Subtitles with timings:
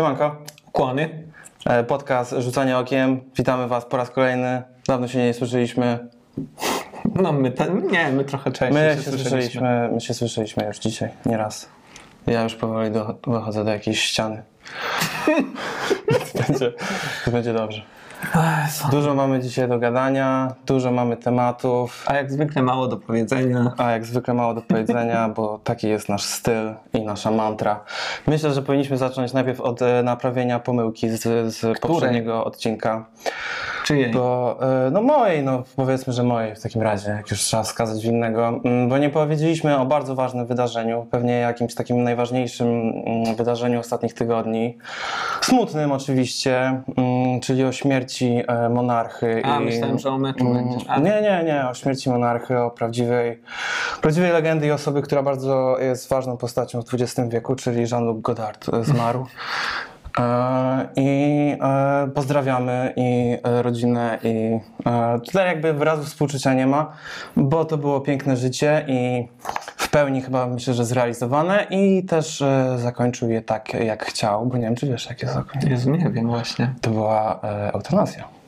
[0.00, 0.36] Siemanko,
[0.72, 1.24] Kłony.
[1.66, 3.20] E, podcast Rzucanie Okiem.
[3.36, 4.62] Witamy Was po raz kolejny.
[4.86, 6.08] Dawno się nie słyszeliśmy.
[7.14, 7.52] No my,
[7.92, 9.90] nie, my trochę częściej My się, się słyszeliśmy.
[9.92, 11.68] my się słyszeliśmy już dzisiaj, nie raz.
[12.26, 14.42] Ja już powoli do, dochodzę do jakiejś ściany.
[16.48, 16.72] będzie,
[17.32, 17.82] będzie dobrze.
[18.90, 23.72] Dużo mamy dzisiaj do gadania, dużo mamy tematów, A jak zwykle mało do powiedzenia.
[23.78, 27.84] a jak zwykle mało do powiedzenia, bo taki jest nasz styl i nasza mantra.
[28.26, 31.22] Myślę, że powinniśmy zacząć najpierw od e, naprawienia pomyłki z,
[31.54, 33.04] z poprzedniego odcinka.
[33.84, 34.10] Czyjej?
[34.10, 38.02] Bo, e, no mojej, no powiedzmy, że mojej w takim razie, jak już trzeba wskazać
[38.02, 43.80] winnego, Mm, bo nie powiedzieliśmy o bardzo ważnym wydarzeniu, pewnie jakimś takim najważniejszym mm, wydarzeniu
[43.80, 44.78] ostatnich tygodni.
[45.40, 49.42] Smutnym oczywiście, mm, czyli o śmierci e, monarchy.
[49.44, 50.76] A, i, myślałem, że o meczu będzie.
[50.88, 53.40] A, Nie, nie, nie, o śmierci monarchy, o prawdziwej,
[54.00, 58.68] prawdziwej legendy i osoby, która bardzo jest ważną postacią w XX wieku, czyli Jean-Luc Godard
[58.68, 59.26] e, zmarł.
[60.18, 64.58] E, I e, pozdrawiamy i e, rodzinę i
[65.26, 66.92] tutaj jakby wyrazu współczucia nie ma,
[67.36, 69.28] bo to było piękne życie i
[69.76, 72.44] w pełni chyba myślę, że zrealizowane i też
[72.76, 75.72] zakończył je tak jak chciał, bo nie wiem czy wiesz jakie zakończenie.
[75.72, 76.74] Jezu, nie wiem właśnie.
[76.80, 77.40] To była
[77.72, 78.39] eutanazja.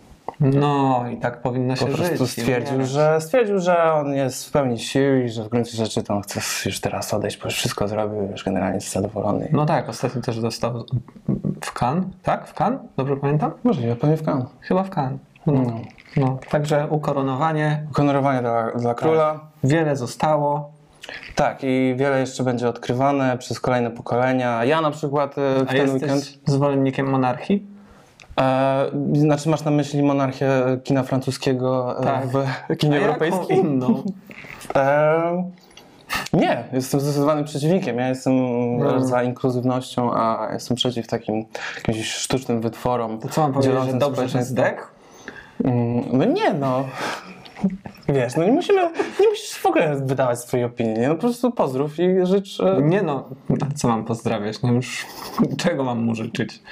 [0.43, 2.31] No i tak powinno się Po prostu żyć.
[2.31, 6.15] stwierdził, że, stwierdził, że on jest w pełni sił i że w gruncie rzeczy to
[6.15, 9.49] on chce już teraz odejść, bo już wszystko zrobił, już generalnie jest zadowolony.
[9.53, 10.85] No tak, ostatnio też dostał
[11.65, 12.49] w Cannes, tak?
[12.49, 12.81] W Cannes?
[12.97, 13.51] Dobrze pamiętam?
[13.65, 14.45] Możliwe, pewnie w kan.
[14.61, 15.21] Chyba w Cannes.
[15.47, 15.53] No.
[15.53, 15.81] No.
[16.17, 16.39] no.
[16.51, 19.41] Także ukoronowanie, Ukoronowanie dla, dla króla.
[19.65, 20.73] wiele zostało.
[21.35, 24.65] Tak, i wiele jeszcze będzie odkrywane przez kolejne pokolenia.
[24.65, 26.39] Ja na przykład e, w A ten jesteś weekend.
[26.47, 27.67] zwolennikiem monarchii?
[28.41, 30.49] E, znaczy, masz na myśli monarchię
[30.85, 32.27] kina francuskiego e, Tak.
[32.27, 33.57] w kinie A jaką europejskim?
[33.67, 34.03] inną?
[34.77, 35.45] E,
[36.33, 37.99] nie, jestem zdecydowanym przeciwnikiem.
[37.99, 38.33] Ja jestem
[38.79, 39.01] No.
[39.05, 41.45] za inkluzywnością, a jestem przeciw takim
[41.77, 43.19] jakimś sztucznym wytworom.
[43.19, 44.95] To co mam powiedzieć, że dobrze, że zdech?
[45.65, 46.85] Mm, No nie, no.
[48.09, 48.83] Wiesz, no nie musimy,
[49.21, 51.09] nie musisz w ogóle wydawać swojej opinii, nie?
[51.09, 52.61] no po prostu pozdrów i życz...
[52.61, 53.29] e, Nie no,
[53.75, 54.63] co mam pozdrawiać?
[54.63, 55.07] No już
[55.65, 56.63] czego mam mu życzyć?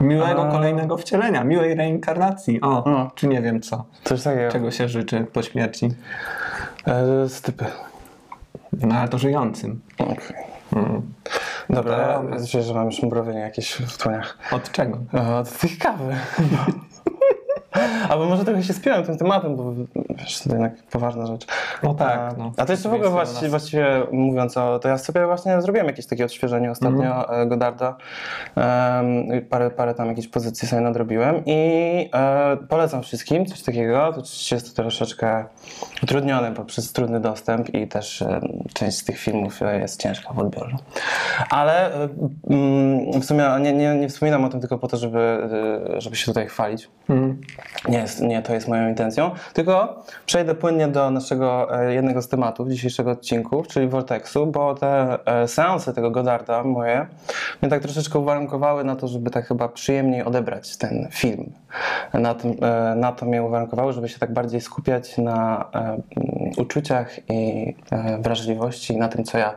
[0.00, 2.60] Miłego A- kolejnego wcielenia, miłej reinkarnacji.
[2.60, 3.10] O, O.
[3.14, 3.84] czy nie wiem co.
[4.04, 4.52] Coś takiego.
[4.52, 5.88] Czego się życzy po śmierci?
[6.86, 7.64] E, stypy.
[8.72, 9.80] No ale to żyjącym.
[9.98, 10.36] Okej.
[10.76, 11.02] Mm.
[11.70, 12.36] Dobra, Dobra.
[12.54, 14.38] ja że mam już mrowienie jakieś w tłoniach.
[14.52, 14.98] Od czego?
[15.14, 16.14] E, Od tych kawy.
[18.10, 19.72] Albo może trochę się spiąłem tym tematem, bo
[20.10, 21.46] wiesz, to jednak poważna rzecz.
[21.82, 22.52] No tak, A, no.
[22.56, 23.10] a to jeszcze w ogóle
[23.40, 27.96] to właściwie, mówiąc o, to ja sobie właśnie zrobiłem jakieś takie odświeżenie ostatnio e, Godarda.
[29.38, 34.12] I parę, parę tam jakichś pozycji sobie nadrobiłem i e, polecam wszystkim coś takiego.
[34.12, 35.44] To oczywiście jest to troszeczkę
[36.02, 38.40] utrudnione poprzez trudny dostęp i też e,
[38.74, 40.76] część z tych filmów e, jest ciężka w odbiorze.
[41.50, 42.08] Ale e,
[42.50, 45.48] mm, w sumie nie, nie, nie wspominam o tym tylko po to, żeby,
[45.98, 46.88] żeby się tutaj chwalić.
[47.08, 47.40] Mm.
[47.88, 52.68] Nie, nie to jest moją intencją, tylko przejdę płynnie do naszego e, jednego z tematów
[52.68, 57.06] dzisiejszego odcinku, czyli Vortexu, bo te e, seanse tego Godarda moje
[57.62, 61.52] mnie tak troszeczkę uwarunkowały na to, żeby tak chyba przyjemniej odebrać ten film.
[62.14, 65.64] Na, tym, e, na to mnie uwarunkowały, żeby się tak bardziej skupiać na
[66.56, 67.74] uczuciach i
[68.18, 69.54] wrażliwości, na tym, co ja,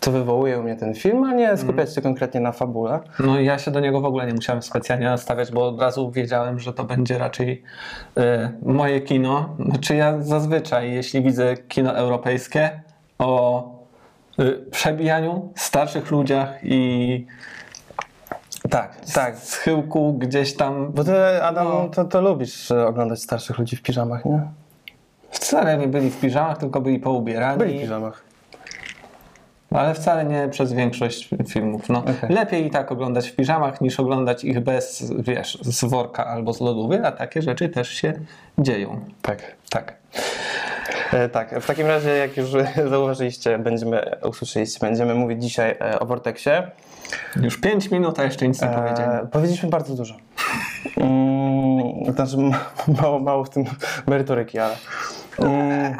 [0.00, 3.00] co wywołuje u mnie ten film, a nie skupiać się konkretnie na fabule.
[3.20, 6.58] No ja się do niego w ogóle nie musiałem specjalnie nastawiać, bo od razu wiedziałem,
[6.60, 7.62] że to będzie raczej
[8.16, 9.56] e, moje kino.
[9.66, 12.80] Znaczy ja zazwyczaj, jeśli widzę kino europejskie
[13.18, 13.62] o
[14.38, 17.26] e, przebijaniu, starszych ludziach i
[18.70, 19.36] Tak, tak.
[19.38, 20.92] schyłku gdzieś tam.
[20.92, 21.88] Bo ty, Adam, No.
[21.88, 24.40] to, to lubisz e, oglądać starszych ludzi w piżamach, nie?
[25.30, 27.58] Wcale nie byli w piżamach, tylko byli poubierani.
[27.58, 28.25] Byli w piżamach.
[29.76, 31.88] Ale wcale nie przez większość filmów.
[31.88, 32.30] No, Okej.
[32.30, 36.60] Lepiej i tak oglądać w piżamach, niż oglądać ich bez, wiesz, z worka albo z
[36.60, 38.12] lodówy, a takie rzeczy też się
[38.58, 39.00] dzieją.
[39.22, 39.94] Tak, tak.
[41.12, 42.50] E, tak, w takim razie, jak już
[42.90, 46.70] zauważyliście, będziemy, usłyszeliście, będziemy mówić dzisiaj e, o Vortexie.
[47.42, 49.26] Już 5 minut, a jeszcze nic nie powiedziałem.
[49.26, 50.14] E, powiedzieliśmy bardzo dużo.
[50.96, 52.36] Mm, znaczy,
[53.02, 53.64] mało, mało w tym
[54.06, 54.76] merytoryki, ale.
[55.38, 55.96] Mm,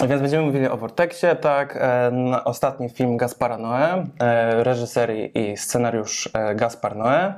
[0.00, 1.76] więc będziemy mówili o Vortexie, tak.
[1.76, 2.12] E,
[2.44, 7.32] ostatni film Gaspara Noé, e, reżyserii i scenariusz e, Gaspar Noé,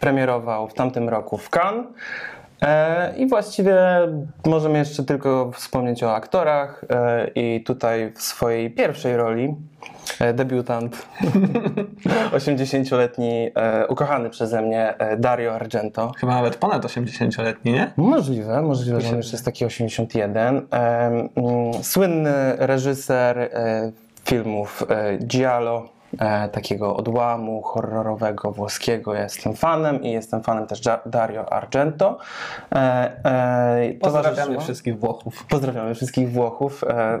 [0.00, 1.86] premierował w tamtym roku w Cannes.
[2.62, 3.78] E, I właściwie
[4.46, 6.84] możemy jeszcze tylko wspomnieć o aktorach.
[7.34, 9.54] I tutaj w swojej pierwszej roli
[10.34, 11.06] debiutant,
[12.32, 16.12] 80-letni, e, ukochany przeze mnie e, Dario Argento.
[16.18, 17.92] Chyba nawet ponad 80-letni, nie?
[17.96, 20.56] Możliwe, możliwe, że on już jest taki 81.
[20.56, 20.62] Em,
[21.36, 23.92] mm, Słynny reżyser e,
[24.24, 25.88] filmów e, Giallo,
[26.18, 29.14] e, takiego odłamu horrorowego włoskiego.
[29.14, 32.18] Ja jestem fanem i jestem fanem też Dario Argento.
[32.74, 32.76] E,
[33.24, 35.46] e, Pozdrawiamy wszystkich Włochów.
[35.46, 36.84] Pozdrawiamy wszystkich Włochów.
[36.84, 37.20] E,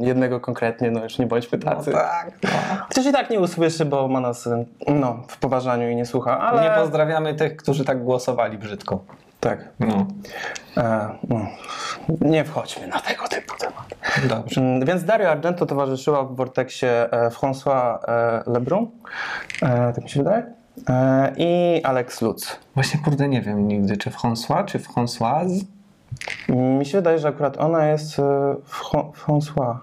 [0.00, 1.92] jednego konkretnie, no już nie bądźmy tacy.
[1.92, 2.32] tak.
[2.42, 2.48] No.
[2.88, 4.48] Chociaż i tak nie usłyszy, bo ma nas
[4.88, 6.62] no, w poważaniu i nie słucha, ale...
[6.62, 9.04] Nie pozdrawiamy tych, którzy tak głosowali brzydko.
[9.40, 9.68] Tak.
[9.80, 10.06] No.
[10.76, 11.46] E, no.
[12.20, 13.84] Nie wchodźmy na tego typu temat.
[14.28, 14.60] Dobrze.
[14.60, 18.86] Mm, Więc Dario Argento towarzyszyła w Vortexie e, François e, Lebrun,
[19.62, 20.42] e, tak mi się wydaje,
[20.88, 22.58] e, i Alex Lutz.
[22.74, 25.60] Właśnie kurde nie wiem nigdy, czy François, czy Françoise.
[26.48, 28.22] Mi się wydaje, że akurat ona jest e,
[28.70, 29.76] Fran- François.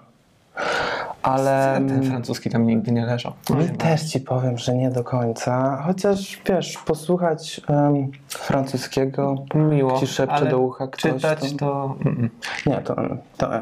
[1.22, 3.32] Ale Ten francuski tam nigdy nie leżał.
[3.50, 5.82] No, też ci powiem, że nie do końca.
[5.86, 11.12] Chociaż wiesz, posłuchać em, francuskiego Miło, ci szepcze ale do ucha ktoś.
[11.12, 11.56] czytać to...
[11.58, 11.96] to...
[12.04, 12.30] Mm,
[12.66, 12.96] Nie, to,
[13.36, 13.54] to,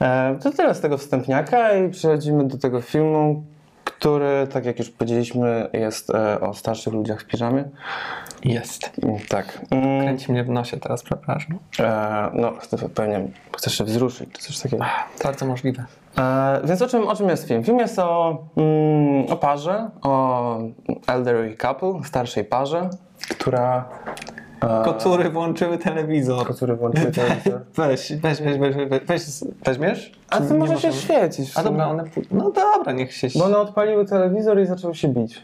[0.00, 3.42] e, to tyle z tego wstępniaka i przechodzimy do tego filmu,
[4.04, 7.64] który, tak jak już powiedzieliśmy, jest e, o starszych ludziach w piżamie.
[8.44, 8.90] Jest.
[9.02, 9.60] Mm, Tak.
[9.70, 11.58] Mm, Kręci mnie w nosie teraz, przepraszam.
[11.80, 12.52] e, no,
[12.94, 14.84] pewnie chcesz się wzruszyć, czy coś takiego.
[15.24, 15.84] Bardzo możliwe.
[16.18, 17.64] E, więc o czym, o czym jest film?
[17.64, 20.58] Film jest o, mm, o parze, o
[21.06, 22.90] elderly couple, starszej parze,
[23.30, 23.84] która...
[24.84, 26.46] Kocury włączyły telewizor.
[26.46, 27.60] Kocury włączyły telewizor.
[27.76, 29.22] Weź, weź, weź, weź, weź, weź
[29.64, 30.12] weźmiesz?
[30.30, 31.08] A ty może się w
[31.54, 32.04] A dobra, one...
[32.30, 33.28] No dobra, niech się...
[33.38, 35.42] Bo one odpaliły telewizor i zaczęły się bić.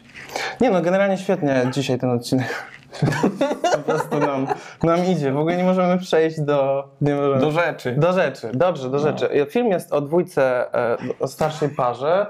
[0.61, 2.65] Nie no, generalnie świetnie dzisiaj ten odcinek.
[3.75, 4.47] po prostu nam,
[4.83, 5.31] nam idzie.
[5.31, 6.87] W ogóle nie możemy przejść do...
[7.01, 7.39] Możemy...
[7.39, 7.95] Do rzeczy.
[7.97, 8.49] do rzeczy.
[8.53, 9.29] Dobrze, do rzeczy.
[9.49, 12.27] Film jest o dwójce, e, o starszej parze.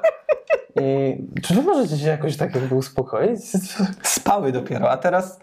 [0.82, 3.40] I czy wy możecie się jakoś tak jakby uspokoić?
[4.04, 5.40] Spały dopiero, a teraz...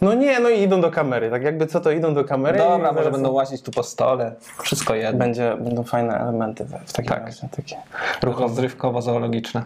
[0.00, 1.30] No nie, no i idą do kamery.
[1.30, 2.58] Tak jakby co to idą do kamery.
[2.58, 4.34] Dobra, może będą łazić tu po stole.
[4.62, 5.18] Wszystko jedno.
[5.18, 7.26] Będzie, będą fajne elementy w, w takim Tak.
[7.26, 7.48] razie.
[7.56, 7.76] Takie.
[8.22, 9.62] Rozrywkowo-zoologiczne.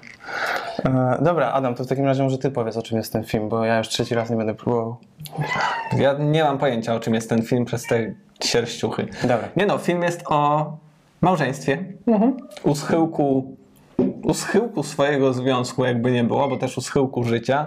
[0.85, 3.49] E, dobra, Adam, to w takim razie może ty powiedz, o czym jest ten film,
[3.49, 4.97] bo ja już trzeci raz nie będę próbował.
[5.97, 8.13] Ja nie mam pojęcia, o czym jest ten film przez te
[8.45, 9.09] sierściuchy.
[9.23, 9.49] Dobra.
[9.57, 10.73] Nie no, film jest o
[11.21, 11.85] małżeństwie.
[12.63, 13.57] U schyłku,
[14.26, 17.67] u schyłku swojego związku, jakby nie było, bo też u schyłku życia,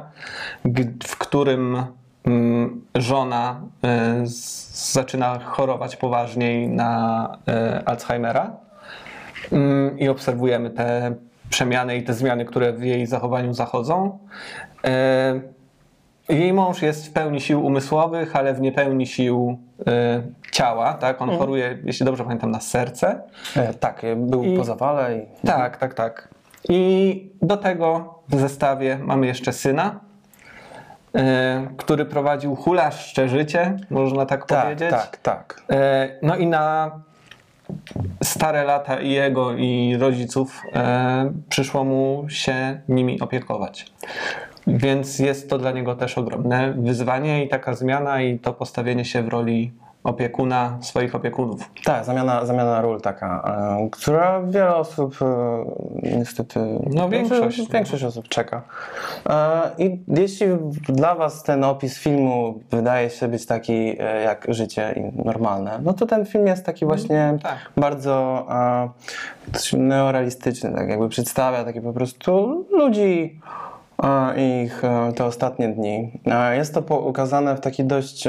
[1.07, 1.83] w którym
[2.25, 3.61] mm, żona
[4.23, 4.27] y,
[4.93, 7.37] zaczyna chorować poważniej na
[7.79, 8.51] y, Alzheimera.
[9.51, 11.15] Mm, I obserwujemy te
[11.49, 14.19] przemiany i te zmiany, które w jej zachowaniu zachodzą.
[14.87, 15.59] Y,
[16.29, 19.83] Jej mąż jest w pełni sił umysłowych, ale w niepełni sił y,
[20.51, 20.93] ciała.
[20.93, 21.21] Tak?
[21.21, 23.21] On choruje, jeśli dobrze pamiętam, na serce.
[23.55, 25.47] E, tak, e, był I- po zawale i...
[25.47, 26.27] Tak, tak, tak.
[26.69, 29.99] I do tego w zestawie mamy jeszcze syna,
[31.15, 31.19] y,
[31.77, 34.89] który prowadził hulaszcze życie, można tak, Tak, powiedzieć.
[34.89, 35.63] tak, tak.
[35.71, 36.91] E, No i na
[38.23, 43.85] stare lata i jego, i rodziców e, przyszło mu się nimi opiekować.
[44.67, 49.23] Więc jest to dla niego też ogromne wyzwanie i taka zmiana i to postawienie się
[49.23, 49.71] w roli
[50.03, 51.71] opiekuna swoich opiekunów.
[51.83, 53.43] Tak, zamiana, zamiana ról taka,
[53.81, 56.59] e, która wiele osób e, niestety...
[56.89, 57.57] No, większość.
[57.57, 58.61] Znaczy, większość osób czeka.
[59.29, 60.47] E, I jeśli
[60.89, 65.93] dla was ten opis filmu wydaje się być taki e, jak życie i normalne, no
[65.93, 67.57] to ten film jest taki właśnie tak.
[67.77, 68.45] bardzo
[69.73, 73.39] e, neorealistyczny, tak jakby przedstawia takie po prostu ludzi
[74.37, 74.81] ich
[75.15, 76.11] te ostatnie dni.
[76.51, 78.27] Jest to ukazane w taki dość...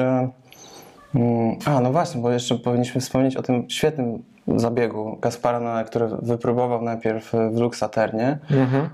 [1.15, 6.09] Mm, A, no właśnie, bo jeszcze powinniśmy wspomnieć o tym świetnym zabiegu Gaspara Noé, który
[6.23, 8.39] wypróbował najpierw w Luxaternie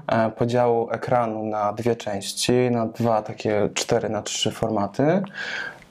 [0.07, 5.23] e, podziału ekranu na dwie części, na dwa takie 4 na 3 formaty.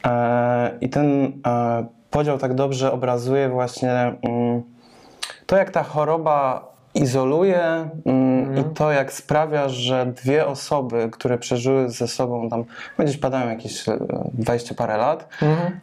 [0.06, 4.64] E, I ten e, podział tak dobrze obrazuje właśnie mm,
[5.46, 11.90] to, jak ta choroba izoluje mm, i to, jak sprawia, że dwie osoby, które przeżyły
[11.90, 12.64] ze sobą tam,
[13.00, 13.98] gdzieś padają jakieś e,
[14.34, 15.28] 20 parę lat,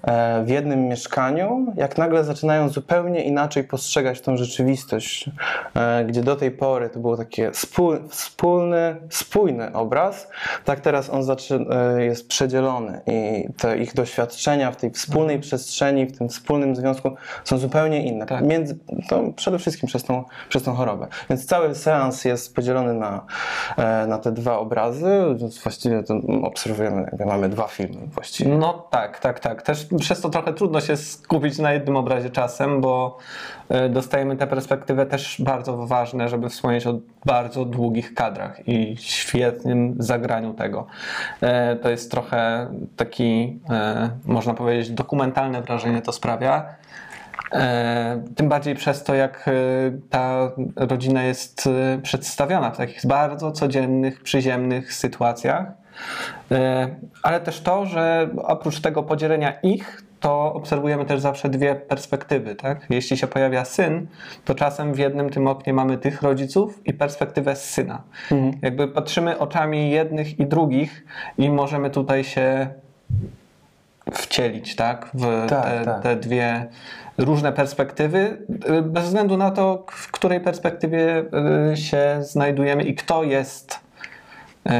[0.03, 5.31] e, w jednym mieszkaniu, jak nagle zaczynają zupełnie inaczej postrzegać tą rzeczywistość,
[5.75, 7.51] e, gdzie do tej pory to było takie
[8.09, 10.29] wspólny, spójny obraz,
[10.65, 11.23] tak teraz on
[11.71, 17.11] e, jest przedzielony i te ich doświadczenia w tej wspólnej przestrzeni, w tym wspólnym związku
[17.45, 18.27] są zupełnie inne.
[18.27, 18.45] Tak.
[18.45, 18.79] Między,
[19.09, 21.02] to przede wszystkim przez tą, przez tą chorobę.
[21.31, 23.27] Więc cały seans jest podzielony na,
[23.77, 25.07] e, na te dwa obrazy,
[25.37, 26.03] więc właściwie
[26.43, 28.57] obserwujemy, jakby mamy dwa filmy właściwie.
[28.57, 29.63] No tak, tak, tak.
[29.63, 33.19] Też przez to trochę trudno się skupić na jednym obrazie czasem, bo
[33.69, 36.95] e, dostajemy tę perspektywę też bardzo ważne, żeby wspomnieć o
[37.25, 40.87] bardzo długich kadrach i świetnym zagraniu tego.
[41.41, 42.67] E, To jest trochę
[42.97, 43.61] taki,
[44.25, 46.75] można powiedzieć, dokumentalne wrażenie to sprawia.
[47.53, 49.53] E, tym bardziej przez to, jak e,
[50.11, 55.67] ta rodzina jest e, przedstawiona w takich bardzo codziennych, przyziemnych sytuacjach.
[57.23, 62.55] Ale też to, że oprócz tego podzielenia ich, to obserwujemy też zawsze dwie perspektywy.
[62.55, 62.87] Tak?
[62.91, 64.07] Jeśli się pojawia syn,
[64.45, 68.03] to czasem w jednym tym oknie mamy tych rodziców i perspektywę syna.
[68.63, 71.05] Jakby patrzymy oczami jednych i drugich
[71.39, 72.69] i możemy tutaj się
[74.13, 75.11] wcielić tak?
[75.15, 76.03] w Tak, te, tak.
[76.03, 76.67] te dwie
[77.19, 78.39] różne perspektywy,
[78.79, 81.25] y, bez względu na to, w której perspektywie
[81.73, 83.81] y, się znajdujemy i kto jest
[84.67, 84.71] y,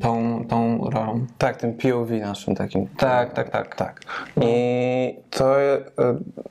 [0.00, 1.26] tą, tą rolą.
[1.38, 2.86] Tak, tym POV naszym takim.
[2.96, 3.76] Tak, tak, tak.
[3.76, 4.00] Tak.
[4.40, 5.56] I to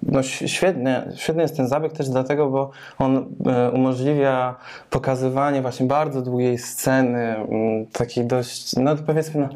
[0.03, 3.25] no, świetnie, świetny jest ten zabieg też dlatego, bo on
[3.74, 4.55] umożliwia
[4.89, 9.50] pokazywanie właśnie bardzo długiej sceny, mm, takiej dość, no powiedzmy, no,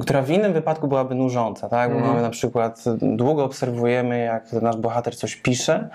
[0.00, 1.90] która w innym wypadku byłaby nużąca, tak?
[1.90, 2.12] Bo Mhm.
[2.12, 5.88] mamy na przykład, długo obserwujemy, jak nasz bohater coś pisze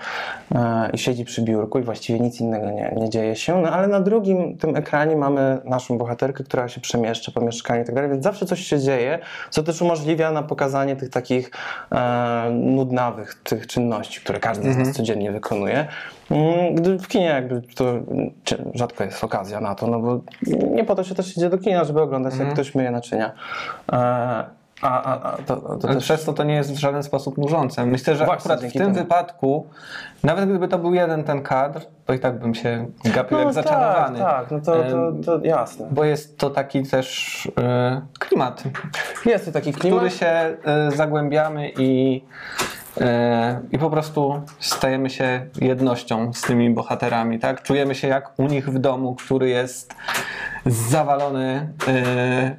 [0.54, 3.88] e, i siedzi przy biurku i właściwie nic innego nie, nie dzieje się, no ale
[3.88, 8.10] na drugim tym ekranie mamy naszą bohaterkę, która się przemieszcza po mieszkaniu i tak dalej,
[8.10, 9.18] więc zawsze coś się dzieje,
[9.50, 11.50] co też umożliwia na pokazanie tych takich
[11.92, 15.86] e, nudnawych tych czynności, które każdy z nas codziennie wykonuje.
[16.30, 18.30] Mm, Gdy w kinie jakby to mm,
[18.74, 20.20] rzadko jest okazja na to, no bo
[20.70, 23.32] nie po to się też idzie do kina, żeby oglądać jak ktoś myje naczynia.
[23.92, 24.44] E,
[24.82, 27.86] a, a, a to, to też przez to to nie jest w żaden sposób nużące.
[27.86, 29.66] Myślę, że Właśnie, akurat w tym wypadku,
[30.24, 34.18] nawet gdyby to był jeden ten kadr, to i tak bym się gapił jak zaczarowany.
[34.18, 34.82] Tak, tak, no to,
[35.22, 35.88] to, to jasne.
[35.90, 38.62] Bo jest to taki też e, klimat,
[39.26, 39.98] Jest to taki w klimat.
[39.98, 40.56] który się e,
[40.90, 42.22] zagłębiamy i,
[43.72, 47.38] i po prostu stajemy się jednością z tymi bohaterami.
[47.38, 47.62] Tak?
[47.62, 49.94] Czujemy się jak u nich w domu, który jest
[50.66, 52.56] zawalony e,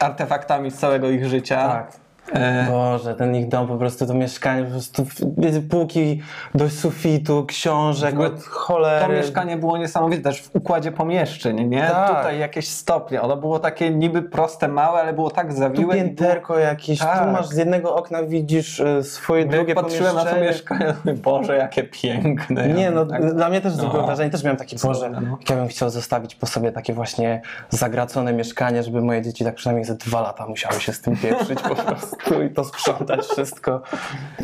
[0.00, 1.68] artefaktami z całego ich życia.
[1.68, 2.07] Tak.
[2.32, 5.06] E, Boże, ten ich dom, po prostu to mieszkanie, po prostu
[5.38, 6.22] wiecie, półki
[6.54, 9.06] do sufitu, książek, od cholery.
[9.06, 11.82] To mieszkanie było niesamowite też w układzie pomieszczeń, nie?
[11.82, 12.16] Tak.
[12.16, 13.22] Tutaj jakieś stopnie.
[13.22, 15.80] Ono było takie niby proste, małe, ale było tak Tu zawiłe.
[15.82, 17.24] było- pięterko jakieś, Tak.
[17.24, 21.56] tu masz z jednego okna widzisz e, swoje Jak drugie patrzyłem na to mieszkanie, Boże,
[21.56, 22.68] jakie piękne.
[22.68, 23.34] Nie, no Tak.
[23.34, 23.80] dla mnie też No.
[23.80, 25.20] zrobiło wrażenie, też miałem takie, Boże, no.
[25.50, 29.84] ja bym chciał zostawić po sobie takie właśnie zagracone mieszkanie, żeby moje dzieci tak przynajmniej
[29.84, 32.16] ze dwa lata musiały się z tym pieprzyć po prostu
[32.50, 33.82] i to sprzątać wszystko.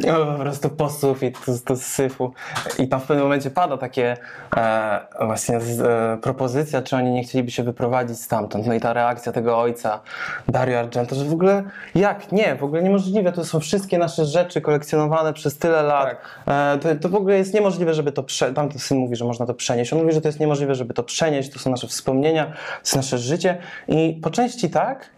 [0.07, 2.33] No, po prostu posów i to, to z syfu.
[2.79, 4.17] I tam w pewnym momencie pada takie
[4.57, 8.67] e, właśnie z, e, propozycja, czy oni nie chcieliby się wyprowadzić stamtąd.
[8.67, 10.01] No i ta reakcja tego ojca,
[10.49, 11.63] Dario Argento, że w ogóle
[11.95, 12.33] jak?
[12.33, 13.33] Nie, w ogóle niemożliwe.
[13.33, 16.09] To są wszystkie nasze rzeczy kolekcjonowane przez tyle lat.
[16.09, 16.19] Tak.
[16.47, 18.57] E, to, to w ogóle jest niemożliwe, żeby to przenieść.
[18.57, 19.93] Tam ten syn mówi, że można to przenieść.
[19.93, 21.51] On mówi, że to jest niemożliwe, żeby to przenieść.
[21.51, 23.59] To są nasze wspomnienia, to jest nasze życie.
[23.89, 25.15] I po części tak.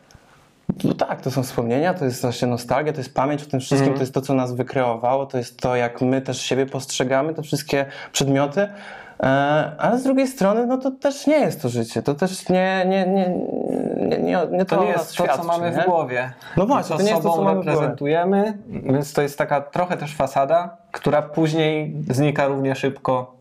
[0.84, 3.94] No tak, to są wspomnienia, to jest właśnie nostalgia, to jest pamięć o tym wszystkim,
[3.94, 7.42] to jest to, co nas wykreowało, to jest to, jak my też siebie postrzegamy, te
[7.42, 8.68] wszystkie przedmioty.
[9.22, 9.26] E,
[9.78, 13.06] ale z drugiej strony, no to też nie jest to życie, to też nie, nie,
[13.06, 13.28] nie,
[14.08, 15.82] nie, nie, nie to, To nie jest to, co mamy nie?
[15.82, 16.32] w głowie.
[16.56, 19.96] No właśnie, to nie jest to, sobą co mamy reprezentujemy, więc to jest taka trochę
[19.96, 23.36] też fasada, która później znika równie szybko.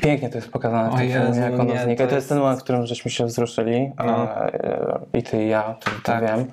[0.00, 2.04] Pięknie to jest pokazane w tym filmie, jak ono nie, znika.
[2.04, 3.92] to To jest ten moment, w którym żeśmy się wzruszyli.
[4.06, 4.34] No.
[4.44, 6.22] E, I ty i ja, to, to Tak.
[6.26, 6.44] wiem.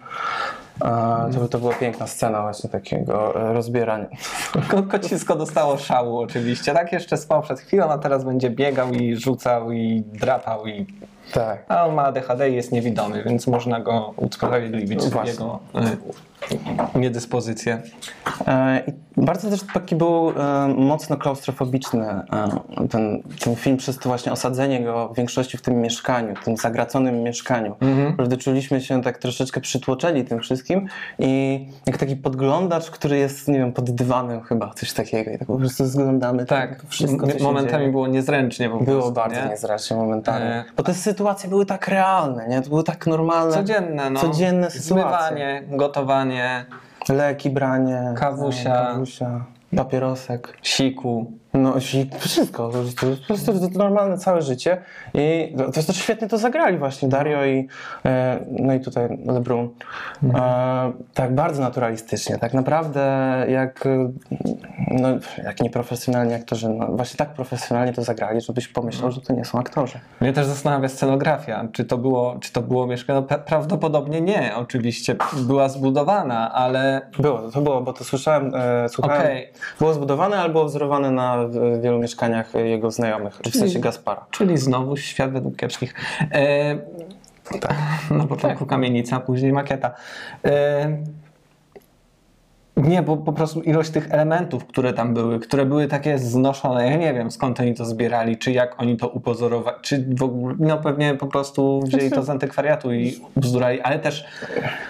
[0.82, 4.08] E, to, to była piękna scena właśnie takiego e, rozbierania.
[4.72, 6.74] Ko- Kocisko dostało szału oczywiście.
[6.74, 10.86] Tak jeszcze spał przed chwilą, a teraz będzie biegał i rzucał i drapał i...
[11.34, 11.66] Tak.
[11.68, 15.98] A on ma ADHD i jest niewidomy, więc można go usprawiedliwić No jego y,
[16.96, 17.82] niedyspozycję.
[18.48, 18.84] E,
[19.18, 22.26] bardzo też taki był e, mocno klaustrofobiczny e,
[22.90, 27.24] ten, ten film przez to właśnie osadzenie go w większości w tym mieszkaniu, tym zagraconym
[27.24, 27.76] mieszkaniu.
[28.10, 30.88] Naprawdę czuliśmy się tak troszeczkę przytłoczeni tym wszystkim
[31.20, 35.48] i jak taki podglądacz, który jest, nie wiem, pod dywanem chyba, coś takiego i tak
[35.48, 39.50] po prostu zglądamy Tak, to wszystko, momentami było niezręcznie po Było prostu, bardzo nie?
[39.50, 40.46] niezręcznie momentami.
[40.46, 42.62] E, Bo te sytuacje były tak realne, nie?
[42.62, 43.54] To były tak normalne.
[43.54, 44.20] Codzienne, no.
[44.20, 45.04] Codzienne sytuacje.
[45.04, 46.35] Zmywanie, gotowanie,
[47.10, 48.14] Leki, branie.
[48.16, 48.74] Kawusia.
[48.74, 50.58] kawusia papierosek.
[50.62, 51.34] siku.
[51.56, 52.70] No, i wszystko.
[52.70, 54.78] Po prostu, normalne całe życie.
[55.14, 57.68] I to, to też świetnie to zagrali właśnie Dario i
[58.06, 59.70] e, no i tutaj LeBron.
[60.34, 62.38] E, tak bardzo naturalistycznie.
[62.38, 63.02] Tak naprawdę
[63.50, 63.88] jak,
[64.92, 65.08] no,
[65.44, 69.60] jak nieprofesjonalni aktorzy, no, właśnie tak profesjonalnie to zagrali, żebyś pomyślał, że to nie są
[69.60, 70.00] aktorzy.
[70.22, 71.68] Mnie też zastanawia scenografia.
[71.72, 73.20] Czy to było, czy to było mieszkanie?
[73.22, 75.16] No, pra- prawdopodobnie nie, oczywiście.
[75.48, 79.22] Była zbudowana, ale Było, to było, bo to słyszałem, e, słuchałem.
[79.22, 79.52] Okej.
[79.80, 84.26] Było zbudowane, ale było wzorowane na w, wielu mieszkaniach jego znajomych, w sensie Gaspara.
[84.32, 85.94] Czyli znowu świat według kiepskich.
[86.32, 86.78] E,
[88.12, 89.92] Na początku kamienica, później makieta.
[90.46, 90.98] E,
[92.78, 96.98] Nie, bo po prostu ilość tych elementów, które tam były, które były takie znoszone, ja
[96.98, 100.78] nie wiem skąd oni to zbierali, czy jak oni to upozorowali, czy w ogóle, no
[100.78, 104.26] pewnie po prostu wzięli to z antykwariatu i bzdurali, ale też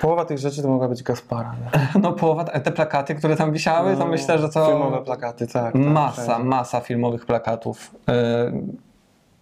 [0.02, 1.56] Połowa tych rzeczy to mogła być Gaspara.
[1.64, 1.88] Nie?
[2.02, 5.74] no połowa, te plakaty, które tam wisiały, to myślę, że to No, Filmowe plakaty, tak.
[5.74, 6.44] tak masa, wszędzie.
[6.44, 7.96] masa filmowych plakatów.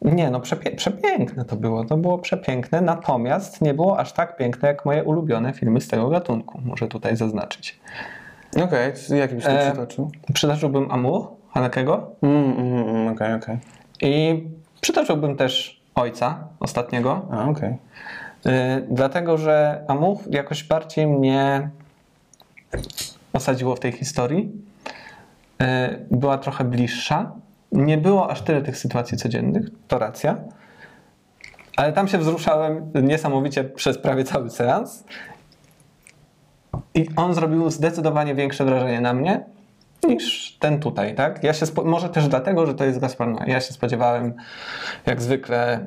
[0.02, 4.38] Yy, Nie, no przepie- przepiękne to było, to było przepiękne, natomiast nie było aż tak
[4.38, 7.80] piękne jak moje ulubione filmy z tego gatunku, muszę tutaj zaznaczyć.
[8.56, 10.12] Okej, okay, jaki byś to E, przytoczył?
[10.34, 13.58] Przytoczyłbym Amour Hanekego Mm, mm, mm, Okej, okej.
[14.02, 14.44] i
[14.82, 17.78] przytoczyłbym też Ojca ostatniego, A, okej.
[18.46, 18.52] yy,
[18.90, 21.70] dlatego że Amour jakoś bardziej mnie
[23.34, 24.52] osadziło w tej historii.
[25.60, 25.68] Yy,
[26.12, 27.32] była trochę bliższa.
[27.72, 30.38] Nie było aż tyle tych sytuacji codziennych, to racja.
[31.78, 35.04] Ale tam się wzruszałem niesamowicie przez prawie cały seans.
[36.96, 39.46] I on zrobił zdecydowanie większe wrażenie na mnie
[40.08, 41.44] niż ten tutaj, tak?
[41.44, 41.84] Ja się spo...
[41.84, 43.48] Może też dlatego, że to jest Gaspar.
[43.48, 44.34] Ja się spodziewałem,
[45.06, 45.86] jak zwykle,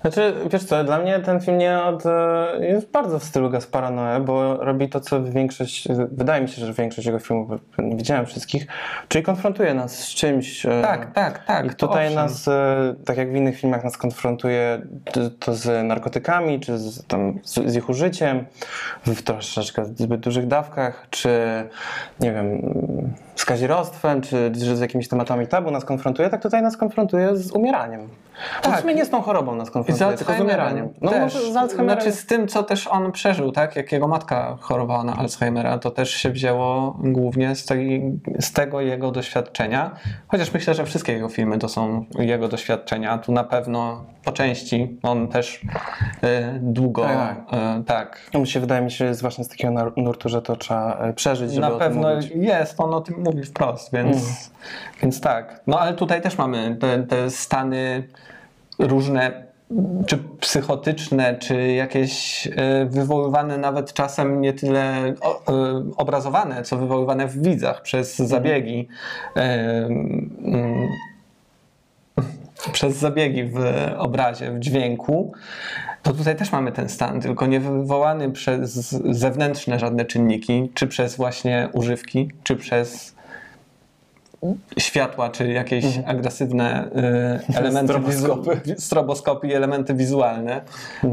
[0.00, 3.90] Znaczy, wiesz co, dla mnie ten film nie od, e, jest bardzo w stylu Gaspara
[3.90, 8.26] Noé, bo robi to, co większość, wydaje mi się, że większość jego filmów, nie widziałem
[8.26, 8.66] wszystkich,
[9.08, 10.66] czyli konfrontuje nas z czymś.
[10.66, 11.66] e, tak, tak, tak.
[11.66, 12.22] I tutaj owszem.
[12.22, 14.82] nas, e, tak jak w innych filmach, nas konfrontuje
[15.38, 18.44] to- z narkotykami, czy z, tam, z, z ich użyciem
[19.06, 21.28] w troszeczkę zbyt dużych dawkach, czy
[22.20, 22.62] nie wiem,
[23.36, 27.50] z kazirodztwem, czy, czy z jakimiś tematami tabu nas konfrontuje, tak tutaj nas konfrontuje z
[27.50, 28.08] umieraniem.
[28.62, 28.78] Tak.
[28.78, 30.88] W sumie nie z tą chorobą nas konfrontuje, tylko z umieraniem.
[31.00, 31.20] No też.
[31.20, 32.02] może z Alzheimerem.
[32.02, 33.76] Znaczy z tym, co też on przeżył, tak?
[33.76, 38.02] Jak jego matka chorowała na Alzheimera, to też się wzięło głównie z, tej,
[38.40, 39.90] z tego jego doświadczenia.
[40.28, 43.18] Chociaż myślę, że wszystkie jego filmy to są jego doświadczenia.
[43.18, 45.60] Tu na pewno po części on też
[46.24, 47.02] y, długo...
[47.02, 47.38] Tak,
[47.80, 48.30] y, tak.
[48.34, 51.12] No, mi się wydaje mi się, jest właśnie z takiego nurtu, że to trzeba e,
[51.12, 54.26] przeżyć, żeby Na pewno jest, on o tym mówi wprost, więc, Mm.
[55.02, 55.60] więc tak.
[55.66, 58.08] No ale tutaj też mamy te, te stany
[58.78, 59.46] różne,
[60.06, 65.14] czy psychotyczne, czy jakieś e, wywoływane nawet czasem nie tyle e,
[65.96, 68.88] obrazowane, co wywoływane w widzach przez zabiegi.
[69.36, 70.88] e, mm,
[72.72, 73.58] przez zabiegi w
[73.98, 75.32] obrazie, w dźwięku,
[76.02, 81.16] to tutaj też mamy ten stan, tylko nie wywołany przez zewnętrzne żadne czynniki, czy przez
[81.16, 83.14] właśnie używki, czy przez
[84.78, 86.86] światła, czy jakieś agresywne
[87.52, 88.60] y, elementy, Stroboskopy.
[88.78, 90.60] stroboskopy elementy wizualne,
[91.04, 91.08] y,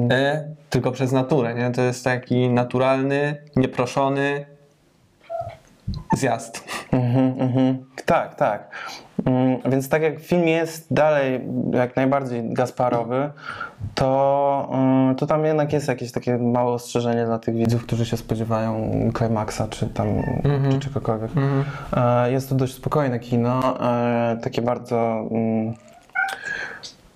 [0.70, 1.54] tylko przez naturę.
[1.56, 1.72] Nie?
[1.72, 4.46] To jest taki naturalny, nieproszony
[6.18, 6.64] zjazd.
[6.92, 7.86] Mhm, mhm.
[8.06, 8.72] Tak, tak.
[9.26, 13.30] Mm, Więc tak jak film jest dalej jak najbardziej Gasparowy,
[13.96, 18.18] to, mm, to tam jednak jest jakieś takie małe ostrzeżenie dla tych widzów, którzy się
[18.18, 20.08] spodziewają klimaksa czy tam
[20.72, 21.32] czy czegokolwiek.
[21.94, 25.74] E, Jest to dość spokojne kino, e, takie bardzo mm,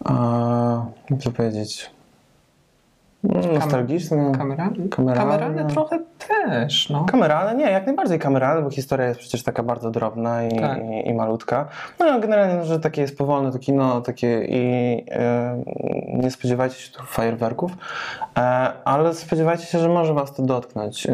[0.09, 1.91] e, jak to powiedzieć
[3.53, 4.31] nostalgiczne.
[4.37, 4.87] Kameralne?
[4.89, 5.31] Kameralne.
[5.31, 7.05] Kameralne trochę też, no.
[7.05, 7.55] Kameralne?
[7.55, 10.79] Nie, jak najbardziej kameralne, bo historia jest przecież taka bardzo drobna i, Tak.
[10.83, 11.65] i, i malutka.
[11.99, 15.05] No generalnie, no, że takie jest powolne to kino, takie i
[16.07, 17.71] nie spodziewajcie się tu fajerwerków,
[18.37, 18.41] e,
[18.85, 21.07] ale spodziewajcie się, że może was to dotknąć.
[21.07, 21.11] E,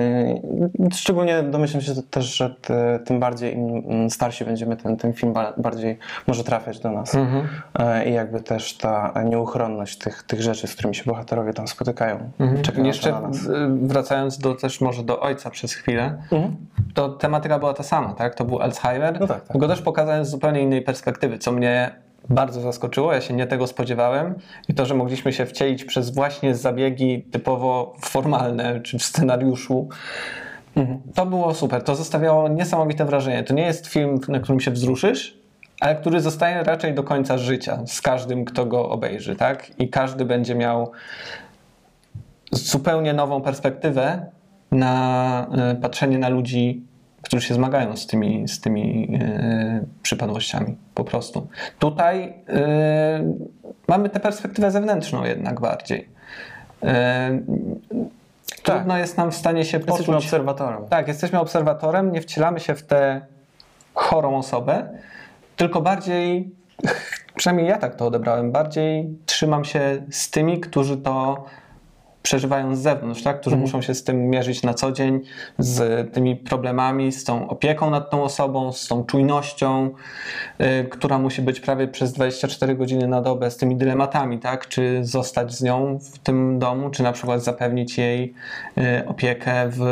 [0.93, 2.74] szczególnie domyślam się też, że ty,
[3.06, 7.15] tym bardziej im mm, starsi będziemy, ten, ten film ba- bardziej może trafiać do nas.
[7.15, 7.48] Mhm.
[7.80, 12.19] E, I jakby też ta nieuchronność tych, tych rzeczy, z którymi się bohaterowie tam spotykają,
[12.39, 12.86] Mhm.
[12.86, 13.22] Jeszcze
[13.82, 16.56] wracając do, też może do ojca przez chwilę, Mhm.
[16.94, 18.36] to tematyka była ta sama, tak?
[18.36, 19.20] To był Alzheimer.
[19.20, 19.58] No tak, tak.
[19.58, 21.92] Go też pokazałem z zupełnie innej perspektywy, co mnie
[22.30, 23.14] bardzo zaskoczyło.
[23.14, 24.36] Ja się nie tego spodziewałem
[24.68, 29.90] i to, że mogliśmy się wcielić przez właśnie zabiegi typowo formalne, czy w scenariuszu.
[31.16, 31.84] To było super.
[31.84, 33.44] To zostawiało niesamowite wrażenie.
[33.44, 35.38] To nie jest film, na którym się wzruszysz,
[35.80, 39.80] ale który zostaje raczej do końca życia z każdym, kto go obejrzy, tak?
[39.80, 40.92] I każdy będzie miał
[42.52, 44.26] zupełnie nową perspektywę
[44.71, 46.84] na e, patrzenie na ludzi,
[47.21, 51.47] którzy się zmagają z tymi, z tymi e, przypadłościami po prostu.
[51.79, 53.34] Tutaj e,
[53.88, 56.10] mamy tę perspektywę zewnętrzną jednak bardziej.
[56.84, 57.39] E,
[58.63, 60.25] Trudno jest nam w stanie się Jesteśmy poczuć...
[60.25, 60.88] obserwatorem.
[60.89, 63.21] Tak, jesteśmy obserwatorem, nie wcielamy się w tę
[63.93, 64.89] chorą osobę,
[65.55, 66.51] tylko bardziej,
[67.36, 71.45] przynajmniej ja tak to odebrałem, bardziej trzymam się z tymi, którzy to
[72.23, 73.41] przeżywają z zewnątrz, tak?
[73.41, 75.19] którzy muszą się z tym mierzyć na co dzień,
[75.58, 79.89] z tymi problemami, z tą opieką nad tą osobą, z tą czujnością,
[80.62, 84.67] y, która musi być prawie przez 24 godziny na dobę, z tymi dylematami, tak?
[84.67, 88.34] czy zostać z nią w tym domu, czy na przykład zapewnić jej
[88.77, 89.86] y, opiekę w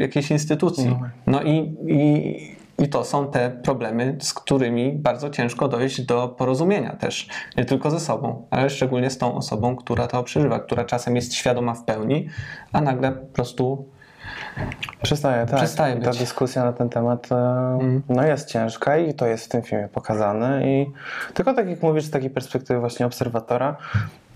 [0.00, 0.96] jakiejś instytucji.
[1.26, 6.96] No i, i i to są te problemy, z którymi bardzo ciężko dojść do porozumienia
[6.96, 7.28] też.
[7.56, 11.34] Nie tylko ze sobą, ale szczególnie z tą osobą, która to przeżywa, która czasem jest
[11.34, 12.28] świadoma w pełni,
[12.72, 13.88] a nagle po prostu
[15.02, 15.56] Przestaje, tak.
[15.56, 16.18] Przestaje I Ta być.
[16.18, 20.68] dyskusja na ten temat e, no jest ciężka i to jest w tym filmie pokazane.
[20.70, 20.86] I
[21.34, 23.76] tylko tak jak mówisz, z takiej perspektywy właśnie obserwatora,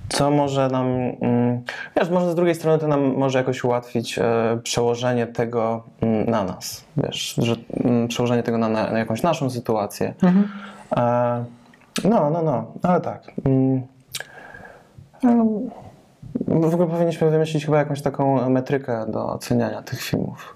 [0.09, 0.87] co może nam,
[1.21, 1.63] mm,
[1.97, 6.45] wiesz, może z drugiej strony to nam może jakoś ułatwić e, przełożenie tego mm, na
[6.45, 10.15] nas, wiesz, że, mm, przełożenie tego na, na, jakąś naszą sytuację.
[10.97, 11.45] E,
[12.05, 13.31] no, no, no, ale tak.
[15.23, 20.55] No, w ogóle powinniśmy wymyślić chyba jakąś taką metrykę do oceniania tych filmów.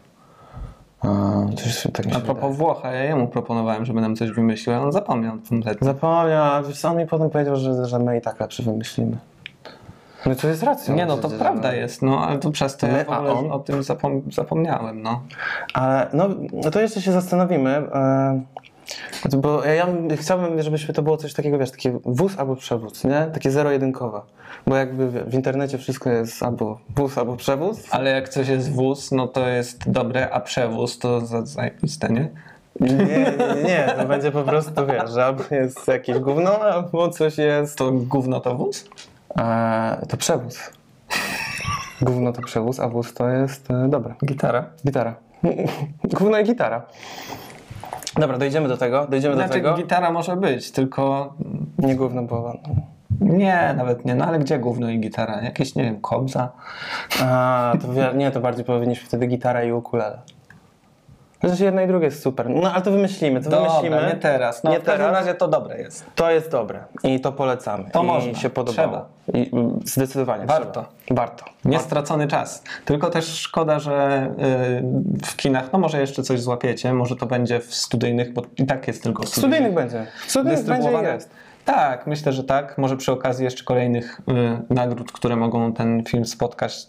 [1.00, 1.08] A,
[1.56, 2.54] coś, tak mi się A propos wydaje.
[2.54, 5.84] Włocha, ja jemu proponowałem, żeby nam coś wymyślił, a on zapomniał kompletnie.
[5.84, 9.16] Zapomniał, a on mi potem powiedział, że, że my i tak lepszy wymyślimy.
[10.26, 10.94] No to jest racja.
[10.94, 13.52] Nie no, to prawda jest, no ale to przez to My, ja w ogóle on?
[13.52, 15.22] o tym zapom zapomniałem, no.
[15.74, 18.40] Ale no, no to jeszcze się zastanowimy, e,
[19.36, 23.28] bo ja, ja chciałbym, żebyśmy to było coś takiego, wiesz, taki wóz albo przewóz, nie?
[23.34, 24.20] Takie zero-jedynkowe.
[24.66, 27.88] Bo jakby w, internecie wszystko jest albo wóz, albo przewóz.
[27.90, 32.28] Ale jak coś jest wóz, no to jest dobre, a przewóz to za- zajebiste, nie?
[32.80, 37.78] Nie, nie, nie, to będzie po prostu, wiesz, albo jest jakieś gówno, albo coś jest...
[37.78, 38.88] To gówno to wóz?
[39.38, 40.70] E, to przewóz.
[42.02, 44.14] Gówno to przewóz, a wóz to jest e, dobra.
[44.26, 44.66] Gitara.
[44.86, 45.14] Gitara.
[46.18, 46.86] Gówno i gitara.
[48.16, 49.74] Dobra, dojdziemy do tego, dojdziemy do Znaczy tego.
[49.74, 51.34] gitara może być, tylko
[51.78, 52.54] Nie gówno, bo...
[53.20, 55.42] nie, nawet nie, no ale gdzie gówno i gitara?
[55.42, 56.52] Jakieś, nie wiem, kobza?
[57.22, 60.18] A, to nie, to bardziej powinniśmy wtedy gitara i ukulele.
[61.42, 62.50] Chociaż jedno i drugie jest super.
[62.50, 63.96] No ale to wymyślimy, to wymyślimy.
[63.96, 64.64] Dobra, nie teraz.
[64.64, 65.20] No Nie w każdym teraz.
[65.26, 66.04] razie to dobre jest.
[66.14, 67.90] To jest dobre i to polecamy.
[67.90, 69.04] To I można, się podobało.
[69.34, 70.84] I, mm, zdecydowanie Warto.
[71.06, 71.20] Trzeba.
[71.20, 71.44] Warto.
[71.64, 72.62] Nie stracony czas.
[72.84, 74.26] Tylko też szkoda, że
[75.20, 78.66] y, w kinach, no może jeszcze coś złapiecie, może to będzie w studyjnych, bo i
[78.66, 80.06] tak jest tylko w Studyjnych będzie.
[80.26, 81.14] Studyjnych będzie i dystrybuowane.
[81.14, 81.30] jest.
[81.68, 82.78] Tak, myślę, że tak.
[82.78, 84.20] Może przy okazji jeszcze kolejnych
[84.70, 86.86] y, nagród, które mogą ten film spotkać,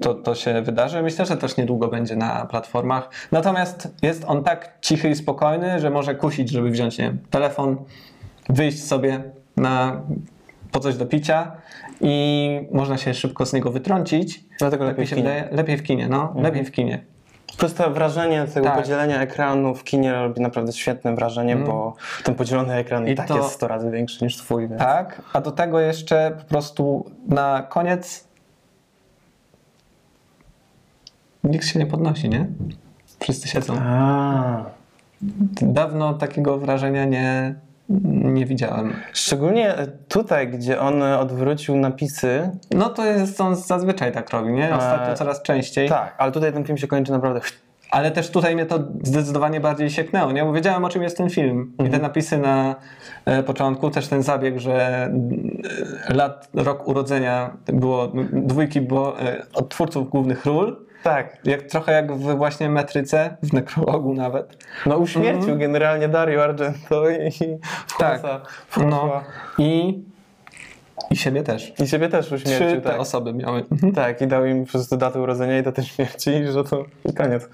[0.00, 1.02] to, to się wydarzy.
[1.02, 3.10] Myślę, że też niedługo będzie na platformach.
[3.32, 7.76] Natomiast jest on tak cichy i spokojny, że może kusić, żeby wziąć nie wiem, telefon,
[8.48, 9.22] wyjść sobie
[9.56, 10.00] na,
[10.72, 11.52] po coś do picia
[12.00, 14.44] i można się szybko z niego wytrącić.
[14.58, 15.28] Dlatego Tak lepiej w się kinie.
[15.28, 15.44] Mhm.
[15.44, 16.34] wydaje, lepiej w kinie, no.
[16.36, 17.15] Lepiej w kinie.
[17.58, 18.76] Plus to wrażenie tego Tak.
[18.78, 23.28] podzielenia ekranu w kinie robi naprawdę świetne wrażenie, bo ten podzielony ekran i, I tak
[23.28, 24.68] to- jest 100 razy większy niż twój.
[24.68, 24.80] Więc...
[24.80, 28.24] Tak, a do tego jeszcze po prostu na koniec
[31.44, 32.46] nikt się nie podnosi, nie?
[33.20, 33.74] Wszyscy siedzą.
[33.80, 34.64] A.
[35.62, 37.54] Dawno takiego wrażenia nie,
[37.88, 38.92] nie widziałem.
[39.12, 39.74] Szczególnie
[40.08, 42.50] tutaj, gdzie on odwrócił napisy.
[42.70, 44.76] No to jest, on zazwyczaj tak robi, nie?
[44.76, 45.88] Ostatnio Eee, coraz częściej.
[45.88, 47.40] Tak, ale tutaj ten film się kończy naprawdę.
[47.90, 50.44] Ale też tutaj mnie to zdecydowanie bardziej sieknęło, nie?
[50.44, 51.72] Bo wiedziałem o czym jest ten film.
[51.86, 52.74] I te napisy na
[53.24, 55.04] e, początku, też ten zabieg, że
[56.08, 60.85] e, lat, rok urodzenia było, dwójki było e, od twórców głównych ról.
[61.02, 61.38] Tak.
[61.44, 64.56] Jak, trochę jak w właśnie metryce, w nekrologu nawet.
[64.86, 67.30] No uśmiercił generalnie Dario Argento i
[67.98, 68.22] Tak.
[68.22, 69.22] François- No.
[69.58, 70.02] I,
[71.10, 71.72] I siebie też.
[71.80, 73.00] I siebie też Trzy uśmiercił, te tak.
[73.00, 73.64] osoby miały.
[73.94, 77.12] Tak, i dał im po prostu datę urodzenia i datę śmierci, i że to i
[77.14, 77.48] koniec.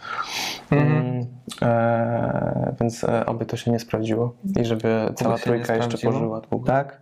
[0.70, 1.26] Mm,
[1.62, 6.66] e, więc e, oby to się nie sprawdziło i żeby cała trójka jeszcze pożyła długo.
[6.66, 7.00] Tak.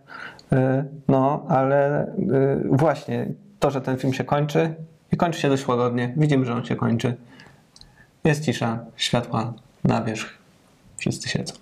[0.53, 0.57] Y,
[1.07, 2.07] No, ale y,
[2.71, 3.27] właśnie
[3.59, 4.75] to, że ten film się kończy
[5.11, 6.13] i kończy się dość łagodnie.
[6.17, 7.15] Widzimy, że on się kończy.
[8.23, 10.37] Jest cisza, światła na wierzch.
[10.97, 11.60] Wszyscy siedzą.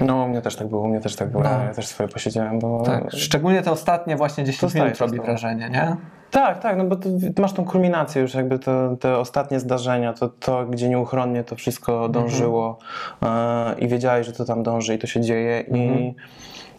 [0.00, 1.44] No, u mnie też tak było, u mnie też tak było.
[1.44, 1.50] No.
[1.50, 2.82] Ja też swoje posiedziałem, bo...
[2.82, 3.04] Tak.
[3.12, 5.96] Szczególnie te ostatnie właśnie 10 Zostaje minut robi wrażenie, nie?
[6.30, 10.28] Tak, tak, no bo ty masz tą kulminację już jakby te, te ostatnie zdarzenia, to,
[10.28, 12.78] to gdzie nieuchronnie to wszystko dążyło
[13.22, 16.14] e, i wiedziałeś, że to tam dąży i to się dzieje i,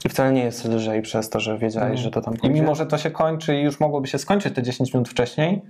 [0.06, 2.62] i wcale nie jest lżej przez to, że wiedziałeś, że to tam I pójdzie.
[2.62, 5.62] mimo, że to się kończy i już mogłoby się skończyć te 10 minut wcześniej,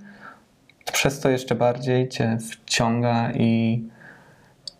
[0.85, 3.83] to przez to jeszcze bardziej cię wciąga i,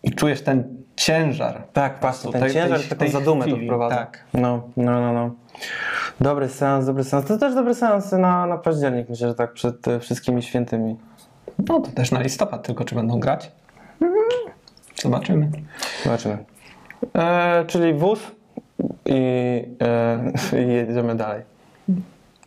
[0.02, 1.62] i czujesz ten ciężar.
[1.72, 3.96] Tak, patrz, ten tej- ciężar, tej- taką zadumę chwili, to wprowadza.
[3.96, 4.24] tak.
[4.34, 5.30] No, no, no, no.
[6.20, 7.26] Dobry seans, dobry seans.
[7.26, 10.96] To też dobry seans na, na październik, myślę, że tak przed e, wszystkimi świętymi.
[11.68, 13.52] No to też na listopad, tylko czy będą grać?
[15.02, 15.50] Zobaczymy.
[16.04, 16.38] Zobaczymy.
[17.14, 18.20] E, czyli wóz
[19.06, 19.14] i,
[19.82, 20.32] e,
[20.64, 21.42] i jedziemy dalej.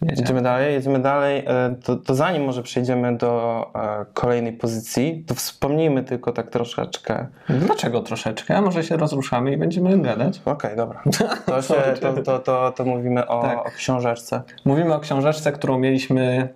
[0.02, 0.22] Jedziemy.
[0.22, 1.44] Jedziemy dalej, jedziemy dalej.
[1.48, 7.28] E, To, to zanim może przejdziemy do e, kolejnej pozycji, to wspomnijmy tylko tak troszeczkę.
[7.50, 8.58] Dlaczego troszeczkę?
[8.58, 10.42] A może się rozruszamy i będziemy gadać?
[10.46, 11.02] Okej, dobra.
[11.46, 13.58] To, się, to, to, to, to mówimy o, Tak.
[13.68, 14.42] o książeczce.
[14.66, 16.50] Mówimy o książeczce, którą mieliśmy,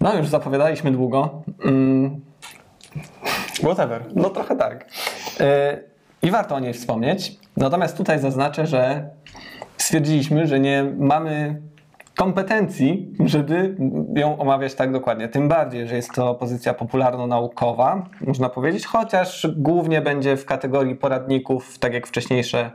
[0.00, 1.42] no już zapowiadaliśmy długo.
[1.64, 2.20] Mm,
[3.62, 4.02] Whatever.
[4.14, 4.86] No trochę tak.
[5.40, 5.46] Yy,
[6.22, 7.36] I warto o niej wspomnieć.
[7.56, 9.08] Natomiast tutaj zaznaczę, że
[9.76, 11.60] stwierdziliśmy, że nie mamy
[12.18, 13.76] kompetencji, żeby
[14.16, 15.28] ją omawiać tak dokładnie.
[15.28, 21.78] Tym bardziej, że jest to pozycja popularno-naukowa, można powiedzieć, chociaż głównie będzie w kategorii poradników,
[21.78, 22.70] tak jak wcześniejsze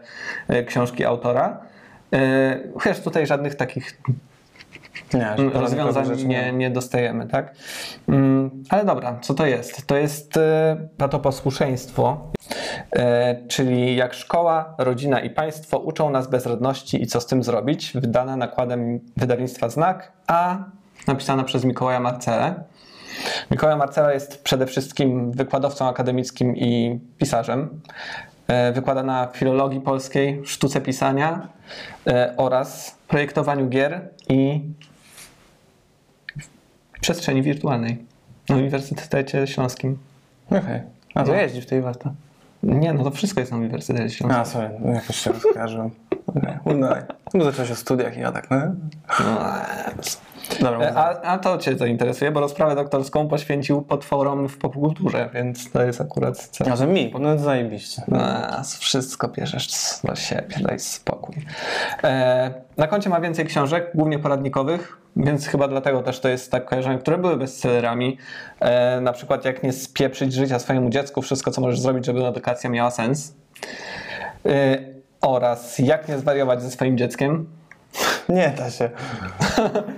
[0.47, 1.61] e, książki autora.
[2.13, 4.01] E, Chociaż tutaj żadnych takich
[5.13, 7.55] Nie, że rozwiązań nie, nie dostajemy, tak?
[8.09, 9.87] Mm, Ale dobra, co to jest?
[9.87, 10.39] To jest
[10.97, 12.31] patoposłuszeństwo,
[12.95, 17.91] e, czyli jak szkoła, rodzina i państwo uczą nas bezradności i co z tym zrobić,
[17.95, 20.57] wydana nakładem wydawnictwa Znak, a
[21.07, 22.63] napisana przez Mikołaja Marcelę.
[23.51, 27.81] Mikołaj Marcela jest przede wszystkim wykładowcą akademickim i pisarzem.
[28.47, 31.47] E, Wykłada na filologii polskiej, sztuce pisania
[32.07, 34.61] e, oraz projektowaniu gier i
[37.01, 38.05] przestrzeni wirtualnej
[38.49, 39.97] na Uniwersytecie Śląskim.
[40.49, 40.81] Okej.
[41.15, 41.37] A to No.
[41.37, 42.11] jeździ w tej warto.
[42.63, 44.41] Nie, no to wszystko jest na Uniwersytecie Śląskim.
[44.41, 45.31] A, sorry, no jakoś się.
[46.35, 46.59] Okay.
[46.63, 47.01] Udaj.
[47.33, 48.57] No zacząłeś o studiach i ja tak, no.
[50.59, 55.71] Dobra, E, A, a to Cię zainteresuje, bo rozprawę doktorską poświęcił potworom w popkulturze, więc
[55.71, 56.37] to jest akurat...
[56.37, 57.13] co- A że mi?
[57.19, 58.01] No to zajebiście.
[58.19, 59.67] A, wszystko bierzesz
[60.03, 61.35] do siebie, daj spokój.
[62.03, 66.65] E, na koncie ma więcej książek, głównie poradnikowych, więc chyba dlatego też to jest tak
[66.65, 68.17] kojarzone, które były bestsellerami.
[68.59, 72.69] E, na przykład jak nie spieprzyć życia swojemu dziecku, wszystko co możesz zrobić, żeby edukacja
[72.69, 73.35] miała sens.
[74.45, 74.77] E,
[75.21, 77.45] oraz jak nie zwariować ze swoim dzieckiem.
[78.29, 78.89] Nie da się.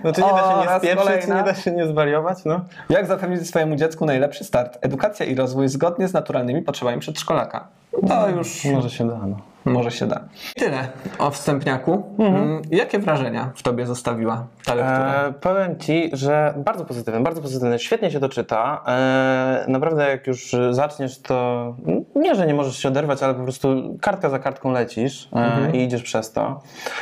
[0.03, 1.37] No czy nie da się nie spieprzyć, kolejna.
[1.37, 2.61] nie da się nie zwariować, no?
[2.89, 4.77] Jak zapewnić swojemu dziecku najlepszy start?
[4.81, 7.67] Edukacja i rozwój zgodnie z naturalnymi potrzebami przedszkolaka.
[8.07, 9.54] To już Może się da, no.
[9.65, 10.19] Może się da.
[10.55, 10.87] Tyle
[11.19, 12.03] o wstępniaku.
[12.19, 15.27] Mm, Jakie wrażenia w tobie zostawiła ta lektura?
[15.27, 17.79] E, powiem Ci, że bardzo pozytywne, bardzo pozytywne.
[17.79, 18.83] Świetnie się to czyta.
[18.87, 21.75] E, naprawdę jak już zaczniesz, to
[22.15, 25.83] nie, że nie możesz się oderwać, ale po prostu kartka za kartką lecisz e, i
[25.83, 26.61] idziesz przez to.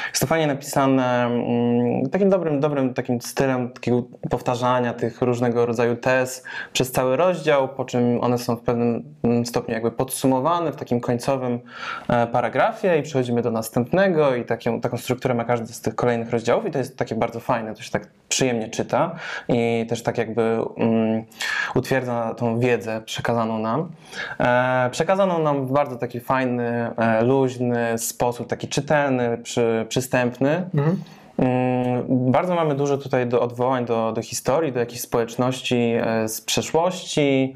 [0.09, 5.95] Jest to fajnie napisane, mm, takim dobrym, dobrym takim stylem takiego powtarzania tych różnego rodzaju
[5.95, 9.03] tez przez cały rozdział, po czym one są w pewnym
[9.45, 11.59] stopniu jakby podsumowane w takim końcowym
[12.09, 16.29] e, paragrafie i przechodzimy do następnego i taką, taką strukturę ma każdy z tych kolejnych
[16.29, 19.15] rozdziałów i to jest takie bardzo fajne, to się tak przyjemnie czyta
[19.47, 20.41] i też tak jakby
[20.77, 21.23] mm,
[21.75, 23.89] utwierdza tą wiedzę przekazaną nam.
[24.39, 30.69] E, przekazaną nam w bardzo taki fajny, e, luźny sposób, taki czytelny, przy, przystępny.
[30.73, 31.03] Mm,
[32.09, 37.53] Bardzo mamy dużo tutaj do odwołań do, do historii, do jakichś społeczności e, z przeszłości,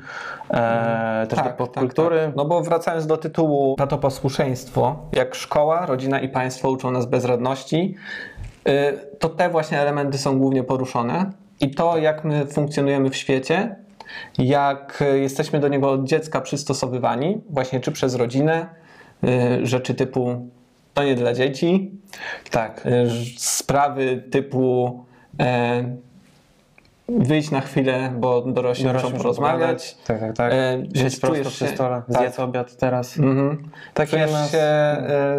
[0.50, 2.20] e, też do popkultury.
[2.26, 2.36] tak.
[2.36, 7.96] No bo wracając do tytułu Patoposłuszeństwo, jak szkoła, rodzina i państwo uczą nas bezradności,
[8.68, 8.72] y,
[9.20, 13.76] to te właśnie elementy są głównie poruszone i to, jak my funkcjonujemy w świecie,
[14.38, 18.68] jak y, jesteśmy do niego od dziecka przystosowywani, właśnie czy przez rodzinę,
[19.24, 20.57] y, rzeczy typu to
[21.04, 21.92] nie dla dzieci,
[22.52, 22.84] Tak.
[23.08, 25.04] ż- sprawy typu
[25.40, 25.84] e,
[27.10, 29.98] wyjść na chwilę, bo dorośli, Dorośli muszą porozmawiać.
[30.08, 30.54] Tak, tak, tak.
[30.54, 32.18] E, Siedź prosto przy stole, tak.
[32.22, 33.18] zjedz obiad teraz.
[33.20, 33.70] Mhm.
[33.94, 35.38] Takie Czujesz nas- się, e,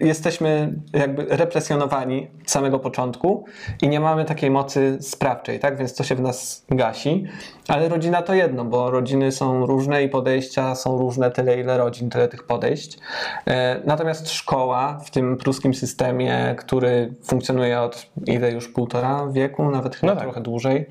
[0.00, 3.44] jesteśmy jakby represjonowani z samego początku
[3.82, 5.76] i nie mamy takiej mocy sprawczej, tak?
[5.78, 7.24] Więc to się w nas gasi.
[7.68, 12.10] Ale rodzina to jedno, bo rodziny są różne i podejścia są różne, tyle ile rodzin,
[12.10, 12.98] tyle tych podejść.
[13.46, 19.96] E, natomiast szkoła w tym pruskim systemie, który funkcjonuje od ile już półtora wieku, nawet
[19.96, 20.24] chyba No tak.
[20.24, 20.86] trochę dłużej,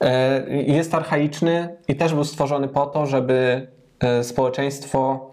[0.00, 3.66] e, jest archaiczny i też był stworzony po to, żeby
[4.00, 5.30] e, społeczeństwo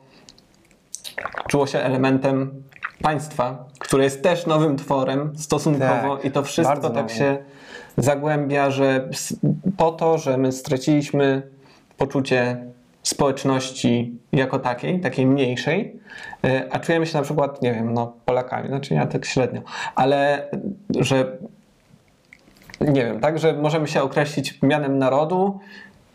[1.48, 2.64] czuło się elementem
[3.02, 7.10] państwa, które jest też nowym tworem stosunkowo Tak, i to wszystko tak nowym.
[7.10, 7.38] się
[8.00, 9.10] zagłębia, że
[9.78, 11.42] po to, że my straciliśmy
[11.98, 12.66] poczucie
[13.04, 16.00] społeczności jako takiej, takiej mniejszej,
[16.46, 19.62] y, a czujemy się na przykład, nie wiem, no Polakami, znaczy ja tak średnio,
[19.96, 21.38] ale y, że
[22.82, 25.60] nie wiem, tak, że możemy się określić mianem narodu,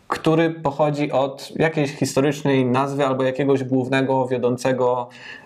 [0.07, 5.44] który pochodzi od jakiejś historycznej nazwy albo jakiegoś głównego, wiodącego e,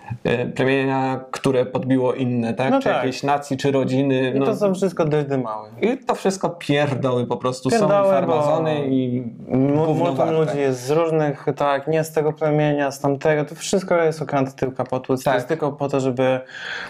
[0.54, 2.70] plemienia, które podbiło inne, tak?
[2.70, 2.96] No czy tak.
[2.96, 4.32] jakiejś nacji, czy rodziny.
[4.36, 5.68] I No, to są wszystko dyrdy małe.
[5.82, 9.18] I to wszystko pierdoły po prostu Pierdoły, są farmazony i
[9.48, 10.32] M- gówno Multum warte.
[10.32, 14.52] ludzi jest z różnych, tak, nie z tego plemienia, z tamtego, to wszystko jest okręty
[14.56, 15.16] tyłka potu.
[15.16, 15.34] To Tak.
[15.34, 16.40] jest tylko po to, żeby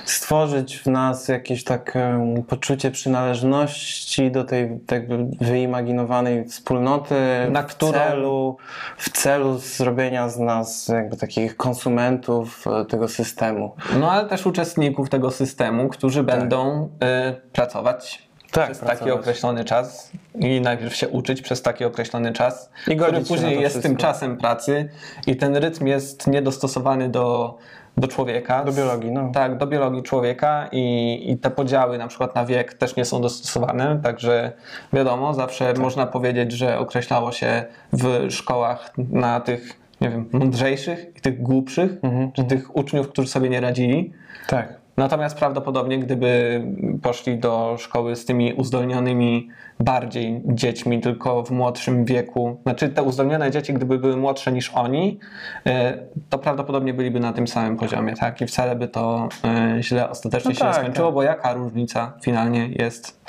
[0.05, 5.03] stworzyć w nas jakieś tak em, poczucie przynależności do tej tak
[5.41, 7.15] wyimaginowanej wspólnoty
[7.51, 8.57] Na w którą- celu,
[8.97, 13.75] w celu zrobienia z nas jakby takich konsumentów e, tego systemu.
[14.01, 19.15] No ale też uczestników tego systemu, którzy będą y, pracować Tak, przez taki pracować.
[19.21, 23.89] określony czas i najpierw się uczyć przez taki określony czas, I który później jest wszystko.
[23.89, 24.89] tym czasem pracy
[25.27, 27.59] i ten rytm jest niedostosowany do,
[27.97, 28.65] do człowieka.
[28.65, 29.31] Do biologii, no.
[29.35, 33.21] Tak, do biologii człowieka i, i te podziały na przykład na wiek też nie są
[33.21, 34.53] dostosowane, także
[34.93, 35.79] wiadomo, zawsze Tak.
[35.79, 41.93] można powiedzieć, że określało się w szkołach na tych, nie wiem, mądrzejszych i tych głupszych,
[42.03, 44.13] Mhm, czy tych uczniów, którzy sobie nie radzili.
[44.47, 44.80] Tak.
[45.01, 46.63] Natomiast prawdopodobnie, gdyby
[47.03, 53.51] poszli do szkoły z tymi uzdolnionymi bardziej dziećmi, tylko w młodszym wieku, znaczy te uzdolnione
[53.51, 55.19] dzieci, gdyby były młodsze niż oni,
[55.67, 58.41] e, to prawdopodobnie byliby na tym samym poziomie, tak?
[58.41, 61.15] I wcale by to e, źle ostatecznie No się nie tak, skończyło, tak.
[61.15, 63.21] bo jaka różnica finalnie jest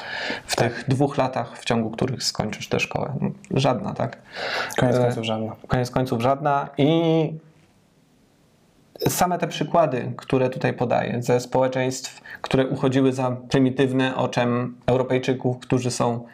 [0.45, 3.13] w tych dwóch latach, w ciągu których skończysz tę szkołę?
[3.51, 4.17] Żadna, tak?
[4.77, 5.55] Koniec E, końców żadna.
[5.67, 7.34] koniec końców żadna i
[9.08, 15.92] same te przykłady, które tutaj podaję, ze społeczeństw, które uchodziły za prymitywne oczem Europejczyków, którzy
[15.92, 16.26] są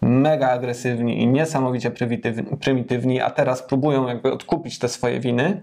[0.00, 1.90] mega agresywni i niesamowicie
[2.60, 5.62] prymitywni, a teraz próbują jakby odkupić te swoje winy.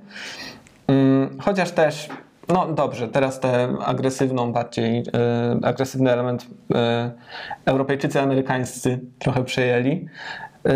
[0.88, 2.10] Mm, Chociaż też,
[2.48, 7.12] no dobrze, teraz tę agresywną, bardziej e, agresywny element e,
[7.66, 10.08] Europejczycy amerykańscy trochę przejęli.
[10.66, 10.72] E,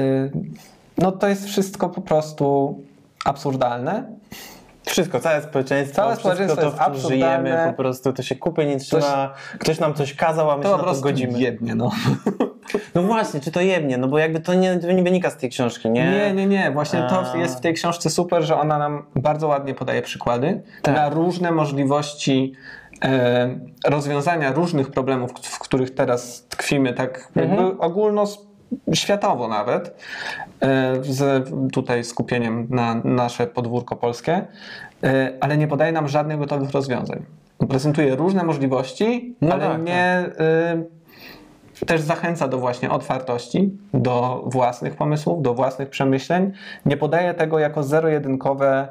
[0.97, 2.79] no to jest wszystko po prostu
[3.25, 4.03] absurdalne.
[4.85, 7.49] Wszystko, całe społeczeństwo, Całe wszystko społeczeństwo to, w absurdalne.
[7.49, 10.69] żyjemy, po prostu to się kupy nie trzyma, ktoś nam coś kazał, a my To
[10.77, 11.39] się po na to godzimy.
[11.39, 11.91] jebnie, no.
[12.95, 15.49] No właśnie, czy to jebnie, no bo jakby to nie, to nie wynika z tej
[15.49, 16.11] książki, nie?
[16.11, 16.71] Nie, nie, nie.
[16.71, 17.37] Właśnie to A.
[17.37, 20.95] jest w tej książce super, że ona nam bardzo ładnie podaje przykłady Tak.
[20.95, 22.53] na różne możliwości
[23.03, 27.81] e, rozwiązania różnych problemów, w których teraz tkwimy, tak jakby Mhm.
[28.71, 29.95] Ogólnoświatowo nawet,
[30.61, 34.47] e, z tutaj skupieniem na nasze podwórko polskie,
[35.03, 37.23] e, ale nie podaje nam żadnych gotowych rozwiązań.
[37.69, 40.25] Prezentuje różne możliwości, No ale tak, nie...
[40.39, 40.83] E,
[41.85, 46.51] też zachęca do właśnie otwartości, do własnych pomysłów, do własnych przemyśleń.
[46.85, 48.87] Nie podaje tego jako zero-jedynkowe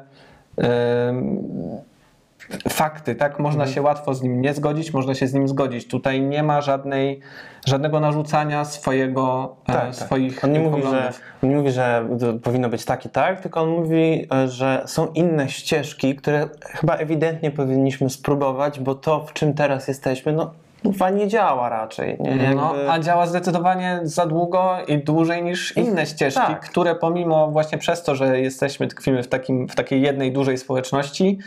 [2.69, 3.39] fakty, tak?
[3.39, 3.75] Można Mhm.
[3.75, 5.87] się łatwo z nim nie zgodzić, można się z nim zgodzić.
[5.87, 7.19] Tutaj nie ma żadnej,
[7.65, 9.95] żadnego narzucania swojego, e, Tak, tak.
[9.95, 11.11] swoich On nie, mówi, że,
[11.43, 12.07] on nie mówi, że
[12.43, 16.95] powinno być tak i tak, tylko on mówi, e, że są inne ścieżki, które chyba
[16.95, 20.51] ewidentnie powinniśmy spróbować, bo to, w czym teraz jesteśmy, no
[20.91, 22.17] chyba nie działa raczej.
[22.19, 22.29] Nie?
[22.29, 22.55] Jakby...
[22.55, 26.69] No, a działa zdecydowanie za długo i dłużej niż inne ścieżki, tak.
[26.69, 31.39] które pomimo właśnie przez to, że jesteśmy, tkwimy w, takim, w takiej jednej dużej społeczności,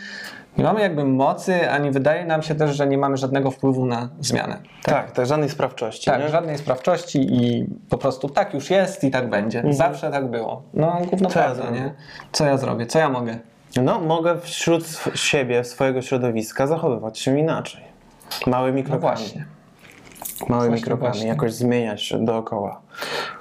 [0.57, 4.09] nie mamy jakby mocy, ani wydaje nam się też, że nie mamy żadnego wpływu na
[4.19, 4.57] zmianę.
[4.83, 6.05] tak, tak, żadnej sprawczości.
[6.05, 6.29] Tak, nie?
[6.29, 9.63] żadnej sprawczości i po prostu tak już jest i tak będzie.
[9.69, 10.61] Zawsze tak było.
[10.73, 11.79] No gówno Co ja prawda, zrobię?
[11.79, 11.93] nie?
[12.31, 12.85] Co ja zrobię?
[12.85, 13.39] Co ja mogę?
[13.83, 14.83] No, mogę wśród
[15.15, 17.88] siebie, swojego środowiska zachowywać się inaczej.
[18.47, 19.01] Małymi No krokami.
[19.17, 19.45] właśnie.
[20.49, 21.27] Małymi Właśnie, krokami, właśnie.
[21.27, 22.81] jakoś zmieniać się dookoła.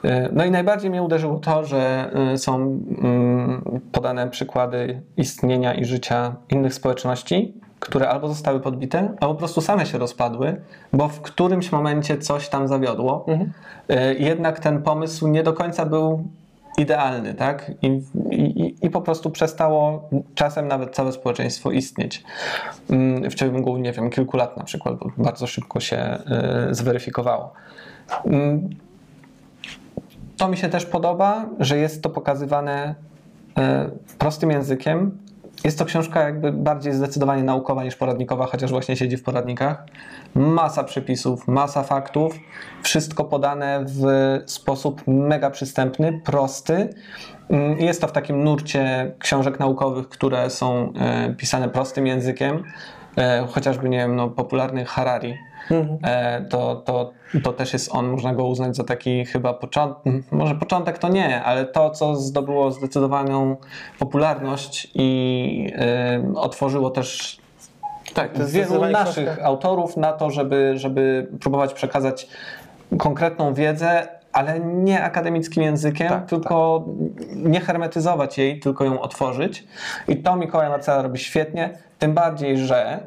[0.05, 5.85] E, No i najbardziej mnie uderzyło to, że e, są mm, podane przykłady istnienia i
[5.85, 10.61] życia innych społeczności, które albo zostały podbite, albo po prostu same się rozpadły,
[10.93, 13.27] bo w którymś momencie coś tam zawiodło.
[13.89, 16.25] E, Jednak ten pomysł nie do końca był
[16.79, 17.73] idealny, tak?
[17.83, 22.25] I, i, I po prostu przestało czasem nawet całe społeczeństwo istnieć.
[22.91, 27.53] Mm, W ciągu, nie wiem, kilku lat na przykład, bo bardzo szybko się e, zweryfikowało.
[28.25, 28.71] Mm,
[30.37, 32.95] to mi się też podoba, że jest to pokazywane
[33.59, 35.19] e, prostym językiem.
[35.65, 39.85] Jest to książka jakby bardziej zdecydowanie naukowa niż poradnikowa, chociaż właśnie siedzi w poradnikach.
[40.35, 42.39] Masa przepisów, masa faktów,
[42.83, 44.03] wszystko podane w
[44.47, 46.89] sposób mega przystępny, prosty.
[47.51, 52.63] Mm, Jest to w takim nurcie książek naukowych, które są e, pisane prostym językiem,
[53.17, 55.48] e, chociażby, nie wiem, no, popularny Harari.
[56.05, 57.11] E, to, to,
[57.43, 61.43] to też jest on, można go uznać za taki chyba początek, może początek to nie,
[61.43, 63.57] ale to, co zdobyło zdecydowaną
[63.99, 67.39] popularność i e, otworzyło też
[68.15, 72.29] Tak, to wielu naszych książka- autorów na to, żeby, żeby próbować przekazać
[72.99, 76.85] konkretną wiedzę, ale nie akademickim językiem, Tak, tylko
[77.37, 79.65] nie hermetyzować jej, tylko ją otworzyć.
[80.09, 83.01] I to Mikołaj Marcela robi świetnie, tym bardziej, że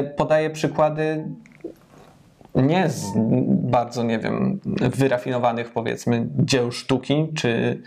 [0.00, 1.24] y, podaje przykłady
[2.62, 3.12] nie z
[3.46, 7.82] bardzo, nie wiem, wyrafinowanych powiedzmy dzieł sztuki, czy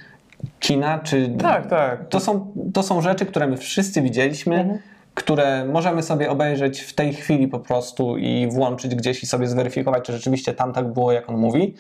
[0.60, 1.30] kina, czy...
[1.40, 2.08] Tak, tak.
[2.10, 4.80] To są, to są rzeczy, które my wszyscy widzieliśmy,
[5.14, 10.04] które możemy sobie obejrzeć w tej chwili po prostu i włączyć gdzieś i sobie zweryfikować,
[10.04, 11.76] czy rzeczywiście tam tak było, jak on mówi.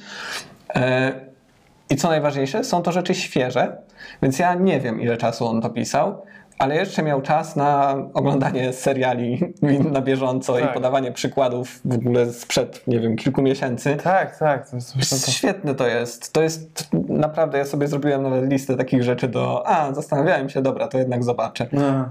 [0.76, 1.12] E,
[1.90, 3.78] I co najważniejsze, są to rzeczy świeże,
[4.22, 6.22] więc ja nie wiem, ile czasu on to pisał,
[6.60, 9.53] ale jeszcze miał czas na oglądanie seriali
[9.91, 10.64] na bieżąco Tak.
[10.72, 13.97] i podawanie przykładów w ogóle sprzed, nie wiem, kilku miesięcy.
[14.03, 14.70] Tak, tak.
[14.70, 14.93] To jest,
[15.26, 16.34] to, Świetne to jest.
[16.34, 19.68] To jest naprawdę, ja sobie zrobiłem nawet listę takich rzeczy do.
[19.68, 21.68] A, zastanawiałem się, dobra, to jednak zobaczę.
[21.72, 22.05] no,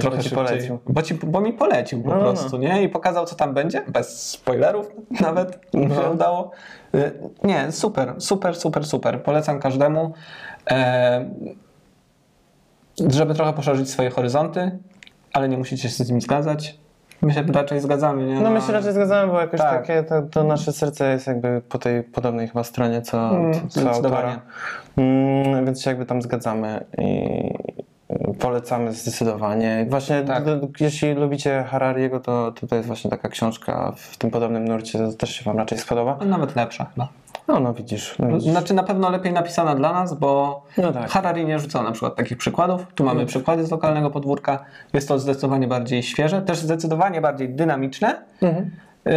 [0.00, 0.78] Trochę ci polecił.
[0.88, 2.82] Bo, ci, bo mi polecił po No, no, prostu, nie?
[2.82, 3.82] I pokazał, co tam będzie.
[3.88, 4.90] Bez spoilerów
[5.20, 6.10] nawet mi się No.
[6.10, 6.50] udało.
[6.94, 7.12] Y,
[7.44, 9.22] Nie, super, super, super, super.
[9.22, 10.12] Polecam każdemu.
[10.70, 11.30] E,
[13.10, 14.78] żeby trochę poszerzyć swoje horyzonty,
[15.32, 16.78] ale nie musicie się z nim zgadzać.
[17.22, 18.40] My się raczej zgadzamy, nie?
[18.40, 19.80] No my się raczej zgadzamy, bo jakoś Tak.
[19.86, 23.90] takie, to, to nasze serce jest jakby po tej podobnej chyba stronie, co, Mm, co,
[23.90, 24.40] autora.
[24.96, 27.50] Mm, więc się jakby tam zgadzamy i
[28.38, 29.86] polecamy zdecydowanie.
[29.90, 30.44] Właśnie Tak.
[30.80, 35.12] jeśli lubicie Harariego, to, to to jest właśnie taka książka w tym podobnym nurcie, to
[35.12, 36.18] też się wam raczej spodoba.
[36.26, 37.04] Nawet lepsza chyba.
[37.04, 38.18] No, no widzisz.
[38.18, 38.50] No, widzisz.
[38.50, 41.10] Znaczy na pewno lepiej napisana dla nas, bo No tak.
[41.10, 42.86] Harari nie rzucał na przykład takich przykładów.
[42.94, 44.64] Tu mamy przykłady z lokalnego podwórka.
[44.92, 48.22] Jest to zdecydowanie bardziej świeże, też zdecydowanie bardziej dynamiczne.
[48.42, 48.70] Mhm.
[49.04, 49.12] Yy,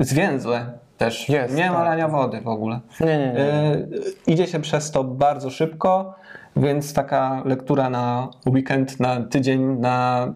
[0.00, 1.28] zwięzłe też.
[1.28, 1.84] Jest, nie tak.
[1.84, 2.80] lania wody w ogóle.
[3.00, 3.40] Nie, nie, nie.
[3.40, 3.88] Yy,
[4.26, 6.14] idzie się przez to bardzo szybko,
[6.56, 10.26] więc taka lektura na weekend, na tydzień, na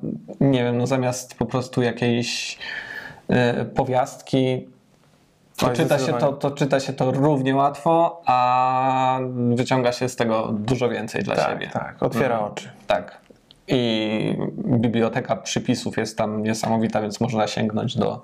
[0.40, 2.58] nie wiem, no zamiast po prostu jakiejś
[3.28, 4.66] yy, powiastki,
[5.56, 9.18] to czyta, się to, to czyta się to równie łatwo, a
[9.54, 11.70] wyciąga się z tego dużo więcej dla tak, siebie.
[11.72, 12.52] tak, otwiera Mhm.
[12.52, 12.70] oczy.
[12.86, 13.26] Tak.
[13.68, 18.22] I biblioteka przypisów jest tam niesamowita, więc można sięgnąć do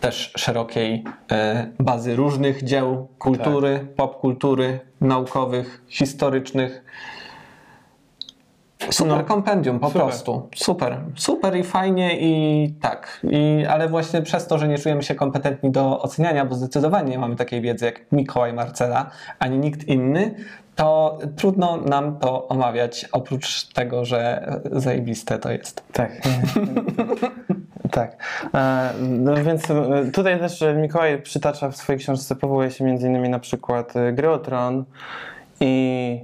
[0.00, 3.94] też szerokiej e, bazy różnych dzieł kultury, Tak.
[3.94, 6.84] popkultury, naukowych, historycznych.
[8.90, 9.24] Super No.
[9.24, 10.02] kompendium, po Super.
[10.02, 10.48] prostu.
[10.54, 11.00] Super.
[11.14, 13.20] Super i fajnie i tak.
[13.30, 17.18] I, ale właśnie przez to, że nie czujemy się kompetentni do oceniania, bo zdecydowanie nie
[17.18, 20.34] mamy takiej wiedzy jak Mikołaj Marcela, ani nikt inny,
[20.74, 25.84] to trudno nam to omawiać, oprócz tego, że zajebiste to jest.
[25.92, 26.12] Tak.
[27.90, 28.16] tak.
[28.54, 33.28] E, No więc e, tutaj też Mikołaj przytacza w swojej książce, powołuje się między innymi
[33.28, 34.84] na przykład e, gry o Tron
[35.60, 36.20] i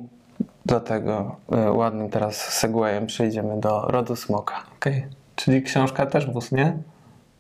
[0.67, 4.55] do tego e, ładnym teraz segwayem przejdziemy do Rodu Smoka.
[4.77, 5.07] Okej.
[5.37, 6.77] Czyli książka też wóz, nie?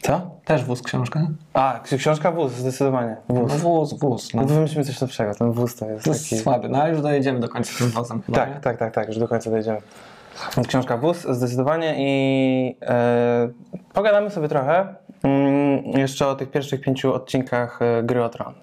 [0.02, 0.20] Co?
[0.44, 1.20] Też wóz książka?
[1.54, 3.16] A, ksi- książka wóz, zdecydowanie.
[3.28, 3.52] No Wóz.
[3.52, 4.34] wóz, wóz.
[4.34, 4.42] No.
[4.42, 4.48] No.
[4.48, 6.42] Wymyślimy coś lepszego, ten wóz to jest To jest taki...
[6.42, 8.46] słaby, no ale już dojedziemy do końca tym wozem chyba.
[8.46, 8.52] nie?
[8.52, 9.78] Tak, tak, tak, tak, już do końca dojdziemy.
[10.68, 13.48] Książka Wóz zdecydowanie i e,
[13.92, 18.54] pogadamy sobie trochę mm, jeszcze o tych pierwszych pięciu odcinkach e, Gry o Tron,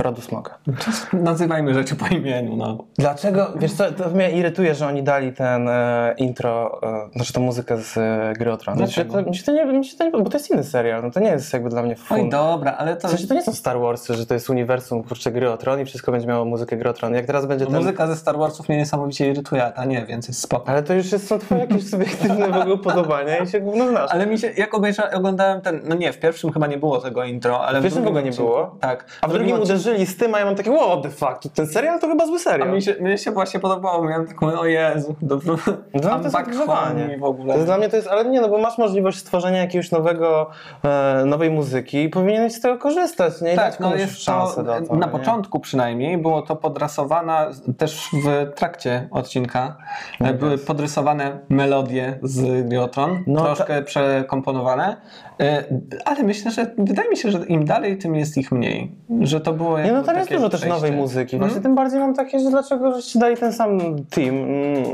[0.00, 0.58] Rodu Smoka.
[1.12, 2.78] Nazywajmy rzeczy po imieniu, no.
[2.98, 7.40] Dlaczego, wiesz co, to mnie irytuje, że oni dali ten e, intro, e, znaczy tą
[7.40, 8.76] muzykę z e, Gry o Tron.
[8.76, 9.12] Dlaczego?
[9.12, 11.10] to, mi się to nie, mi się to nie, bo to jest inny serial, no
[11.10, 12.30] to nie jest jakby dla mnie Oj, fun.
[12.30, 13.08] dobra, ale to...
[13.08, 15.80] W sensie to nie są Star Warsy, że to jest uniwersum, kurczę, Gry o Tron
[15.80, 17.14] i wszystko będzie miało muzykę Gry o Tron.
[17.14, 17.74] Jak teraz będzie ten...
[17.74, 20.68] Muzyka ze Star Warsów mnie niesamowicie irytuje, a ta nie, więc jest spoko.
[20.68, 24.10] Ale to już jest, są twoje jakieś subiektywne w ogóle upodobania i się gówno znasz.
[24.14, 27.24] Ale mi się, jak obejrzałem, oglądałem ten, no nie, w pierwszym chyba nie było tego
[27.24, 28.76] intro, ale W pierwszym w ogóle nie było?
[28.80, 29.04] Tak.
[29.20, 31.48] A w drugim odcinku- uderzyli z tym, a ja mam takie, what the fuck, to
[31.48, 32.72] ten serial to chyba zły A serial.
[32.72, 35.56] mi się, mnie się właśnie podobało, miałem taką, o Jezu, dobro,
[35.94, 37.16] No, to I'm jest odgrzewanie.
[37.16, 37.54] w To ogóle.
[37.54, 40.50] jest, dla mnie to jest, ale nie, no bo masz możliwość stworzenia jakiegoś nowego,
[40.84, 43.52] e, nowej muzyki i powinieneś z tego korzystać, nie?
[43.52, 44.52] I Tak, no jest to,
[44.88, 45.12] to, na nie?
[45.12, 49.76] początku przynajmniej było to podrasowana też w trakcie odcinka.
[50.20, 50.66] E, Były jest.
[50.66, 54.96] podrysowane melodie z Diotron, No troszkę przekomponowane,
[55.40, 55.64] e,
[56.04, 58.92] ale myślę, że wydaje mi się, że im dalej, tym jest ich mniej.
[59.20, 60.74] Że to było Nie, no tam jest dużo też przejście.
[60.76, 61.38] nowej muzyki.
[61.38, 61.62] Właśnie Mhm.
[61.62, 63.78] tym bardziej mam takie, że dlaczego żeście dali ten sam
[64.10, 64.28] team.
[64.34, 64.84] Mm,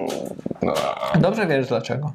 [0.62, 0.72] no.
[1.20, 2.12] Dobrze wiesz dlaczego.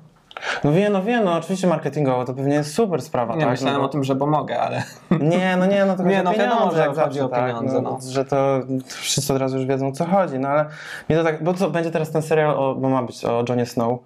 [0.64, 3.50] No wiem, no wiem, no oczywiście marketingowo to pewnie jest super sprawa, Nie tak?
[3.50, 4.84] myślałem no, o tym, że pomogę, ale
[5.20, 7.92] Nie, no nie, no to Nie, no wiadomo, że jak chodzi o tak, pieniądze, no,
[7.92, 8.12] no.
[8.12, 10.66] Że to wszyscy od razu już wiedzą, o co chodzi, no ale
[11.10, 13.66] mnie to tak, bo co, będzie teraz ten serial, o, bo ma być o Johnie
[13.66, 14.00] Snow.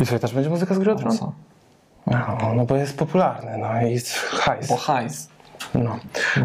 [0.00, 0.96] I co, też będzie muzyka z Gry o?
[2.06, 4.00] No, no bo jest popularny, no i
[4.40, 4.68] hajs.
[4.68, 5.28] Bo hajs.
[5.74, 5.98] No.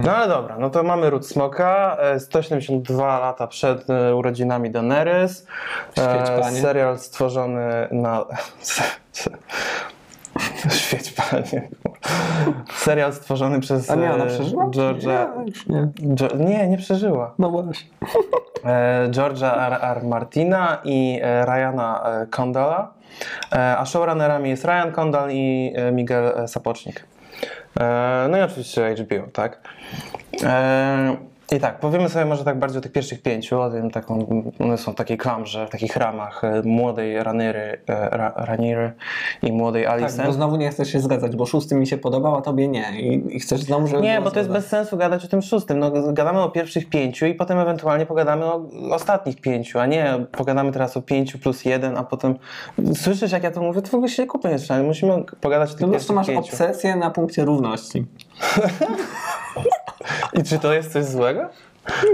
[0.03, 5.47] no ale dobra, no to mamy Ród Smoka, e, 172 lata przed e, urodzinami Daenerys.
[5.91, 6.61] Świeć, panie.
[6.61, 8.25] Serial stworzony na...
[10.69, 11.69] Świeć panie.
[12.75, 14.69] Serial stworzony przez A nie, ona e, przeżyła?
[15.67, 15.87] Nie.
[16.21, 17.33] Jo- nie, nie przeżyła.
[17.39, 17.89] No właśnie.
[18.65, 19.77] E, George'a R.
[19.81, 20.03] R.
[20.03, 22.93] Martina i e, Ryana e, Condala,
[23.51, 27.05] e, a showrunnerami jest Ryan Condal i e, Miguel e, Sapocznik.
[27.79, 29.69] E, no i oczywiście HBO, tak?
[31.51, 34.77] I tak, powiemy sobie może tak bardziej o tych pierwszych pięciu, o tym taką, one
[34.77, 38.93] są w takiej klamrze, w takich ramach e, młodej Raniry, e, Ra, Raniry
[39.41, 40.27] i młodej Tak, Alicent.
[40.27, 43.01] bo znowu nie chcesz się zgadzać, bo szósty mi się podobał, a tobie nie.
[43.01, 45.79] I, i chcesz znowu, żeby Nie, bo to jest bez sensu gadać o tym szóstym.
[45.79, 50.71] No, gadamy o pierwszych pięciu i potem ewentualnie pogadamy o ostatnich pięciu, a nie pogadamy
[50.71, 52.35] teraz o pięciu plus jeden, a potem...
[52.95, 53.81] Słyszysz, jak ja to mówię?
[53.81, 56.35] To w ogóle się kupię jeszcze, ale musimy pogadać o tych Ty po prostu pierwszych
[56.35, 56.63] masz pięciu.
[56.63, 58.05] obsesję na punkcie równości.
[60.33, 61.49] I czy to jest coś złego?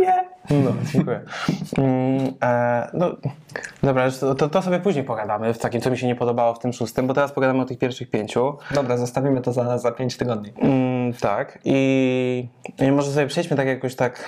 [0.02, 0.32] Nie.
[0.50, 1.22] No, dziękuję.
[1.78, 3.12] Mm, e, no,
[3.84, 6.74] dobra, to, to, sobie później pogadamy w takim, co mi się nie podobało w tym
[6.74, 8.58] szóstym, bo teraz pogadamy o tych pierwszych pięciu.
[8.72, 10.54] Dobra, zostawimy to za, za pięć tygodni.
[10.58, 11.60] Mm, tak.
[11.66, 12.48] I,
[12.80, 14.26] I może sobie przejdźmy tak jakoś tak,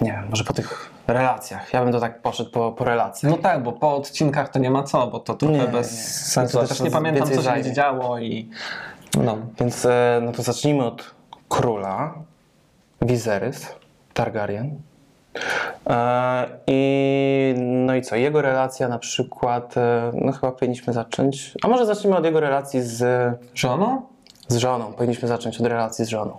[0.00, 1.72] nie wiem, może po tych relacjach.
[1.72, 3.32] Ja bym to tak poszedł po, po relacjach.
[3.32, 5.98] No tak, bo po odcinkach to nie ma co, bo to trochę Nie, bez nie.
[5.98, 6.58] sensu.
[6.58, 8.50] To też nie pamiętam, co się będzie działo i
[9.24, 9.38] no.
[9.60, 11.14] Więc e, no to zacznijmy od
[11.48, 12.14] króla,
[13.04, 13.66] Viserys
[14.14, 14.80] Targaryen.
[15.86, 18.16] E, I no i co?
[18.16, 21.52] Jego relacja na przykład, e, no chyba powinniśmy zacząć.
[21.62, 23.04] A może zacznijmy od jego relacji z,
[23.54, 24.02] Żoną?
[24.48, 24.92] z żoną.
[24.92, 26.36] Powinniśmy zacząć od relacji z żoną.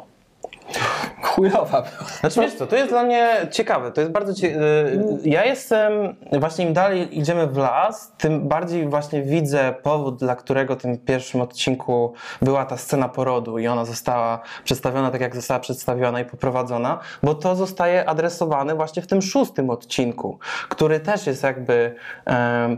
[1.36, 2.10] Chujowa była.
[2.20, 4.48] Znaczy wiesz co, to jest dla mnie ciekawe, to jest bardzo cie...
[4.48, 10.36] y, Ja jestem, właśnie im dalej idziemy w las, tym bardziej właśnie widzę powód, dla
[10.36, 15.36] którego w tym pierwszym odcinku była ta scena porodu i ona została przedstawiona tak, jak
[15.36, 21.28] została przedstawiona i poprowadzona, bo to zostaje adresowane właśnie w tym szóstym odcinku, który też
[21.28, 21.96] jest jakby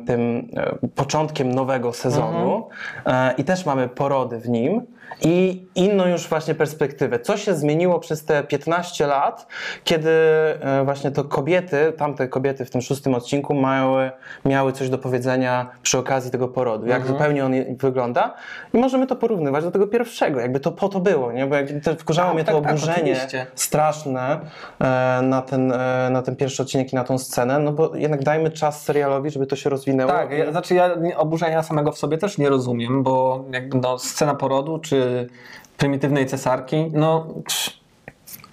[0.07, 2.69] tym e, początkiem nowego sezonu
[3.05, 7.19] e, i też mamy porody w nim i inną już właśnie perspektywę.
[7.19, 9.47] Co się zmieniło przez te 15 lat,
[9.83, 14.11] kiedy e, właśnie to kobiety, tamte kobiety w tym szóstym odcinku miały,
[14.45, 18.33] miały coś do powiedzenia przy okazji tego porodu, jak zupełnie on wygląda
[18.73, 21.47] i możemy to porównywać do tego pierwszego, jakby to po to było, nie?
[21.47, 23.47] bo jakby wkurzało Tak, mnie tak, to tak, oburzenie oczywiście.
[23.55, 24.39] straszne
[24.79, 28.23] e, na, ten, e, na ten pierwszy odcinek i na tą scenę, no bo jednak
[28.23, 30.11] dajmy czas serialowi, żeby to się rozwinęło.
[30.11, 34.35] Tak, ja, znaczy ja oburzenia samego w sobie też nie rozumiem, bo jakby no, scena
[34.35, 34.96] porodu czy
[35.77, 37.79] prymitywnej cesarki, no psz,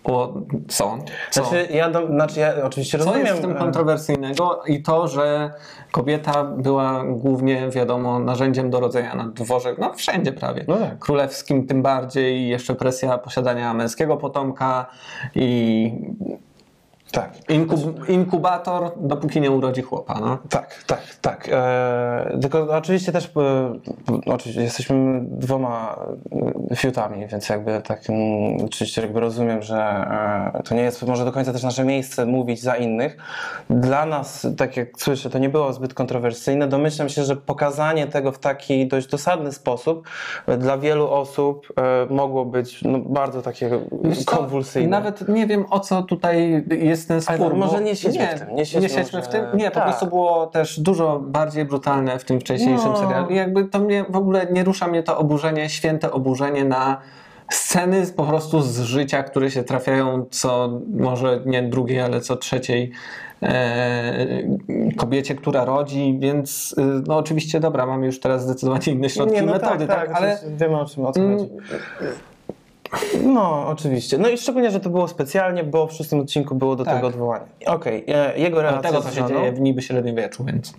[0.05, 0.35] o,
[0.69, 0.99] co?
[1.31, 1.45] co?
[1.45, 3.27] Znaczy, ja, do, znaczy ja oczywiście Co rozumiem.
[3.27, 5.51] jest w tym e, kontrowersyjnego i to, że
[5.91, 10.65] kobieta była głównie, wiadomo, narzędziem do rodzenia na dworze, no wszędzie prawie.
[10.69, 10.99] No tak.
[10.99, 14.87] Królewskim tym bardziej, jeszcze presja posiadania męskiego potomka
[15.35, 15.93] i
[17.15, 17.51] Tak.
[17.51, 20.21] inkub, inkubator, dopóki nie urodzi chłopa.
[20.21, 20.39] No.
[20.51, 21.49] Tak, tak, tak.
[21.53, 25.99] E, tylko oczywiście też e, oczywiście jesteśmy dwoma
[26.71, 29.77] e, fiutami, więc jakby tak mm, oczywiście jakby rozumiem, że
[30.55, 33.17] e, to nie jest może do końca też nasze miejsce mówić za innych.
[33.71, 36.69] Dla nas, tak jak słyszę, to nie było zbyt kontrowersyjne.
[36.69, 40.09] Domyślam się, że pokazanie tego w taki dość dosadny sposób
[40.47, 43.71] e, dla wielu osób e, mogło być no, bardzo takie
[44.05, 44.89] Wiesz co, konwulsyjne.
[44.89, 47.37] Nawet nie wiem o co tutaj jest ten spór.
[47.41, 49.45] Ale może nie siedźmy w tym, nie siedźmy siedźmy w tym.
[49.55, 49.85] Nie, po tak.
[49.85, 52.97] prostu było też dużo bardziej brutalne w tym wcześniejszym No.
[52.97, 53.29] serialu.
[53.29, 57.01] I jakby to mnie w ogóle nie rusza mnie to oburzenie, święte oburzenie na
[57.51, 62.91] sceny po prostu z życia, które się trafiają co może nie drugiej, ale co trzeciej
[63.43, 64.27] e,
[64.97, 69.43] kobiecie, która rodzi, więc y, no oczywiście dobra, mamy już teraz zdecydowanie inne środki Nie,
[69.43, 71.51] i no metody, tak, ale oczywiście Wiemy o czym o co Mm, chodzi.
[73.25, 74.19] No, oczywiście.
[74.19, 76.95] No i szczególnie, że to było specjalnie, bo w szóstym odcinku było do Tak.
[76.95, 77.47] tego odwołanie.
[77.67, 80.75] Okej, e, jego relacja tego, co się żoną, dzieje w niby średniowieczu, więc...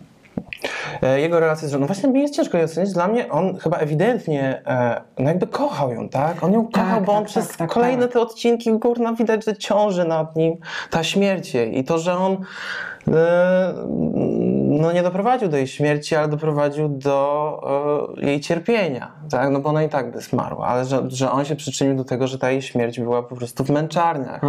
[1.02, 3.78] e, jego relacja z żoną, właśnie mi jest ciężko jej ocenić, dla mnie on chyba
[3.78, 6.44] ewidentnie, e, no jakby kochał ją, tak?
[6.44, 8.14] On ją kochał, bo on tak, przez tak, tak, kolejne tak.
[8.14, 10.58] te odcinki, górna widać, że ciąży nad nim
[10.90, 12.38] ta śmierć jej i to, że on
[14.82, 19.50] no nie doprowadził do jej śmierci, ale doprowadził do e, jej cierpienia, tak?
[19.50, 22.28] No bo ona i tak by zmarła, ale że, że on się przyczynił do tego,
[22.28, 24.42] że ta jej śmierć była po prostu w męczarniach.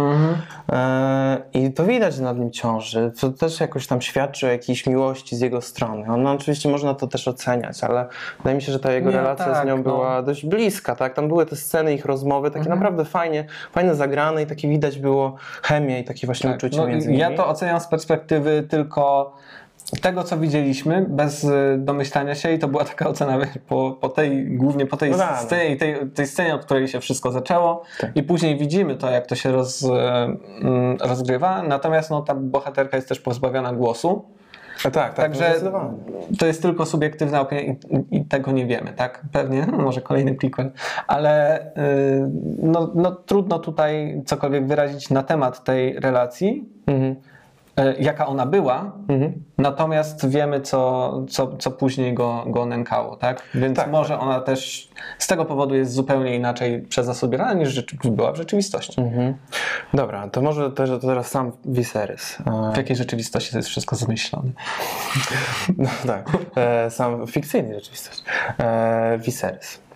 [0.71, 3.11] E, I to widać, że nad nim ciąży.
[3.21, 6.13] To też jakoś tam świadczy o jakiejś miłości z jego strony.
[6.13, 8.07] On, no, oczywiście można to też oceniać, ale
[8.37, 9.83] wydaje mi się, że ta jego Nie, relacja tak, z nią no.
[9.83, 11.13] była dość bliska, tak?
[11.13, 12.75] Tam były te sceny ich rozmowy, takie Mhm.
[12.79, 17.07] naprawdę fajnie, fajne zagrane i takie widać było chemię i takie właśnie uczucie no, między
[17.07, 17.19] nimi.
[17.19, 19.33] ja to oceniam z perspektywy tylko
[20.01, 24.45] tego, co widzieliśmy, bez y, domyślania się i to była taka ocena po, po tej,
[24.57, 25.39] głównie po tej No tak.
[25.39, 28.11] scenie, tej, tej scenie, od której się wszystko zaczęło Tak.
[28.15, 32.97] i później widzimy to, jak to się roz, y, mm, rozgrywa, natomiast no, ta bohaterka
[32.97, 34.25] jest też pozbawiona głosu
[34.79, 35.55] A tak, tak, Także
[36.39, 37.77] to jest tylko subiektywna opinia i,
[38.11, 39.25] i tego nie wiemy, tak?
[39.31, 40.71] Pewnie, no, może kolejny prequel,
[41.07, 42.29] ale y,
[42.63, 47.15] no, no, trudno tutaj cokolwiek wyrazić na temat tej relacji, Mhm.
[47.79, 49.43] Y, jaka ona była, Mhm.
[49.57, 53.41] natomiast wiemy, co, co, co później go, go nękało, tak?
[53.55, 57.83] Więc Tak, może ona też z tego powodu jest zupełnie inaczej przez nas odbierana niż
[58.03, 59.01] była w rzeczywistości.
[59.01, 59.33] Mhm.
[59.93, 62.37] Dobra, to może też to teraz sam Viserys.
[62.39, 64.49] E, W jakiej rzeczywistości to jest wszystko zmyślone?
[65.77, 68.23] No tak, e, sam fikcyjny rzeczywistość.
[68.59, 69.86] E, Viserys.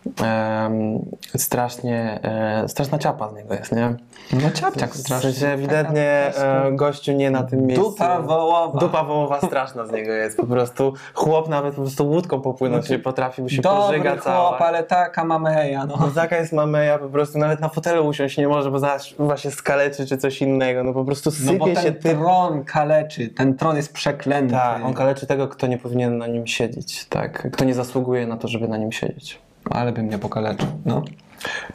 [1.38, 3.96] Strasznie, e, straszna ciapa z niego jest, nie?
[4.34, 5.32] No ciapciak W strasznie.
[5.32, 7.90] sensie ewidentnie e, gościu nie na tym miejscu.
[7.90, 8.80] Dupa wołowa.
[8.80, 10.38] Dupa wołowa straszna z niego jest.
[10.38, 14.24] Po prostu chłop nawet po prostu łódką popłynąć nie potrafi, bo się Dobry pożyga chłop,
[14.24, 14.58] cała.
[14.60, 15.98] ale taka mameja, no.
[16.00, 19.52] No taka jest mameja, po prostu nawet na fotelu usiąść nie może, bo zaraz się
[19.52, 20.84] skaleczy czy coś innego.
[20.84, 22.02] No po prostu No sypie bo ten się typ.
[22.20, 24.54] tron kaleczy, ten tron jest przeklęty.
[24.54, 27.52] Tak, on kaleczy tego, kto nie powinien na nim siedzieć, tak.
[27.52, 29.40] Kto nie zasługuje na to, żeby na nim siedzieć.
[29.74, 31.04] Ale by mnie pokaleczył, no.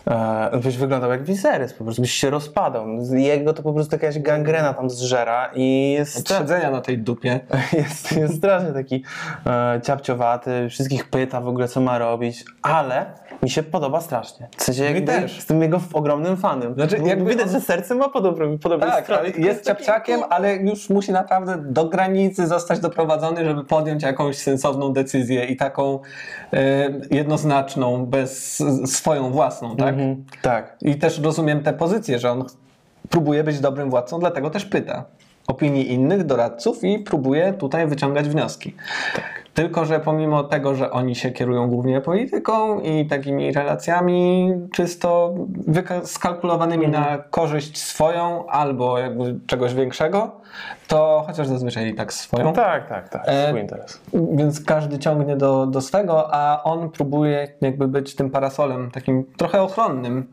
[0.07, 2.87] E, byś wyglądał jak Viserys, po prostu byś się rozpadał.
[3.13, 7.41] Jego to po prostu jakaś gangrena tam zżera i jest, Od siedzenia na tej dupie.
[7.73, 9.03] jest, jest strasznie taki
[9.47, 13.07] e, ciapciowaty, wszystkich pyta w ogóle co ma robić, ale
[13.43, 14.49] mi się podoba strasznie.
[14.57, 15.37] W sensie jakby też.
[15.37, 16.75] jestem jego ogromnym fanem.
[16.75, 19.31] Znaczy, Bo jakby Widać, on- że serce ma po dobrej, po dobrej Tak, stronie.
[19.37, 25.45] jest ciapciakiem, ale już musi naprawdę do granicy zostać doprowadzony, żeby podjąć jakąś sensowną decyzję
[25.45, 25.99] i taką
[26.53, 26.59] e,
[27.11, 29.89] jednoznaczną, bez swoją własną, tak?
[29.89, 30.77] Mhm, tak.
[30.83, 32.45] I też rozumiem tę pozycję, że on
[33.11, 35.05] próbuje być dobrym władcą, dlatego też pyta
[35.47, 38.75] opinii innych doradców i próbuje tutaj wyciągać wnioski.
[39.57, 45.35] Tylko, że pomimo tego, że oni się kierują głównie polityką i takimi relacjami czysto
[46.05, 50.41] skalkulowanymi na korzyść swoją albo jakby czegoś większego,
[50.89, 52.45] to chociaż zazwyczaj i tak swoją.
[52.45, 53.23] No tak, tak, tak.
[53.27, 54.01] E, Swój interes.
[54.13, 59.63] Więc każdy ciągnie do, do swego, a on próbuje jakby być tym parasolem, takim trochę
[59.63, 60.27] ochronnym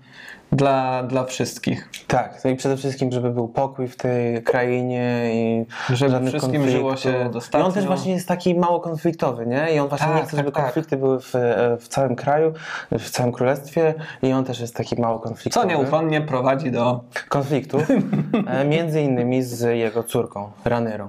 [0.56, 1.90] dla, dla wszystkich.
[2.08, 6.70] Tak, no i przede wszystkim, żeby był pokój w tej krainie i Żeby wszystkim konfliktów.
[6.70, 7.72] żyło się I on dostatnio.
[7.72, 9.76] też właśnie jest taki mało konfliktowy, nie?
[9.76, 10.64] I on właśnie Tak, nie chce, tak, żeby tak.
[10.64, 11.34] konflikty były w,
[11.80, 12.54] w całym kraju,
[12.92, 15.68] w całym królestwie i on też jest taki mało Co konfliktowy.
[15.68, 17.02] nieuchronnie prowadzi do.
[17.30, 17.84] Konfliktów,
[18.48, 21.08] e, między innymi z jego córką, Ranyrą.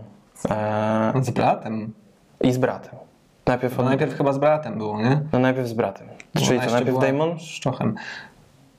[0.51, 1.93] E, z bratem.
[2.41, 2.95] I z bratem.
[3.47, 5.21] Najpierw, Bo on, najpierw chyba z bratem było, nie?
[5.33, 6.07] no najpierw z bratem.
[6.37, 7.39] Czyli to najpierw była Daemon?
[7.39, 7.95] Szczochem.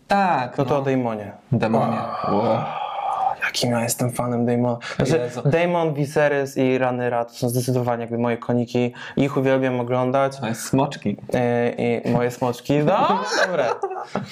[0.07, 1.31] Tak, No to o Daemonie.
[1.51, 1.97] demonie.
[2.29, 2.84] Wow.
[3.55, 4.77] Jakim ja jestem fanem Daemona.
[4.95, 5.41] Znaczy, Jezu.
[5.45, 8.93] Daemon, Viserys i Rhaenyra to są zdecydowanie jakby moje koniki.
[9.17, 10.37] Ich uwielbiam oglądać.
[10.39, 11.17] To jest smoczki.
[11.33, 13.65] E, I moje smoczki, no dobre.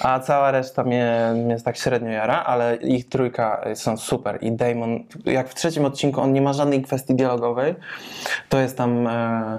[0.00, 4.38] A cała reszta mnie, mnie tak średnio jara, ale ich trójka są super.
[4.40, 7.74] I Damon, jak w trzecim odcinku, on nie ma żadnej kwestii dialogowej.
[8.48, 9.58] To jest tam e,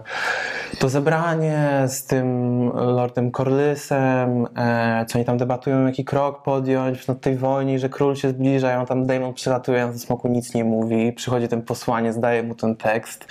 [0.80, 7.16] to zebranie z tym Lordem Corlysem, e, co oni tam debatują, jaki krok podjąć na
[7.16, 9.55] tej wojnie, że król się zbliża, i on tam Damon przylatuje,
[9.94, 13.26] ze smoku nic nie mówi, przychodzi ten posłaniec, daje mu ten tekst,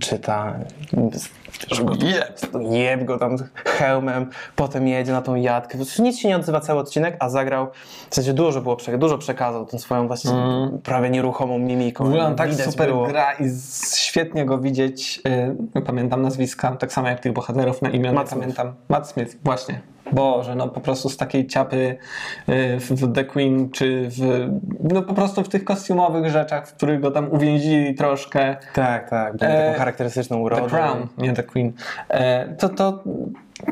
[0.00, 0.58] czyta,
[1.70, 2.40] że go jeb,
[2.70, 7.16] jeb go tam hełmem, potem jedzie na tą jadkę, nic się nie odzywa cały odcinek,
[7.20, 7.68] a zagrał,
[8.10, 10.30] w sensie dużo było, dużo przekazał tą swoją właśnie
[10.82, 12.04] prawie nieruchomą mimiką.
[12.04, 13.06] W ogóle on tak Widać super było.
[13.06, 13.44] gra i
[13.96, 15.20] świetnie go widzieć.
[15.74, 18.12] Yy, pamiętam nazwiska, tak samo jak tych bohaterów na imię.
[18.12, 18.74] Matt pamiętam.
[18.88, 19.80] Matt Smith, właśnie.
[20.12, 21.96] Boże, no po prostu z takiej ciapy
[22.48, 24.48] yy, w, w The Queen, czy w,
[24.92, 28.56] no po prostu w tych kostiumowych rzeczach, w których go tam uwięzili troszkę.
[28.74, 30.62] Tak, tak, miał E, taką charakterystyczną urodę.
[30.62, 31.72] The Crown, nie The Queen.
[32.08, 33.04] E, to, to,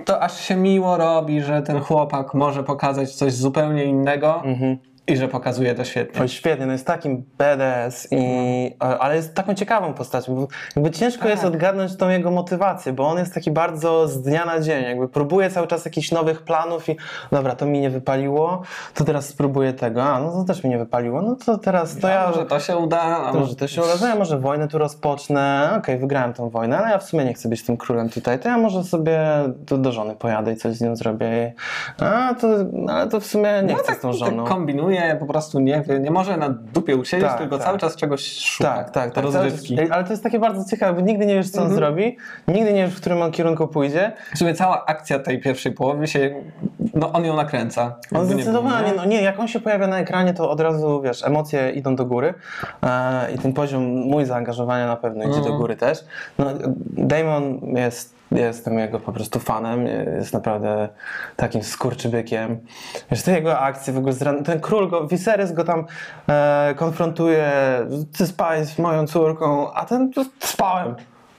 [0.04, 4.78] to aż się miło robi, że ten chłopak może pokazać coś zupełnie innego Mhm.
[5.07, 6.20] I że pokazuje to świetnie.
[6.20, 10.34] Oj, świetnie, no jest takim badass, i, ale jest taką ciekawą postacią.
[10.34, 14.44] Bo jakby ciężko jest odgadnąć tą jego motywację, bo on jest taki bardzo z dnia
[14.44, 14.84] na dzień.
[14.84, 16.96] Jakby próbuje cały czas jakichś nowych planów i
[17.32, 18.62] dobra, to mi nie wypaliło,
[18.94, 20.02] to teraz spróbuję tego.
[20.02, 22.26] A, no to też mi nie wypaliło, no to teraz to ja.
[22.28, 25.74] Może to się uda, To, może że to się uda, ja może wojnę tu rozpocznę.
[25.78, 28.38] Okej, wygrałem tą wojnę, ale ja w sumie nie chcę być tym królem tutaj.
[28.38, 29.20] To ja może sobie
[29.66, 31.52] tu do żony pojadę i coś z nią zrobię.
[32.00, 32.48] A, to,
[32.88, 34.44] ale to w sumie nie chcę z tą żoną.
[34.44, 37.66] tak po prostu nie wie, nie może na dupie usiedzieć, Tak, tylko tak.
[37.66, 38.74] cały czas czegoś szuka.
[38.74, 39.24] Tak, tak, tak.
[39.24, 39.76] Cały Rozrywki.
[39.76, 41.76] czas- Ale to jest takie bardzo ciekawe, bo nigdy nie wiesz, co on Mhm.
[41.76, 42.16] zrobi,
[42.49, 44.12] nigdy nie wiesz, w którym on kierunku pójdzie.
[44.34, 46.34] W sumie cała akcja tej pierwszej połowy się,
[46.95, 47.97] no on ją nakręca.
[48.14, 51.03] On nie zdecydowanie, było, no nie, jak on się pojawia na ekranie, to od razu,
[51.03, 52.34] wiesz, emocje idą do góry
[52.82, 55.53] e, i ten poziom mój zaangażowania na pewno idzie Mhm.
[55.53, 55.99] do góry też.
[56.38, 56.47] No,
[56.97, 60.89] Damon jest, jestem jego po prostu fanem, jest naprawdę
[61.37, 62.61] takim skurczybykiem.
[63.11, 65.87] Wiesz, te jego akcje w ogóle, z ran- ten król, go, Viserys go tam
[66.28, 67.53] e, konfrontuje,
[68.18, 70.95] ty spałeś z moją córką, a ten, spałem.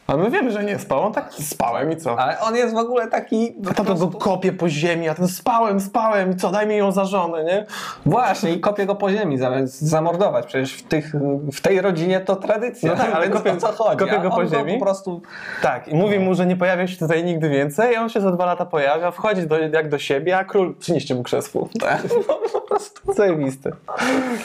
[0.08, 2.20] A my wiemy, że nie spał, on tak spałem i co?
[2.20, 3.56] Ale on jest w ogóle taki...
[3.70, 6.91] A to go kopie po ziemi, a ten spałem, spałem i co, daj mi ją
[6.91, 7.66] za żonę, nie?
[8.06, 10.45] Właśnie, i kopie go po ziemi zamiast zamordować.
[10.45, 11.14] Przecież w, tych,
[11.53, 12.91] w tej rodzinie to tradycja.
[12.91, 13.97] No tak, ale kopie- o co chodzi?
[13.97, 14.74] kopie go po ziemi?
[14.74, 15.22] po prostu...
[15.62, 18.32] Tak, i mówi mu, że nie pojawia się tutaj nigdy więcej i on się za
[18.32, 21.70] dwa lata pojawia, wchodzi do, jak do siebie, a król przynieście mu krzesło.
[21.80, 22.01] Tak,
[22.53, 23.72] po prostu zajebiste.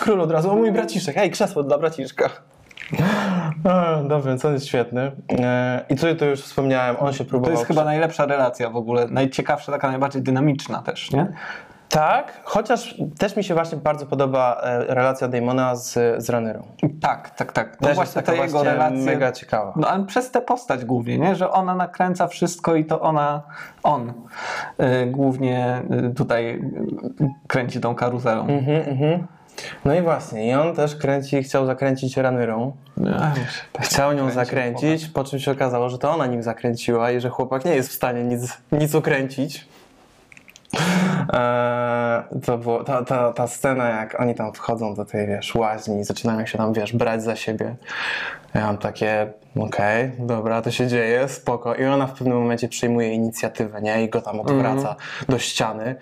[0.01, 2.31] Król od razu, o mój braciszek, hej, krzesło dla braciszka.
[4.09, 5.13] Dobrze, co jest świetny.
[5.41, 7.53] E, I tutaj to już wspomniałem, on się To próbował...
[7.53, 9.07] jest chyba najlepsza relacja w ogóle.
[9.09, 11.27] Najciekawsza, taka najbardziej dynamiczna też, nie?
[11.89, 15.93] Tak, chociaż też mi się właśnie bardzo podoba e, relacja Damona z,
[16.25, 16.63] z Ranyrą.
[17.01, 17.81] Tak, tak, tak.
[17.81, 18.99] No Też właśnie te jego relacje...
[18.99, 19.73] mega ciekawa.
[19.77, 21.35] No ale przez tę postać głównie, nie?
[21.35, 23.43] Że ona nakręca wszystko i to ona,
[23.83, 24.13] on
[24.81, 25.83] y, głównie
[26.17, 26.63] tutaj
[27.47, 28.47] kręci tą karuzelą.
[28.47, 29.27] Mhm, mhm.
[29.85, 32.73] No i właśnie, i on też kręci, chciał zakręcić Ranyrą.
[33.81, 37.31] Chciał nią Kręcił zakręcić, po czym się okazało, że to ona nim zakręciła i że
[37.31, 39.67] chłopak nie jest w stanie nic, nic ukręcić.
[41.33, 46.01] Eee, to było, ta, ta, ta scena, jak oni tam wchodzą do tej, wiesz, łaźni
[46.01, 47.75] i zaczynają się tam, wiesz, brać za siebie.
[48.55, 51.75] Ja mam takie, okej, dobra, to się dzieje, spoko.
[51.75, 54.05] I ona w pewnym momencie przejmuje inicjatywę, nie?
[54.05, 54.97] I go tam odwraca
[55.29, 55.97] do ściany.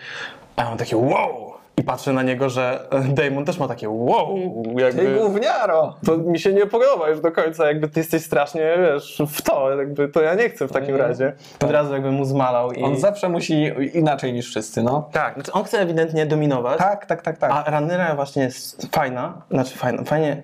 [0.57, 1.48] A ja mam takie, wow!
[1.89, 4.39] Patrzę na niego, że Damon też ma takie, wow!
[4.77, 5.95] Ty Jakby, gówniaro!
[6.07, 9.71] to mi się nie podoba już do końca, jakby ty jesteś strasznie, wiesz, w to,
[9.71, 11.03] jakby to ja nie chcę w takim Nie.
[11.03, 11.33] razie.
[11.65, 12.83] Od razu jakby mu zmalał i...
[12.83, 15.09] On zawsze musi inaczej niż wszyscy, no.
[15.13, 17.51] Tak, znaczy on chce ewidentnie dominować, Tak, tak, tak, tak.
[17.51, 20.43] a Ranyra właśnie jest fajna, znaczy fajna, fajnie,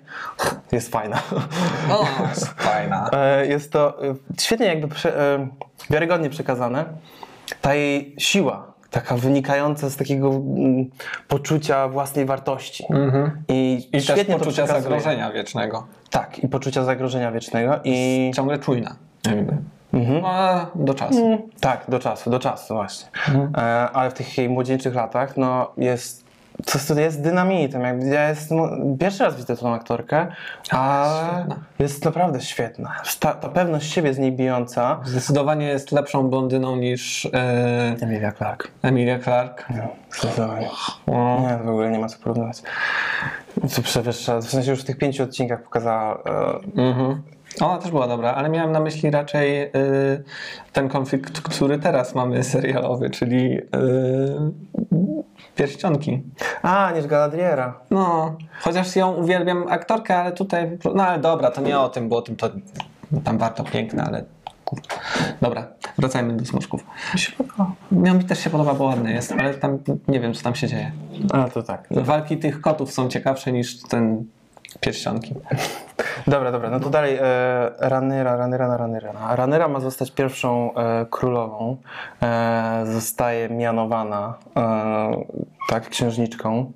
[0.73, 1.17] jest fajna.
[1.91, 2.05] O,
[2.57, 3.11] fajna.
[3.13, 5.49] E, jest to e, świetnie jakby prze, e,
[5.91, 6.85] wiarygodnie przekazane.
[7.61, 10.91] Ta jej siła, taka wynikająca z takiego mm,
[11.29, 12.85] poczucia własnej wartości.
[12.91, 13.43] Mhm.
[13.49, 15.87] I, I też poczucia zagrożenia wiecznego.
[16.11, 18.31] Tak, i poczucia zagrożenia wiecznego i...
[18.37, 18.97] Ciągle czujna.
[19.27, 19.57] Jakby.
[19.93, 20.23] Mhm.
[20.23, 21.49] No, do czasu.
[21.61, 23.09] Tak, do czasu, do czasu właśnie.
[23.29, 23.53] Mhm.
[23.57, 26.24] E, ale w tych jej młodzieńczych latach, no jest,
[26.67, 27.83] to, to jest dynamitem.
[27.83, 28.69] Jakby ja jest, no,
[29.01, 30.27] pierwszy raz widzę tą aktorkę,
[30.71, 31.57] a świetna.
[31.79, 32.93] jest naprawdę świetna.
[33.21, 35.01] Ta, ta pewność siebie z niej bijąca.
[35.05, 38.69] Zdecydowanie jest lepszą blondyną niż e, Emilia Clarke.
[38.83, 39.65] Emilia Clarke.
[39.71, 39.89] No,
[40.19, 40.69] zdecydowanie.
[41.09, 42.63] Nie, w ogóle nie ma co porównywać.
[43.77, 46.15] To przewyższa, w sensie już w tych pięciu odcinkach pokazała
[46.77, 47.23] e, Mhm.
[47.61, 49.71] Ona też była dobra, ale miałem na myśli raczej y,
[50.73, 53.63] ten konflikt, który teraz mamy serialowy, czyli y,
[55.57, 56.23] pierścionki.
[56.63, 57.81] A, niż Galadriera.
[57.91, 62.17] No, chociaż ją uwielbiam aktorkę, ale tutaj, no ale dobra, to nie o tym, bo
[62.17, 62.51] o tym to
[63.25, 64.25] tam warto piękne, ale
[65.41, 65.67] dobra,
[65.99, 66.85] wracajmy do smoczków.
[67.15, 67.73] Mi się podoba.
[67.93, 69.79] No, mi też się podoba, bo ładny jest, ale tam
[70.09, 70.93] nie wiem, co tam się dzieje.
[71.33, 71.89] A, to tak.
[71.91, 74.25] Walki tych kotów są ciekawsze niż ten
[74.81, 75.35] pierścionki.
[76.27, 79.37] Dobra, dobra, no to dalej e, Ranyra, Ranyra na Ranyra.
[79.37, 81.77] Ranyra ma zostać pierwszą e, królową.
[82.23, 85.25] E, zostaje mianowana e,
[85.69, 86.73] tak, księżniczką.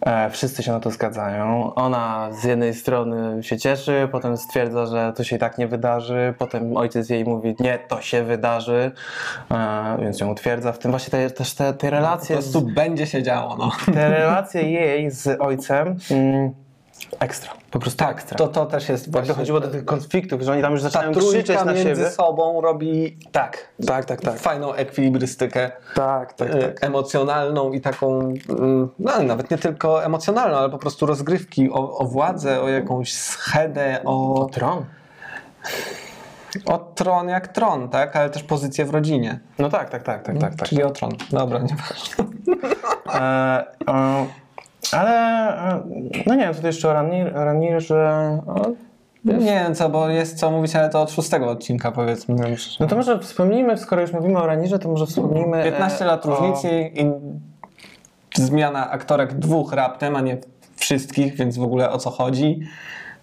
[0.00, 1.74] E, wszyscy się na to zgadzają.
[1.74, 6.34] Ona z jednej strony się cieszy, potem stwierdza, że to się i tak nie wydarzy.
[6.38, 8.92] Potem ojciec jej mówi, nie, to się wydarzy,
[9.50, 10.90] e, więc ją utwierdza w tym.
[10.90, 13.70] Właśnie te, też te, te Po relacje prostu będzie się działo, no.
[13.94, 16.63] te relacje jej z ojcem mm,
[17.20, 18.38] ekstra, po prostu ekstra.
[18.38, 19.28] To, to też jest Jak właśnie...
[19.28, 22.10] dochodziło do tych konfliktów, że oni tam już zaczynają krzyczeć na między siebie.
[22.10, 24.38] sobą robi Tak, tak, tak, tak.
[24.38, 26.84] fajną ekwilibrystykę Tak, tak, e, tak.
[26.84, 32.04] emocjonalną i taką, mm, no nawet nie tylko emocjonalną, ale po prostu rozgrywki o, o
[32.06, 34.84] władzę, o jakąś schedę, o, Tron.
[36.66, 38.16] o tron jak tron, tak?
[38.16, 39.40] Ale też pozycję w rodzinie.
[39.58, 40.54] No tak, tak, tak, tak, tak.
[40.54, 40.68] tak.
[40.68, 41.10] Czyli o tron.
[41.30, 41.76] Dobra, nie
[43.14, 44.26] E, e,
[44.94, 45.12] ale,
[45.74, 45.82] e,
[46.26, 46.92] no nie wiem, tutaj jeszcze o
[47.44, 48.38] Ranir, że...
[49.24, 52.36] Nie wiem co, bo jest co mówić, ale to od szóstego odcinka powiedzmy.
[52.80, 55.56] no to może wspomnijmy, skoro już mówimy o Ranirze, to może wspomnijmy...
[55.56, 57.10] e, 15 lat o- różnicy i
[58.34, 60.38] zmiana aktorek dwóch raptem, a nie
[60.76, 62.60] wszystkich, więc w ogóle o co chodzi.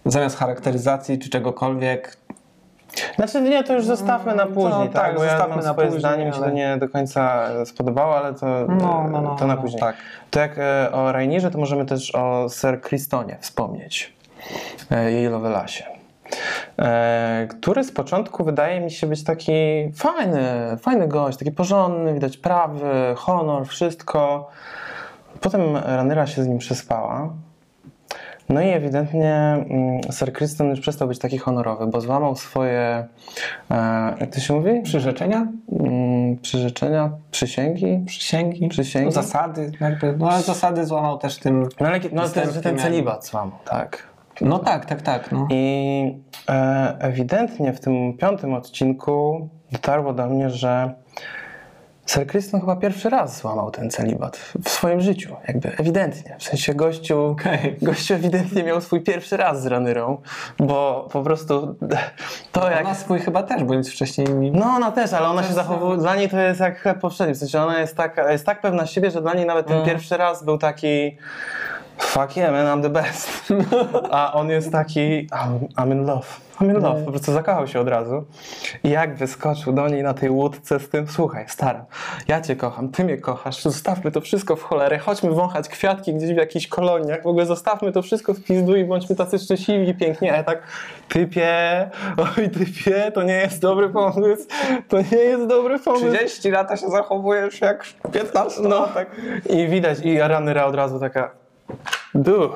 [0.04, 2.16] Zamiast charakteryzacji czy czegokolwiek,
[3.16, 5.86] Znaczy nie, to już zostawmy na później, No, tak, tak, bo ja mam na swoje
[5.86, 9.36] później, zdanie, mi się to ale- nie do końca spodobało, ale to, No, no, no,
[9.36, 9.80] to na no, później.
[9.80, 9.96] tak.
[10.30, 14.12] To jak e, o Rainirze, to możemy też o Sir Christonie wspomnieć,
[14.90, 15.84] e, jej Lovelasie.
[16.78, 19.52] E, który z początku wydaje mi się być taki
[19.96, 20.42] fajny,
[20.82, 24.50] fajny gość, taki porządny, widać prawy, honor, wszystko.
[25.40, 27.28] Potem Ranyra się z nim przespała.
[28.48, 33.06] No i ewidentnie mm, Sir Kryston już przestał być taki honorowy, bo złamał swoje,
[33.70, 34.82] e, jak to się mówi?
[34.82, 35.46] przyrzeczenia,
[35.80, 38.02] Mm, przyrzeczenia, przysięgi?
[38.06, 39.06] przysięgi, Przysięgi?
[39.06, 41.68] no, zasady, jakby, no ale zasady złamał też tym.
[41.80, 44.02] No ale no, ten, ten celibat złamał, tak.
[44.40, 45.32] No tak, tak, tak.
[45.32, 45.46] No.
[45.50, 46.16] I
[46.48, 50.94] e, ewidentnie w tym piątym odcinku dotarło do mnie, że
[52.06, 56.36] Sir Kristen chyba pierwszy raz złamał ten celibat w swoim życiu, jakby ewidentnie.
[56.38, 57.76] W sensie gościu, Okej.
[57.82, 60.18] gościu ewidentnie miał swój pierwszy raz z Ranyrą,
[60.58, 61.76] bo po prostu
[62.52, 62.84] to jak...
[62.86, 64.50] Ona swój chyba też, bo nic wcześniej nie...
[64.50, 67.38] No ona też, ale ona się zachowuje, dla niej to jest jak chleb powszedni, w
[67.38, 69.86] sensie ona jest tak, jest tak pewna siebie, że dla niej nawet ten Mm.
[69.86, 71.16] pierwszy raz był taki
[71.98, 73.52] fuck yeah man, I'm the best.
[74.10, 76.26] A on jest taki I'm, I'm in love,
[76.60, 78.24] I'm in love, po prostu zakochał się od razu.
[78.84, 81.84] I jak wyskoczył do niej na tej łódce z tym, słuchaj stara,
[82.28, 86.32] ja cię kocham, ty mnie kochasz, zostawmy to wszystko w cholerę, chodźmy wąchać kwiatki gdzieś
[86.34, 89.94] w jakichś koloniach, w ogóle zostawmy to wszystko w pizdu i bądźmy tacy szczęśliwi i
[89.94, 90.62] piękni, a ja tak
[91.08, 91.50] typie,
[92.38, 94.46] oj typie, to nie jest dobry pomysł,
[94.88, 96.08] to nie jest dobry pomysł.
[96.08, 99.10] 30 lata się zachowujesz jak 15 No, tak.
[99.50, 101.41] I widać, i Ranyra od razu taka
[102.14, 102.48] Dude,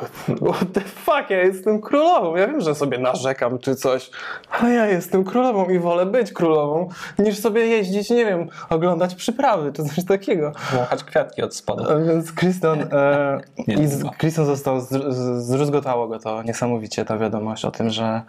[0.42, 2.36] what the fuck, ja jestem królową.
[2.36, 4.10] Ja wiem, że sobie narzekam czy coś,
[4.50, 6.88] ale ja jestem królową i wolę być królową,
[7.18, 10.52] niż sobie jeździć, nie wiem, oglądać przyprawy czy coś takiego.
[10.72, 11.90] Wąchać kwiatki od spodu.
[11.90, 17.64] E, Więc Kristen, e, i z, został, zdr- z- zdruzgotało go to niesamowicie, ta wiadomość
[17.64, 18.22] o tym, że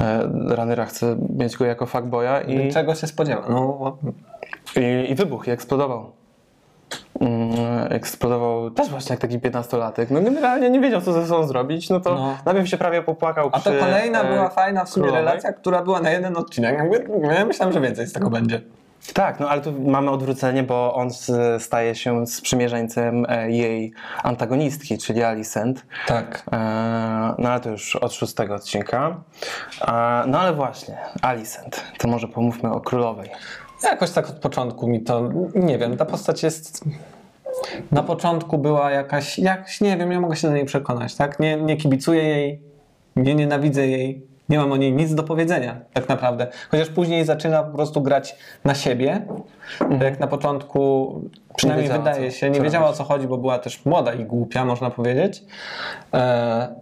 [0.00, 3.42] e, Ranyra chce mieć go jako fuckboya i, Czego się spodziewa?
[3.48, 3.96] No,
[4.76, 6.12] i, i wybuchł, i eksplodował.
[7.20, 7.50] Mm,
[7.92, 10.06] eksplodował też właśnie jak taki 15-latek.
[10.10, 11.90] No generalnie nie wiedział, co ze sobą zrobić.
[11.90, 12.36] No to No.
[12.46, 15.26] najpierw się prawie popłakał a to przy, kolejna e, była fajna w sumie królowej.
[15.28, 16.78] relacja, która była na jeden odcinek.
[17.36, 18.60] Ja myślałem, że więcej z tego będzie.
[19.14, 21.08] Tak, no ale tu mamy odwrócenie, bo on
[21.58, 25.86] staje się sprzymierzeńcem e, jej antagonistki, czyli Alicent.
[26.06, 26.42] Tak.
[26.52, 26.56] E,
[27.38, 29.16] No ale to już od szóstego odcinka.
[30.26, 31.84] No ale właśnie, Alicent.
[31.98, 33.28] To może pomówmy o królowej.
[33.84, 36.84] Jakoś tak od początku mi to, nie wiem, ta postać jest...
[37.92, 41.40] Na początku była jakaś, jakaś, nie wiem, nie mogę się do niej przekonać, tak?
[41.40, 42.60] Nie, nie kibicuję jej,
[43.16, 46.46] nie nienawidzę jej, nie mam o niej nic do powiedzenia, tak naprawdę.
[46.70, 49.26] Chociaż później zaczyna po prostu grać na siebie,
[49.98, 51.14] to jak na początku,
[51.56, 54.24] przynajmniej wydaje co- się, nie co wiedziała o co chodzi, bo była też młoda i
[54.24, 55.44] głupia, można powiedzieć,
[56.14, 56.74] e,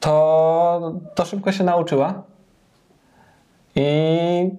[0.00, 2.22] to, to szybko się nauczyła
[3.74, 4.50] i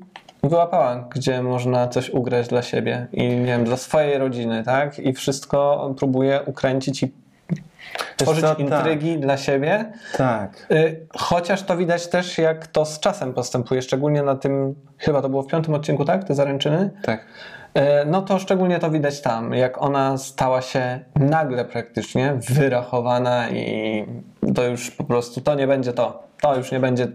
[0.43, 4.99] wyłapała, gdzie można coś ugrać dla siebie i nie wiem, dla swojej rodziny, tak?
[4.99, 7.11] I wszystko próbuje ukręcić i
[8.17, 8.59] tworzyć tak.
[8.59, 9.91] intrygi dla siebie.
[10.17, 10.67] Tak.
[10.71, 15.29] Y, Chociaż to widać też, jak to z czasem postępuje, szczególnie na tym, chyba to
[15.29, 16.23] było w piątym odcinku, tak?
[16.23, 16.89] Te zaręczyny.
[17.01, 17.25] Tak.
[17.73, 24.05] E, No to szczególnie to widać tam, jak ona stała się nagle praktycznie wyrachowana i
[24.55, 26.23] to już po prostu, to nie będzie to.
[26.41, 27.07] To już nie będzie,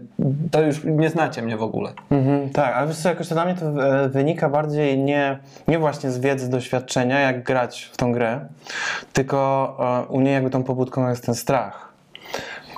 [0.51, 1.91] to już nie znacie mnie w ogóle.
[2.11, 5.79] Mhm, tak, ale wiesz co, jakoś to dla mnie to e, wynika bardziej nie, nie
[5.79, 8.39] właśnie z wiedzy, doświadczenia, jak grać w tą grę,
[9.13, 9.77] tylko
[10.09, 11.86] e, u niej jakby tą pobudką jest ten strach.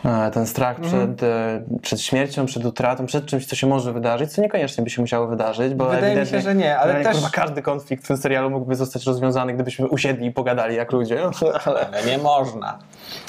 [0.06, 1.16] E, Ten strach Mhm.
[1.16, 4.90] przed, e, przed śmiercią, przed utratą, przed czymś, co się może wydarzyć, co niekoniecznie by
[4.90, 8.08] się musiało wydarzyć, bo Wydaje mi się, że nie, ale też- Kurwa, każdy konflikt w
[8.08, 11.20] tym serialu mógłby zostać rozwiązany, gdybyśmy usiedli i pogadali jak ludzie,
[11.66, 12.80] ale, Ale nie można.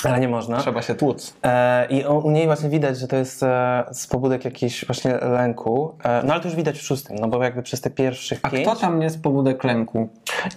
[0.04, 0.58] ale nie można.
[0.58, 1.34] Trzeba się tłuc.
[1.44, 5.94] E, I u, niej właśnie widać, że to jest e, z pobudek jakiejś właśnie lęku.
[6.04, 8.50] E, no ale to już widać w szóstym, no bo jakby przez te pierwszych A
[8.50, 8.66] pięć...
[8.68, 10.08] kto tam nie z pobudek lęku?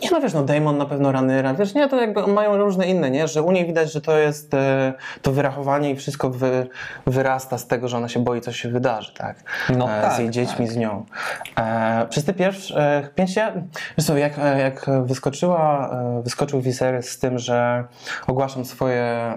[0.04, 3.12] Nie no wiesz, no Damon na pewno Ranyra, wiesz, nie, to jakby mają różne inne,
[3.12, 3.28] nie?
[3.28, 6.68] Że u niej widać, że to jest e, to wyrachowanie i wszystko wy,
[7.08, 9.44] wyrasta z tego, że ona się boi, co się wydarzy, tak?
[9.78, 11.06] No e, tak, z jej dziećmi, z nią.
[11.58, 13.36] E, przez te pierwsze pięć,
[14.06, 17.84] co, jak, e, jak wyskoczyła, e, wyskoczył Viserys z tym, że
[18.28, 19.34] ogłaszam swoje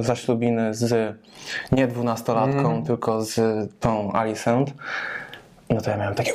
[0.00, 1.16] zaślubiny z
[1.72, 2.82] nie dwunastolatką, Mhm.
[2.84, 3.40] tylko z
[3.80, 4.74] tą Alicent,
[5.70, 6.32] no to ja miałem takie...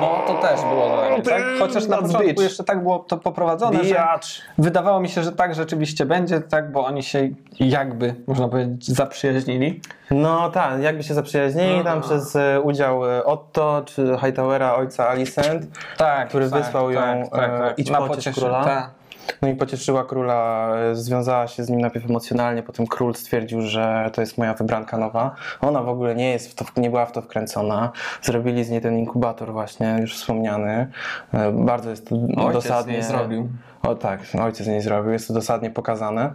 [0.00, 1.42] No to też było dla mnie, tak?
[1.58, 2.42] Chociaż na początku bitch.
[2.42, 4.42] jeszcze tak było to poprowadzone, że Bijacz!
[4.58, 7.28] wydawało mi się, że tak rzeczywiście będzie, tak, bo oni się
[7.60, 9.80] jakby, można powiedzieć, zaprzyjaźnili.
[10.10, 15.66] No tak, jakby się zaprzyjaźnili tam przez e, udział e, Otto czy Hightowera, ojca Alicent,
[15.96, 17.78] Tak, który tak, wysłał ją, tak, tak, e, tak.
[17.78, 18.64] idź Na pociesz króla.
[18.64, 18.99] tak.
[19.42, 24.10] No i pocieszyła króla, e, związała się z nim najpierw emocjonalnie, potem król stwierdził, że
[24.12, 25.34] to jest moja wybranka nowa.
[25.60, 27.92] Ona w ogóle nie jest w to, nie była w to wkręcona.
[28.22, 30.90] Zrobili z niej ten inkubator właśnie, już wspomniany.
[31.34, 32.92] E, Bardzo jest to Ojciec dosadnie.
[32.92, 33.48] nie zrobił.
[33.82, 36.34] O tak, ojciec nie zrobił, jest to dosadnie pokazane.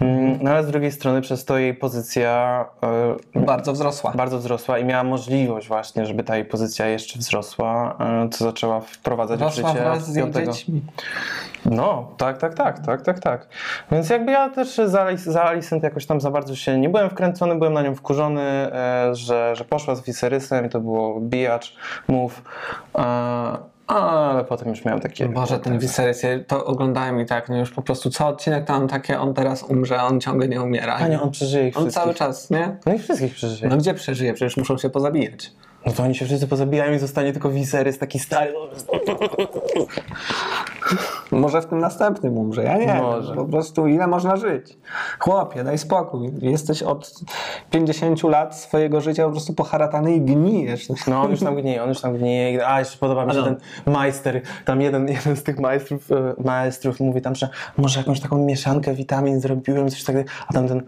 [0.00, 2.64] Mm, No ale z drugiej strony przez to jej pozycja
[3.34, 4.12] e, Bardzo wzrosła.
[4.14, 8.80] bardzo wzrosła i miała możliwość właśnie, żeby ta jej pozycja jeszcze wzrosła, e, co zaczęła
[8.80, 10.82] wprowadzać w życie wraz z jej dziećmi.
[11.66, 13.48] No, tak, tak, tak, tak, tak, tak.
[13.92, 17.54] Więc jakby ja też za, za Alicent jakoś tam za bardzo się nie byłem wkręcony,
[17.54, 21.76] byłem na nią wkurzony, e, że, że poszła z Viserysem i to było bijacz,
[22.08, 22.42] move.
[23.94, 25.28] Ale potem już miałem takie...
[25.28, 28.88] Boże, ten Viserys, ja to oglądałem i tak, no już po prostu co odcinek tam
[28.88, 30.98] takie, on teraz umrze, on ciągle nie umiera.
[30.98, 32.02] Panie, on przeżyje ich on wszystkich.
[32.02, 32.76] cały czas, nie?
[32.86, 33.70] No i wszystkich przeżyje.
[33.70, 34.34] No gdzie przeżyje?
[34.34, 35.52] Przecież muszą się pozabijać.
[35.86, 38.54] No to oni się wszyscy pozabijają i zostanie tylko Viserys taki stary.
[41.30, 43.34] Może w tym następnym umrze, ja nie Może.
[43.34, 44.78] Po prostu ile można żyć?
[45.18, 46.30] Chłopie, daj spokój.
[46.38, 47.14] Jesteś od
[47.70, 50.88] 50 lat swojego życia po prostu poharatany i gnijesz.
[51.06, 52.68] No on już tam gnije, on już tam gnije.
[52.68, 53.56] A jeszcze podoba mi się ten
[53.86, 54.40] majster.
[54.64, 58.94] Tam jeden, jeden z tych majstrów, e, maestrów mówi tam, że może jakąś taką mieszankę
[58.94, 60.30] witamin zrobiłem, coś takiego.
[60.48, 60.82] A tam ten.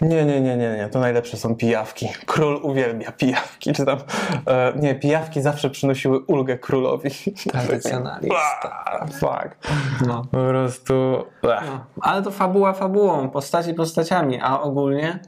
[0.00, 2.08] Nie, nie, nie, nie, nie, to najlepsze są pijawki.
[2.26, 3.98] Król uwielbia pijawki, czy tam.
[4.46, 7.10] E, nie, pijawki zawsze przynosiły ulgę królowi.
[7.52, 9.04] Tradycjonalista.
[9.20, 9.56] Fuck.
[10.06, 10.22] No.
[10.30, 11.24] Po prostu.
[11.42, 11.84] No.
[12.00, 15.18] Ale to fabuła fabułą, postaci postaciami, a ogólnie?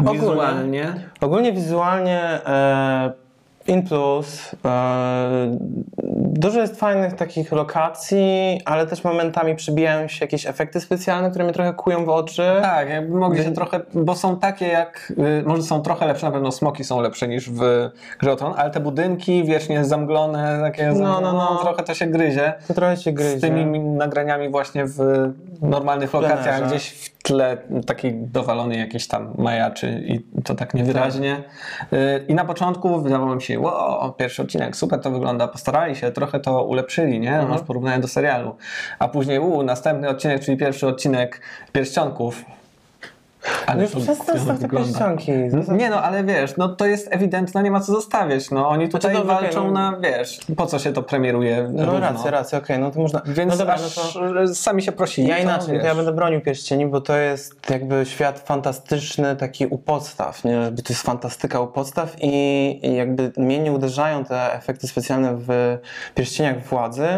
[0.00, 0.20] Ogólnie.
[0.20, 1.10] Wizualnie?
[1.20, 3.12] Ogólnie wizualnie e,
[3.66, 5.58] in plus e,
[6.32, 11.54] dużo jest fajnych takich lokacji, ale też momentami przybijają się jakieś efekty specjalne, które mnie
[11.54, 12.42] trochę kują w oczy.
[12.62, 16.32] Tak, jakby mogli się trochę, bo są takie jak, y, może są trochę lepsze, na
[16.32, 21.20] pewno smoki są lepsze niż w Grze Tron, ale te budynki wiecznie zamglone, takie, No,
[21.20, 21.58] no, no.
[21.62, 22.52] trochę to się gryzie.
[22.68, 23.38] To trochę się gryzie.
[23.38, 24.98] Z tymi nagraniami właśnie w
[25.62, 26.66] normalnych lokacjach, plenerze.
[26.66, 27.56] gdzieś w tle
[27.86, 31.42] taki dowalony jakiś tam majaczy i to tak niewyraźnie.
[31.92, 36.10] Y, I na początku wydawało mi się, wow, pierwszy odcinek, super to wygląda, postarali się,
[36.18, 37.42] trochę to ulepszyli, nie?
[37.48, 38.56] Masz porównanie do serialu.
[38.98, 41.40] A później, u, następny odcinek, czyli pierwszy odcinek
[41.72, 42.44] Pierścionków.
[43.66, 45.32] Ale Już to przestań chujowo staw te pierścionki.
[45.68, 48.50] Nie no, ale wiesz, no to jest ewidentne, nie ma co zostawiać.
[48.50, 49.72] No oni tutaj dobrze, okej, walczą no.
[49.72, 52.00] na, wiesz, po co się to premieruje No równo.
[52.00, 53.22] racja, racja, okej, no to można.
[53.26, 54.12] Więc no dobra, no
[54.46, 54.54] to...
[54.54, 55.28] sami się prosili.
[55.28, 55.82] Ja to inaczej, wiesz.
[55.82, 60.52] to ja będę bronił pierścieni, bo to jest jakby świat fantastyczny, taki u podstaw, nie?
[60.52, 65.36] Jakby to jest fantastyka u podstaw i, i jakby mnie nie uderzają te efekty specjalne
[65.36, 65.78] w
[66.14, 67.08] pierścieniach władzy,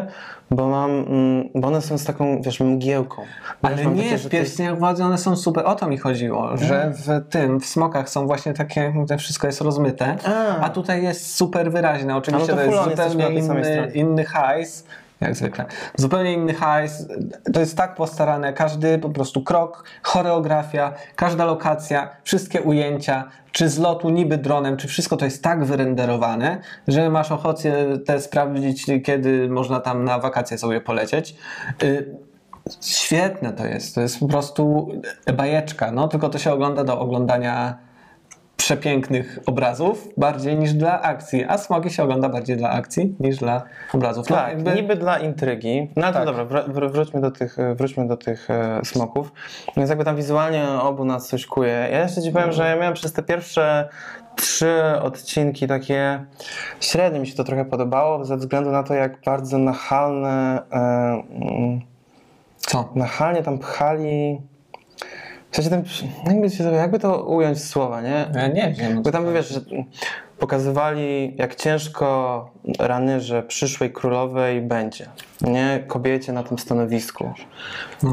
[0.50, 3.22] bo mam, mm, bo one są z taką, wiesz, mgiełką.
[3.62, 7.28] Ale nie, takie, w pierścieniach władzy one są super, o to mi chodziło, że w
[7.28, 10.60] tym, w smokach są właśnie takie, to wszystko jest rozmyte, A.
[10.60, 14.84] a tutaj jest super wyraźne, oczywiście no to to jest zupełnie inny, inny hajs,
[15.20, 15.64] jak zwykle,
[15.96, 17.06] zupełnie inny hajs,
[17.52, 23.78] to jest tak postarane, każdy po prostu krok, choreografia, każda lokacja, wszystkie ujęcia, czy z
[23.78, 29.48] lotu niby dronem, czy wszystko to jest tak wyrenderowane, że masz ochotę te sprawdzić, kiedy
[29.48, 31.36] można tam na wakacje sobie polecieć.
[31.82, 32.30] Y,
[32.80, 34.88] Świetne to jest, to jest po prostu
[35.36, 36.08] bajeczka, no.
[36.08, 37.78] Tylko to się ogląda do oglądania
[38.60, 43.62] przepięknych obrazów bardziej niż dla akcji, a smogi się ogląda bardziej dla akcji niż dla
[43.94, 44.30] obrazów.
[44.30, 45.90] No, Tak, jakby- niby dla intrygi.
[45.96, 46.14] No Tak.
[46.14, 49.32] to dobra, wr- wr- wróćmy do tych, e, wróćmy do tych e, smoków.
[49.76, 51.88] Więc jakby tam wizualnie obu nas coś kuje.
[51.92, 53.88] Ja jeszcze ci powiem, że ja miałem przez te pierwsze
[54.36, 56.24] trzy odcinki takie
[56.80, 61.80] średnio mi się to trochę podobało, ze względu na to, jak bardzo nachalne, e, mm,
[62.56, 62.88] Co?
[62.94, 64.40] nachalnie tam pchali.
[65.50, 65.84] W sensie ten,
[66.26, 68.26] jakby, się jakby to ująć w słowa, nie?
[68.34, 69.02] Ja nie wiem.
[69.02, 69.60] Bo tam wiesz, że
[70.38, 75.06] pokazywali jak ciężko ranyrze przyszłej królowej będzie,
[75.40, 75.84] nie?
[75.86, 77.32] Kobiecie na tym stanowisku.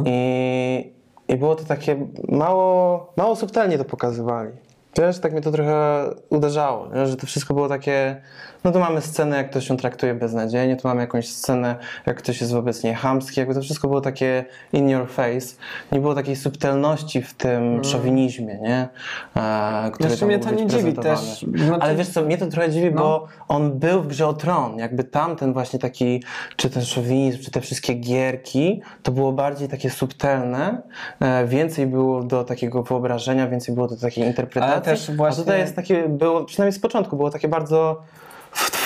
[0.06, 0.92] I,
[1.28, 4.52] I było to takie mało, mało subtelnie to pokazywali.
[4.98, 7.08] Wiesz, tak mnie to trochę uderzało, nie?
[7.08, 8.22] że to wszystko było takie,
[8.68, 12.42] no tu mamy scenę, jak ktoś ją traktuje beznadziejnie, tu mamy jakąś scenę, jak ktoś
[12.42, 15.56] jest wobec niej chamski, jakby to wszystko było takie in your face.
[15.92, 18.88] Nie było takiej subtelności w tym szowinizmie, nie?
[19.36, 21.46] E, który Znaczy mnie to nie dziwi też.
[21.48, 23.02] No Ale wiesz co, mnie to trochę dziwi, No.
[23.02, 26.24] bo on był w Grze o Tron, jakby tamten właśnie taki,
[26.56, 30.82] czy ten szowinizm, czy te wszystkie gierki, to było bardziej takie subtelne,
[31.20, 35.44] e, więcej było do takiego wyobrażenia, więcej było do takiej interpretacji, Ale też a właśnie-
[35.44, 38.02] tutaj jest takie, było, przynajmniej z początku, było takie bardzo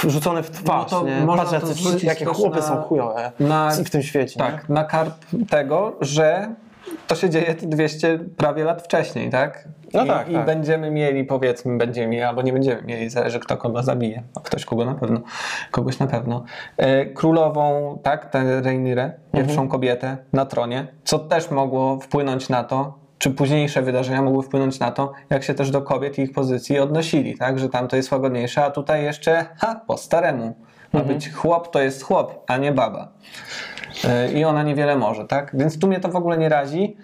[0.07, 1.24] rzucone w twarz, No nie?
[1.38, 4.39] Patrz, jacy, jakie chłopy na- są chujowe na- w tym świecie.
[4.39, 4.51] nie?
[4.51, 5.14] Tak, na karp
[5.49, 6.55] tego, że
[7.07, 9.68] to się dzieje 200 prawie lat wcześniej, tak?
[9.93, 10.45] No I, tak, I tak.
[10.45, 14.24] będziemy mieli, powiedzmy, będziemy mieli, albo nie będziemy mieli, zależy kto kogo zabije.
[14.36, 15.20] A ktoś kogo na pewno,
[15.72, 16.43] kogoś na pewno.
[16.78, 19.68] E, królową, tak, tę Rhaenyrę, pierwszą Mhm.
[19.70, 24.91] kobietę na tronie, co też mogło wpłynąć na to, czy późniejsze wydarzenia mogły wpłynąć na
[24.91, 27.59] to, jak się też do kobiet i ich pozycji odnosili, tak?
[27.59, 30.55] Że tam to jest łagodniejsze, a tutaj jeszcze, ha, po staremu.
[30.93, 31.15] Ma Mhm.
[31.17, 33.07] być chłop, to jest chłop, a nie baba.
[34.05, 35.51] E, I ona niewiele może, tak?
[35.53, 36.97] Więc tu mnie to w ogóle nie razi.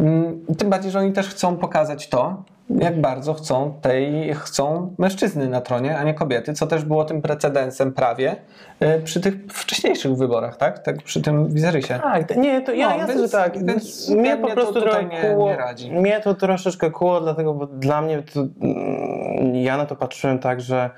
[0.00, 5.48] Mm, Tym bardziej, że oni też chcą pokazać to, jak bardzo chcą tej, chcą mężczyzny
[5.48, 8.36] na tronie, a nie kobiety, co też było tym precedensem prawie
[8.80, 10.78] e, przy tych wcześniejszych wyborach, tak?
[10.78, 11.98] Tak przy tym Wizerysie.
[12.02, 13.64] Tak, nie, to ja No, jasne, więc- że tak.
[13.66, 15.92] więc mnie po to prostu tutaj trochę nie- kuło, nie radzi.
[15.92, 20.60] Mnie to troszeczkę kuło, dlatego, bo dla mnie to, mm, ja na to patrzyłem tak,
[20.60, 20.90] że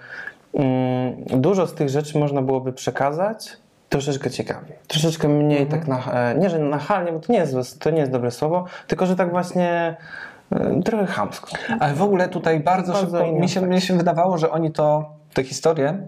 [0.54, 3.56] mm, dużo z tych rzeczy można byłoby przekazać
[3.92, 4.72] troszeczkę ciekawiej.
[4.86, 8.12] Troszeczkę mniej tak na, e, nie, że nachalnie, bo to nie, jest, to nie jest
[8.12, 9.96] dobre słowo, tylko że tak właśnie
[10.52, 11.50] e, trochę chamsko.
[11.80, 15.10] Ale w ogóle tutaj bardzo, Bardzo szybko, mi się, mi się wydawało, że oni to,
[15.34, 16.06] tę historię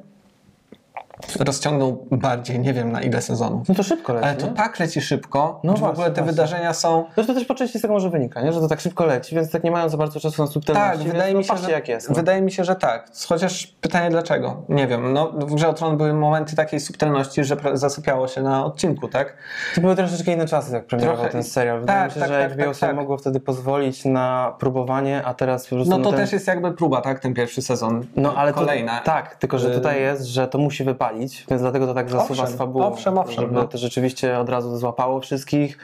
[1.40, 3.68] rozciągną bardziej, nie wiem na ile sezonów.
[3.68, 4.52] No to szybko leci, Ale to nie?
[4.52, 6.32] tak leci szybko, No że w ogóle właśnie, te właśnie.
[6.32, 7.04] wydarzenia są...
[7.14, 8.52] Zresztą też po części z tego może wynika, nie?
[8.52, 10.98] że to tak szybko leci, więc tak nie mają za bardzo czasu na subtelności.
[11.04, 12.08] Tak, wydaje no, mi, się, że, jak jest.
[12.08, 12.14] No.
[12.14, 13.10] wydaje mi się, że tak.
[13.28, 14.62] Chociaż pytanie dlaczego?
[14.68, 15.12] Nie wiem.
[15.12, 19.36] No, w Grze były momenty takiej subtelności, że zasypiało się na odcinku, tak?
[19.74, 21.80] To były troszeczkę inne czasy, jak premierował ten serial.
[21.80, 22.96] Wydaje tak, mi się, tak, że tak, HBO tak, sobie tak.
[22.96, 25.90] mogło wtedy pozwolić na próbowanie, a teraz po prostu...
[25.90, 26.20] No to ten...
[26.20, 27.20] też jest jakby próba, tak?
[27.20, 28.06] Ten pierwszy sezon.
[28.16, 29.00] No ale to- Kolejna.
[29.00, 31.13] tak, tylko że Y- tutaj jest, że to musi wypalić,
[31.48, 32.86] więc dlatego to tak zasuwa Owszem, z fabułą.
[32.86, 33.64] owszem, owszem, Żeby no.
[33.68, 35.78] to rzeczywiście od razu złapało wszystkich,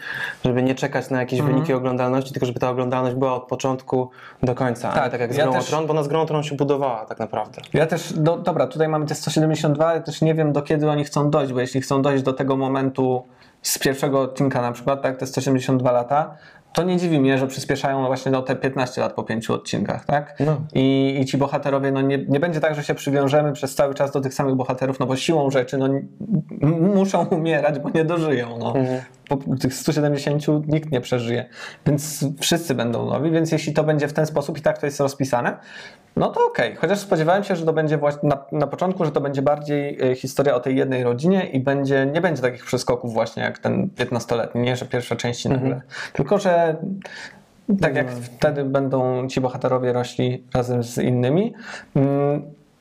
[0.45, 1.55] żeby nie czekać na jakieś Mhm.
[1.57, 4.11] wyniki oglądalności, tylko żeby ta oglądalność była od początku
[4.43, 6.43] do końca, Tak, tak jak z ja Grą też- Tron, bo ona z Grą Tron
[6.43, 7.63] się budowała tak naprawdę.
[7.73, 11.05] Ja też, do, dobra, tutaj mamy te 172, ja też nie wiem do kiedy oni
[11.05, 13.23] chcą dojść, bo jeśli chcą dojść do tego momentu
[13.63, 16.35] z pierwszego odcinka na przykład, tak, te 172 lata,
[16.73, 20.37] to nie dziwi mnie, że przyspieszają właśnie do te 15 lat po pięciu odcinkach, tak?
[20.41, 20.61] No.
[20.75, 24.13] I, I ci bohaterowie, no nie, nie będzie tak, że się przywiążemy przez cały czas
[24.13, 25.89] do tych samych bohaterów, no bo siłą rzeczy, no
[26.95, 28.75] muszą umierać, bo nie dożyją, no.
[28.77, 29.01] Mhm.
[29.61, 31.45] Tych 170 nikt nie przeżyje,
[31.87, 35.01] więc wszyscy będą nowi, więc jeśli to będzie w ten sposób i tak to jest
[35.01, 35.57] rozpisane,
[36.17, 36.77] no to okej.
[36.77, 40.15] Chociaż spodziewałem się, że to będzie właśnie na, na początku, że to będzie bardziej e,
[40.15, 44.61] historia o tej jednej rodzinie i będzie, nie będzie takich przeskoków właśnie jak ten 15-letni,
[44.61, 45.81] nie, że pierwsze części nagle.
[46.13, 46.77] Tylko, że
[47.81, 51.55] tak jak wtedy będą ci bohaterowie rośli razem z innymi.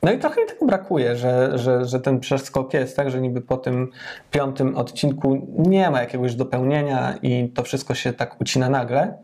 [0.02, 3.40] No i trochę mi tego brakuje, że, że, że ten przeskok jest, tak, że niby
[3.40, 3.90] po tym
[4.30, 9.18] piątym odcinku nie ma jakiegoś dopełnienia i to wszystko się tak ucina nagle.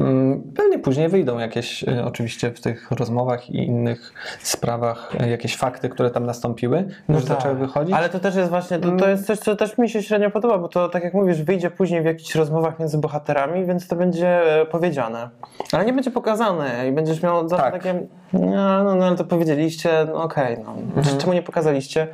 [0.00, 5.56] Mm, Pewnie później wyjdą jakieś, e, oczywiście w tych rozmowach i innych sprawach, e, jakieś
[5.56, 7.36] fakty, które tam nastąpiły, już tak.
[7.36, 7.94] zaczęły wychodzić.
[7.94, 10.58] Ale to też jest właśnie, to, to jest coś, co też mi się średnio podoba,
[10.58, 14.60] bo to tak jak mówisz, wyjdzie później w jakichś rozmowach między bohaterami, więc to będzie
[14.60, 15.28] e, powiedziane.
[15.72, 17.72] Ale nie będzie pokazane i będziesz miał zawsze Tak.
[17.82, 20.74] takie, no, no, no ale to powiedzieliście, no okej, no.
[20.96, 21.18] Mhm.
[21.18, 22.08] czemu nie pokazaliście?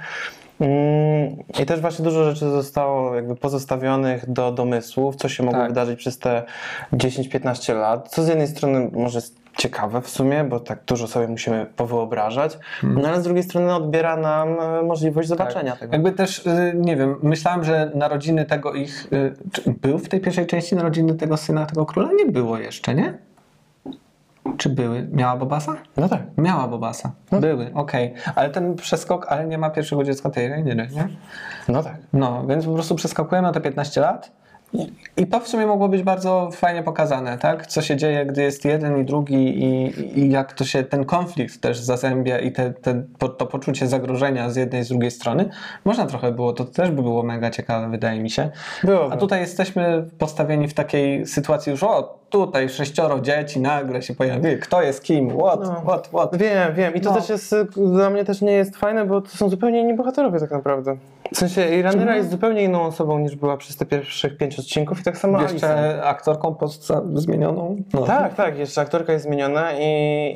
[0.60, 5.68] Mm, I też właśnie dużo rzeczy zostało jakby pozostawionych do domysłów, co się mogło Tak.
[5.68, 6.42] wydarzyć przez te
[6.92, 11.28] 10-15 lat, co z jednej strony może jest ciekawe w sumie, bo tak dużo sobie
[11.28, 13.02] musimy powyobrażać, Mhm.
[13.02, 15.92] no ale z drugiej strony odbiera nam e, możliwość zobaczenia tego.
[15.92, 19.06] Jakby też, y, nie wiem, myślałem, że narodziny tego ich.
[19.52, 22.08] Czy był w tej pierwszej części narodziny tego syna, tego króla?
[22.12, 23.18] Nie było jeszcze, nie?
[24.56, 25.08] Czy były?
[25.12, 25.76] Miała Bobasa?
[25.96, 26.22] No tak.
[26.38, 27.12] Miała Bobasa.
[27.40, 28.14] Były, okej.
[28.34, 31.08] Ale ten przeskok, ale nie ma pierwszego dziecka tej Rainery, nie?
[31.68, 31.96] No tak.
[32.12, 34.32] No, więc po prostu przeskakujemy na te 15 lat.
[35.16, 37.66] I- to w sumie mogło być bardzo fajnie pokazane, tak?
[37.66, 41.60] Co się dzieje, gdy jest jeden i drugi i, i jak to się ten konflikt
[41.60, 43.02] też zazębia i te, te,
[43.38, 45.48] to poczucie zagrożenia z jednej i z drugiej strony.
[45.84, 48.50] Można trochę było, to też by było mega ciekawe, wydaje mi się.
[48.84, 49.14] Byłoby.
[49.14, 54.58] A tutaj jesteśmy postawieni w takiej sytuacji już, o, tutaj sześcioro dzieci nagle się pojawi,
[54.58, 55.80] kto jest kim, what, No.
[55.80, 56.36] what, what.
[56.36, 56.94] Wiem, wiem.
[56.94, 57.16] I to No.
[57.20, 60.50] też jest, dla mnie też nie jest fajne, bo to są zupełnie inni bohaterowie tak
[60.50, 60.96] naprawdę.
[61.34, 62.18] W sensie Iranera Mhm.
[62.18, 65.54] jest zupełnie inną osobą niż była przez te pierwszych pięć odcinków i tak samo Alison.
[65.54, 66.56] Jeszcze aktorką
[67.14, 67.76] zmienioną.
[67.92, 68.02] No.
[68.02, 69.84] Tak, tak, jeszcze aktorka jest zmieniona i...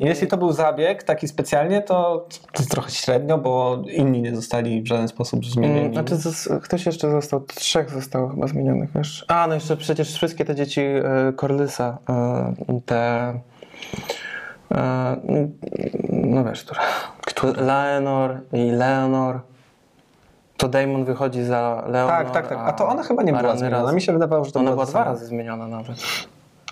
[0.01, 4.87] Jeśli to był zabieg taki specjalnie, to, to trochę średnio, bo inni nie zostali w
[4.87, 5.79] żaden sposób zmienieni.
[5.79, 6.15] Mm, Znaczy,
[6.61, 9.25] ktoś jeszcze został, trzech zostało chyba zmienionych, wiesz.
[9.27, 12.53] A, no jeszcze przecież wszystkie te dzieci e, Corlysa, e,
[12.85, 13.33] te...
[14.71, 15.17] E,
[16.09, 16.81] no wiesz, które...
[17.65, 19.39] Leonor i Leonor.
[20.57, 22.09] To Damon wychodzi za Leonor.
[22.09, 22.57] tak, tak, tak.
[22.65, 23.83] A to ona chyba nie była zmieniona.
[23.83, 23.93] raz.
[23.95, 25.97] Mi się wydawało, że to Ona była dwa razy zmieniona nawet.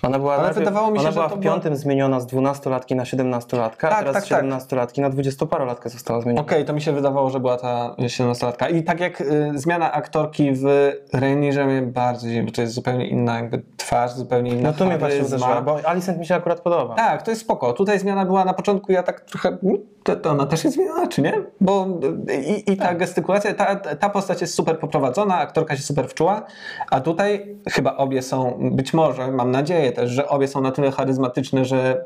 [0.06, 2.20] Ona była, Ale najpierw- wydawało mi się, ona że była to w była- piątym zmieniona
[2.20, 4.44] z 12-latki na 17-latkę, Tak, a teraz tak, z tak.
[4.44, 6.42] 17-latki na 20-parolatkę została zmieniona.
[6.46, 8.70] Okej, to mi się wydawało, że była ta 17-latka.
[8.70, 13.06] I tak jak y, zmiana aktorki w Rainierze mnie bardzo dziwi, bo to jest zupełnie
[13.08, 16.60] inna jakby twarz, zupełnie inna No tu mnie właśnie uderzyła, bo Alicent mi się akurat
[16.60, 16.94] podoba.
[16.94, 17.72] Tak, to jest spoko.
[17.72, 21.06] Tutaj zmiana była na początku, ja tak trochę, mm, to, to ona też jest zmieniona,
[21.06, 21.32] czy nie?
[21.60, 21.86] Bo
[22.30, 22.98] y, i, i ta Tak.
[22.98, 26.42] gestykulacja, ta, ta postać jest super poprowadzona, aktorka się super wczuła,
[26.90, 30.90] a tutaj chyba obie są, być może, mam nadzieję też, że obie są na tyle
[30.90, 32.04] charyzmatyczne, że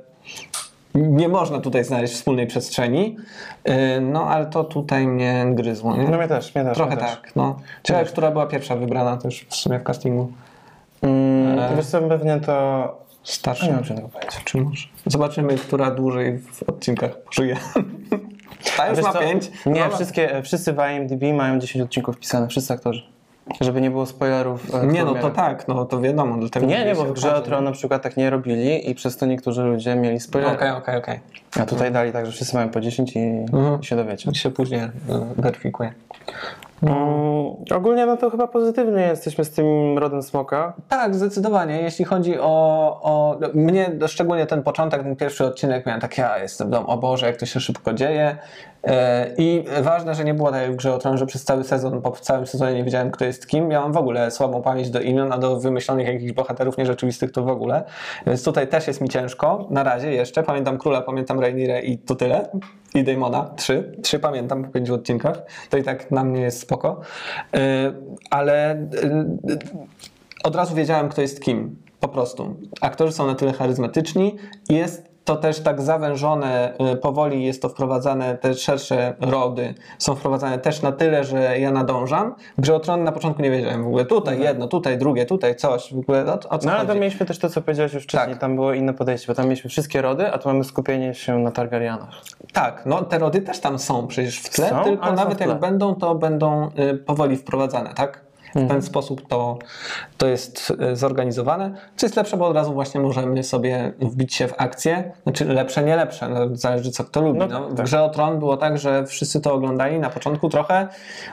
[0.95, 3.17] nie można tutaj znaleźć wspólnej przestrzeni,
[3.69, 6.09] Y, no ale to tutaj mnie gryzło, nie?
[6.09, 6.75] No mnie też, mnie też.
[6.77, 7.11] Trochę mnie też.
[7.11, 7.57] tak, no.
[7.83, 10.33] Ciekawe, która była pierwsza wybrana też w sumie w castingu.
[11.03, 11.77] Mm, E.
[11.77, 13.09] Wiesz co, pewnie to...
[13.23, 13.67] Starsza.
[13.67, 14.39] Nie mam żadnego pojęcia.
[14.45, 14.87] Czy może?
[15.07, 17.57] Zobaczymy, która dłużej w odcinkach pożyje.
[18.77, 19.19] Ta już Wiesz ma co?
[19.19, 19.51] pięć.
[19.67, 23.03] Nie, No, wszystkie, wszyscy w IMDb mają 10 odcinków wpisane, wszyscy aktorzy.
[23.61, 24.75] Żeby nie było spoilerów.
[24.75, 26.37] e, Nie, no to tak, no to wiadomo.
[26.37, 27.41] Dlatego Nie, nie, bo w Grze o.
[27.41, 30.55] Tron na przykład tak nie robili i przez to niektórzy ludzie mieli spoilery.
[30.57, 31.21] Okej, okej, okej.
[31.61, 33.81] A tutaj dali tak, że wszyscy mają po 10 i, Mhm.
[33.81, 34.29] i się dowiecie.
[34.29, 34.91] To się później e,
[35.37, 35.93] weryfikuje.
[36.83, 36.97] Mm,
[37.75, 40.73] ogólnie no to chyba pozytywnie jesteśmy z tym rodem smoka.
[40.89, 41.83] Tak, zdecydowanie.
[41.83, 46.67] Jeśli chodzi o, o mnie, szczególnie ten początek, ten pierwszy odcinek, miałem takie, ja jestem
[46.69, 48.37] w domu, o Boże, jak to się szybko dzieje.
[48.85, 51.65] E, I ważne, że nie było tak jak w Grze o Tron, że przez cały
[51.65, 53.69] sezon, po całym sezonie nie wiedziałem, kto jest kim.
[53.69, 57.49] Miałem w ogóle słabą pamięć do imion, a do wymyślonych jakichś bohaterów nierzeczywistych to w
[57.49, 57.85] ogóle.
[58.27, 60.43] Więc tutaj też jest mi ciężko, na razie jeszcze.
[60.43, 62.49] Pamiętam Króla, pamiętam Rhaenyrę i to tyle.
[62.95, 63.93] I Daemona, trzy.
[64.03, 65.43] Trzy pamiętam po pięciu odcinkach.
[65.71, 67.01] To i tak na mnie jest spoko.
[67.55, 67.93] E,
[68.31, 68.87] ale e,
[70.45, 71.77] od razu wiedziałem, kto jest kim.
[72.01, 72.57] Po prostu.
[72.81, 74.37] Aktorzy są na tyle charyzmatyczni.
[74.69, 80.59] Jest to też tak zawężone, y, powoli jest to wprowadzane, te szersze rody są wprowadzane
[80.59, 82.35] też na tyle, że ja nadążam.
[82.59, 85.95] Grze o Tron na początku nie wiedziałem w ogóle tutaj jedno, tutaj drugie, tutaj coś,
[85.95, 86.89] w ogóle o, o co No ale chodzi?
[86.93, 88.41] to mieliśmy też to, co powiedziałeś już wcześniej, Tak.
[88.41, 91.51] tam było inne podejście, bo tam mieliśmy wszystkie rody, a tu mamy skupienie się na
[91.51, 92.11] Targaryenach.
[92.53, 95.47] Tak, no te rody też tam są przecież w tle, Są, tylko nawet w tle.
[95.49, 98.28] jak będą, to będą y, powoli wprowadzane, tak?
[98.53, 98.69] W Mhm.
[98.69, 99.59] ten sposób to,
[100.19, 101.71] to jest y, zorganizowane.
[101.97, 105.13] Co jest lepsze, bo od razu właśnie możemy sobie wbić się w akcję.
[105.23, 107.39] Znaczy lepsze, nie lepsze, no, zależy co kto lubi.
[107.39, 107.87] No No, tak, w tak.
[107.87, 110.89] Grze o Tron było tak, że wszyscy to oglądali na początku trochę,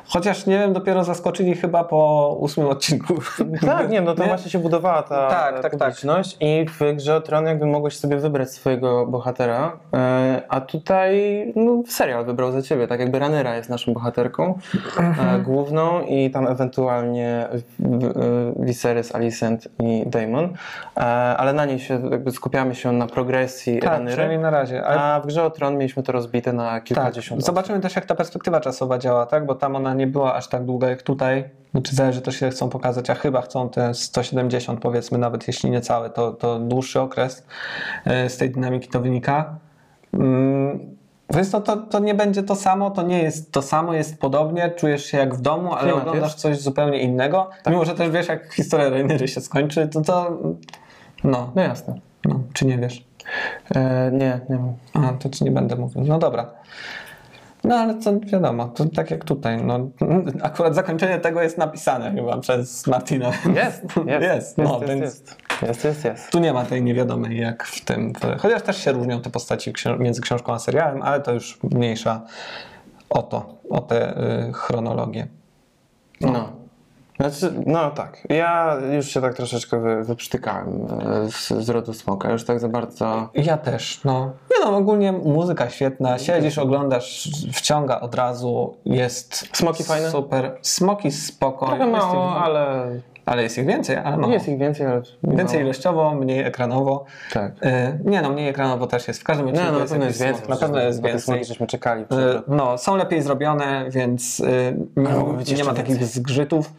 [0.08, 3.14] chociaż nie wiem, dopiero zaskoczyli chyba po ósmym odcinku.
[3.66, 4.28] Tak, nie, no to Nie?
[4.28, 5.80] właśnie się budowała ta Tak, ta tak, tak.
[5.80, 11.14] publiczność i w Grze o Tron jakby mogłeś sobie wybrać swojego bohatera, e, a tutaj
[11.56, 14.60] no, serial wybrał za ciebie, tak jakby Ranera jest naszą bohaterką
[15.00, 15.36] Mhm.
[15.36, 17.05] e, główną i tam ewentualnie
[17.80, 18.04] w-
[18.60, 20.46] e, Viserys, Alicent i Daemon,
[20.98, 21.00] e,
[21.38, 24.86] ale na niej się jakby skupiamy się na progresji tak, przynajmniej na razie.
[24.86, 27.46] Ale a w Grze o Tron mieliśmy to rozbite na Tak, kilkadziesiąt osób.
[27.48, 29.46] zobaczymy też jak ta perspektywa czasowa działa, tak?
[29.46, 31.44] Bo tam ona nie była aż tak długa jak tutaj.
[31.72, 35.82] Znaczy zależy też ile chcą pokazać, a chyba chcą te 170 powiedzmy, nawet jeśli nie
[35.82, 37.46] całe, to, to dłuższy okres
[38.06, 39.56] e, z tej dynamiki to wynika.
[40.14, 40.95] Mm,
[41.34, 44.70] Więc to, to, to nie będzie to samo, to nie jest to samo, jest podobnie,
[44.70, 46.40] czujesz się jak w domu, ale Klimat oglądasz jest.
[46.40, 47.50] coś zupełnie innego.
[47.68, 50.38] Mimo, że też wiesz jak historia Rainery się skończy, to to...
[51.24, 51.94] No, No jasne.
[52.26, 53.06] no, czy nie wiesz?
[53.76, 54.74] E, nie, nie wiem.
[54.94, 56.04] A, to ci nie będę mówił.
[56.04, 56.52] No dobra.
[57.68, 59.64] No ale to wiadomo, to tak jak tutaj.
[59.64, 59.80] No,
[60.42, 63.28] akurat zakończenie tego jest napisane chyba przez Martina.
[63.56, 66.32] Jest, jest, Jest, no, jest, więc jest, jest, jest, jest.
[66.32, 68.14] tu nie ma tej niewiadomej jak w tym.
[68.40, 72.22] Chociaż też się różnią te postaci między książką a serialem, ale to już mniejsza
[73.10, 74.18] o to, o tę
[74.50, 75.28] y, chronologię.
[76.22, 76.65] No.
[77.20, 78.24] Znaczy, no tak.
[78.30, 80.88] Ja już się tak troszeczkę wy, wyprztykałem
[81.26, 82.32] e, z, z rodu smoka.
[82.32, 83.30] Już tak za bardzo.
[83.34, 84.26] Ja też, no.
[84.52, 90.12] Nie no, ogólnie muzyka świetna, siedzisz, oglądasz, wciąga od razu, jest Smoki fajne?
[90.12, 90.58] super.
[90.62, 91.66] Smoki spoko.
[91.68, 92.86] Trochę mało, ich, ale.
[93.26, 94.34] ale jest ich więcej, ale mało.
[94.34, 95.02] Jest ich więcej, ale.
[95.24, 95.66] Więcej mało.
[95.66, 97.06] ilościowo, mniej ekranowo.
[97.34, 97.52] Tak.
[97.66, 99.22] Y, nie no, mniej ekranowo też jest.
[99.22, 100.50] W każdym Nie, odcinku no na pewno jest więcej.
[100.50, 101.20] Na pewno jest więcej.
[101.22, 102.02] smoki żeśmy czekali.
[102.04, 102.06] Y,
[102.48, 104.78] No, są lepiej zrobione, więc y,
[105.48, 106.08] nie, nie ma takich więcej.
[106.08, 106.74] zgrzytów.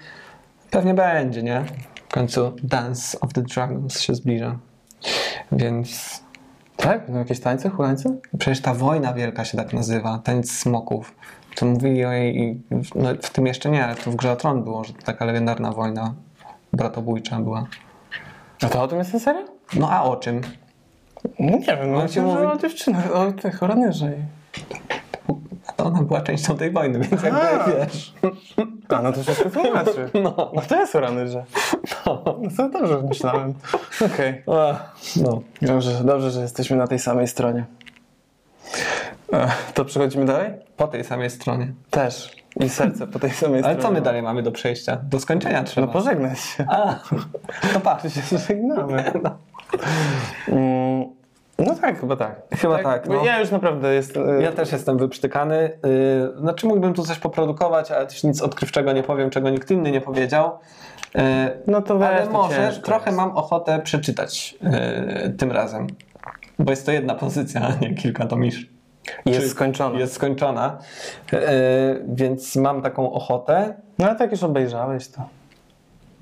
[0.70, 1.64] Pewnie będzie, nie?
[2.08, 4.58] W końcu Dance of the Dragons się zbliża.
[5.52, 6.20] Więc
[6.76, 7.08] Tak?
[7.08, 8.16] No jakieś tańce, hulańce?
[8.38, 11.14] przecież ta wojna wielka się tak nazywa, tańc smoków.
[11.54, 12.60] To mówili o jej,
[12.94, 15.24] no w tym jeszcze nie, ale to w Grze o Tron było, że to taka
[15.24, 16.14] legendarna wojna
[16.72, 17.66] bratobójcza była.
[18.62, 19.44] A to o tym jest ten serial?
[19.76, 20.40] No a o czym?
[21.38, 23.66] No nie wiem, no ci mówi- o dziewczynach, o tych o
[25.76, 27.26] To ona była częścią tej wojny, więc A.
[27.26, 28.14] jakby wiesz.
[28.88, 30.10] A, no to wszystko tłumaczy.
[30.22, 30.50] No.
[30.54, 31.44] No to jest o Ranierze.
[32.06, 32.22] No
[32.56, 33.54] to dobrze myślałem.
[34.14, 34.42] Okej.
[35.16, 35.40] No.
[35.62, 37.64] Dobrze, dobrze, że jesteśmy na tej samej stronie.
[39.74, 40.50] To przechodzimy dalej?
[40.76, 41.72] Po tej samej stronie.
[41.90, 42.36] Też.
[42.60, 43.82] I serce po tej samej Ale stronie.
[43.82, 44.96] co my dalej mamy do przejścia?
[45.02, 45.86] Do skończenia trzeba.
[45.86, 46.66] No pożegnać się.
[46.70, 46.94] A,
[47.74, 48.14] to patrz.
[48.30, 49.12] Się żegnamy?
[50.48, 51.04] Mm,
[51.58, 52.42] No tak, chyba tak.
[52.54, 53.24] Chyba tak, bo no.
[53.24, 54.40] Ja już naprawdę jestem...
[54.40, 55.78] Ja też jestem wyprztykany.
[56.34, 59.90] Yy, Znaczy mógłbym tu coś poprodukować, ale też nic odkrywczego nie powiem, czego nikt inny
[59.90, 60.58] nie powiedział.
[61.14, 61.22] Yy,
[61.66, 63.16] No to weź, Ale może trochę jest.
[63.16, 64.58] mam ochotę przeczytać
[65.38, 65.86] tym razem.
[66.58, 68.70] Bo jest to jedna pozycja, a nie kilka tomisz.
[69.26, 69.98] Jest skończone.
[69.98, 70.78] Jest skończona.
[72.08, 73.74] Więc mam taką ochotę.
[73.98, 75.28] No ale tak już obejrzałeś to.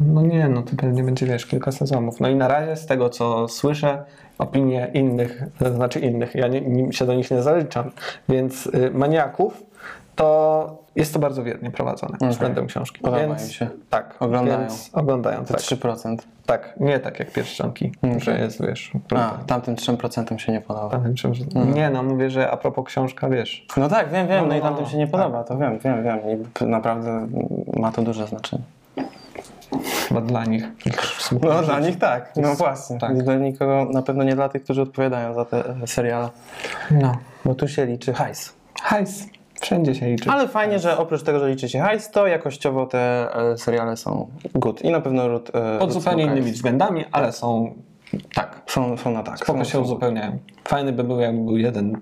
[0.01, 2.21] No nie, no to pewnie będzie, wiesz, kilka sezonów.
[2.21, 4.05] No i na razie z tego, co słyszę,
[4.39, 7.91] opinie innych, to znaczy innych, ja nie, się do nich nie zaliczam,
[8.29, 9.63] więc y, maniaków,
[10.17, 12.29] to jest to bardzo wiernie prowadzone Okej.
[12.29, 13.01] względem książki.
[13.01, 13.69] Podoba więc, się.
[13.91, 14.59] Tak, Oglądają.
[14.61, 16.17] Więc oglądają, Te tak, 3%.
[16.47, 16.75] tak.
[16.81, 18.21] Nie tak jak pierścionki, Okej.
[18.21, 20.89] że jest, wiesz, A, tamtym 3% się nie podoba.
[20.89, 21.45] Pamiętam, czym, że...
[21.75, 24.59] Nie, no mówię, że a propos książka, wiesz, No tak, wiem, wiem, no, No, i
[24.59, 25.13] no, tamtym się nie tak.
[25.21, 26.19] podoba, to wiem, wiem, wiem.
[26.61, 27.27] I naprawdę
[27.77, 28.63] ma to duże znaczenie.
[30.09, 30.65] Chyba dla nich.
[31.43, 32.99] No dla nich tak, no właśnie.
[32.99, 33.23] tak.
[33.23, 36.29] Dla nikogo, na pewno nie dla tych, którzy odpowiadają za te e, seriale.
[36.91, 37.17] No.
[37.45, 38.53] Bo tu się liczy hajs.
[38.83, 39.27] Hajs.
[39.61, 40.31] Wszędzie się liczy.
[40.31, 44.29] Ale fajnie, że oprócz tego, że liczy się hajs, to jakościowo te e, seriale są
[44.55, 44.83] good.
[44.83, 47.75] I na pewno e, Pod Root zupełnie innymi względami, ale są
[48.35, 48.63] tak.
[48.67, 49.39] Są, są na tak.
[49.39, 49.81] Spoko są, się są.
[49.81, 50.39] uzupełniają.
[50.65, 52.01] Fajny by był, jakby był jeden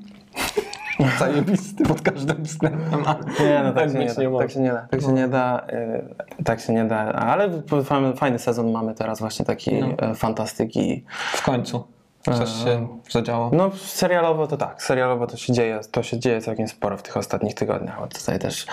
[1.19, 3.05] zajebisty pod każdym względem,
[3.41, 4.87] Nie, no tak, się być nie, da, tak się nie da.
[4.91, 5.67] Tak się nie da.
[5.69, 6.03] e,
[6.45, 6.97] Tak się nie da.
[7.13, 9.87] Ale fajny, fajny sezon mamy teraz właśnie taki No.
[9.99, 11.05] e, fantastyki.
[11.33, 11.85] W końcu
[12.23, 13.51] coś się zadziało.
[13.53, 17.17] No serialowo to tak, serialowo to się dzieje, to się dzieje całkiem sporo w tych
[17.17, 18.01] ostatnich tygodniach.
[18.01, 18.67] Bo tutaj też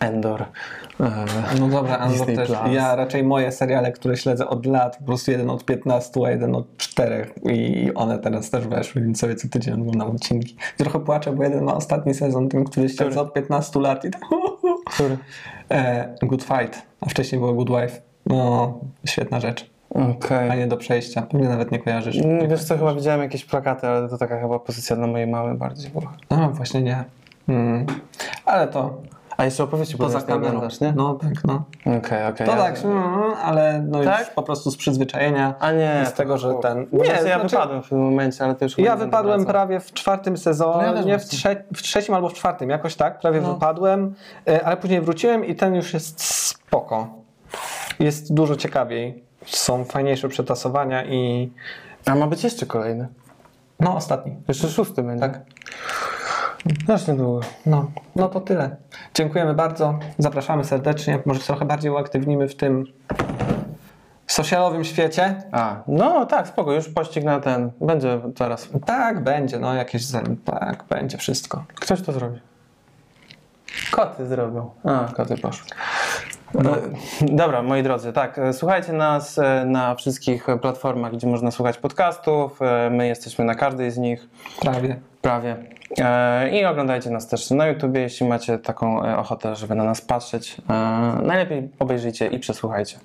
[0.00, 0.42] Endor.
[1.00, 1.24] e,
[1.60, 2.48] No dobra, Disney też.
[2.48, 2.60] Plus.
[2.70, 6.54] Ja raczej moje seriale, które śledzę od lat, po prostu jeden od 15, a jeden
[6.54, 10.56] od 4 i one teraz też weszły, więc sobie co tydzień oglądam odcinki.
[10.76, 14.20] Trochę płaczę, bo jeden ma ostatni sezon, ten, który śledzę od 15 lat i tak
[14.94, 15.18] Który?
[15.70, 18.00] e, Good Fight, a wcześniej było Good Wife.
[18.26, 18.74] No,
[19.06, 19.70] świetna rzecz.
[20.10, 20.50] Okej.
[20.50, 21.22] A nie do przejścia.
[21.22, 22.16] Pewnie nawet nie kojarzysz.
[22.18, 25.54] Mm, Wiesz co, chyba widziałem jakieś plakaty, ale to taka chyba pozycja dla mojej mamy
[25.54, 26.12] bardziej była.
[26.30, 27.04] No, właśnie nie.
[27.48, 27.86] Mm.
[28.44, 28.94] Ale to
[29.36, 30.60] A jeszcze opowieści poza poza kamerą.
[30.80, 30.92] nie?
[30.96, 31.64] No tak, no.
[31.98, 32.46] Okej, okej.
[32.46, 33.04] To ja- tak, mm,
[33.44, 34.34] ale no już Tak?
[34.34, 35.54] po prostu z przyzwyczajenia.
[35.60, 36.04] A nie.
[36.06, 38.74] z tego, że ten- Nie, nie, ja znaczy- wypadłem w tym momencie, ale to już
[38.76, 42.14] chyba Ja nie wypadłem prawie w czwartym sezonie, No ja nie w, trze- w trzecim
[42.14, 43.54] albo w czwartym, jakoś tak, prawie No.
[43.54, 44.14] wypadłem,
[44.48, 47.08] e, ale później wróciłem i ten już jest spoko.
[47.98, 49.25] Jest dużo ciekawiej.
[49.46, 51.52] Są fajniejsze przetasowania i
[52.06, 53.08] A ma być jeszcze kolejny.
[53.80, 54.36] no ostatni.
[54.48, 55.20] Jeszcze szósty będzie.
[55.28, 55.40] Tak.
[56.84, 57.40] Znacznie długo.
[57.66, 58.76] No, no to tyle.
[59.14, 59.98] Dziękujemy bardzo.
[60.18, 61.18] Zapraszamy serdecznie.
[61.26, 62.84] Może trochę bardziej uaktywnimy w tym
[64.26, 65.42] socialowym świecie.
[65.52, 67.70] A, no tak, spoko, już pościg na ten.
[67.80, 68.68] Będzie zaraz.
[68.86, 70.02] Tak, będzie, no jakieś
[70.44, 71.64] tak, będzie wszystko.
[71.74, 72.40] Ktoś to zrobi.
[73.90, 74.70] Koty zrobią.
[74.84, 75.66] A, koty poszły.
[76.54, 76.76] No.
[76.76, 76.80] E,
[77.36, 82.62] Dobra, moi drodzy, tak, e, słuchajcie nas e, na wszystkich platformach, gdzie można słuchać podcastów.
[82.62, 84.28] E, My jesteśmy na każdej z nich,
[84.60, 84.96] Prawie.
[85.22, 85.56] prawie.
[86.04, 90.00] E, I oglądajcie nas też na YouTubie, jeśli macie taką e, ochotę, żeby na nas
[90.00, 90.56] patrzeć.
[90.70, 90.72] E,
[91.22, 92.98] Najlepiej obejrzyjcie i przesłuchajcie.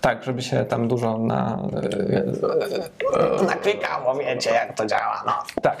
[0.00, 1.58] Tak, żeby się tam dużo na...
[3.46, 5.32] naklikało, wiecie jak to działa, no.
[5.62, 5.76] Tak.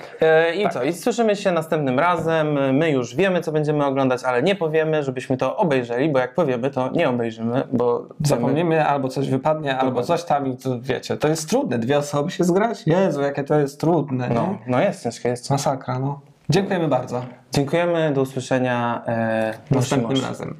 [0.56, 0.82] I co?
[0.82, 2.74] I słyszymy się następnym razem.
[2.76, 6.70] My już wiemy, co będziemy oglądać, ale nie powiemy, żebyśmy to obejrzeli, bo jak powiemy,
[6.70, 11.16] to nie obejrzymy, bo wiemy- Zapomnimy, albo coś wypadnie, albo coś tam i to wiecie,
[11.16, 12.82] to jest trudne, dwie osoby się zgrać?
[12.86, 14.58] Jezu, jakie to jest trudne, No, no.
[14.66, 15.54] no jest ciężkie, jest ciężkie.
[15.70, 16.20] Masakra, no.
[16.50, 17.24] Dziękujemy bardzo.
[17.52, 19.02] Dziękujemy, do usłyszenia.
[19.06, 20.56] E, Następnym razem.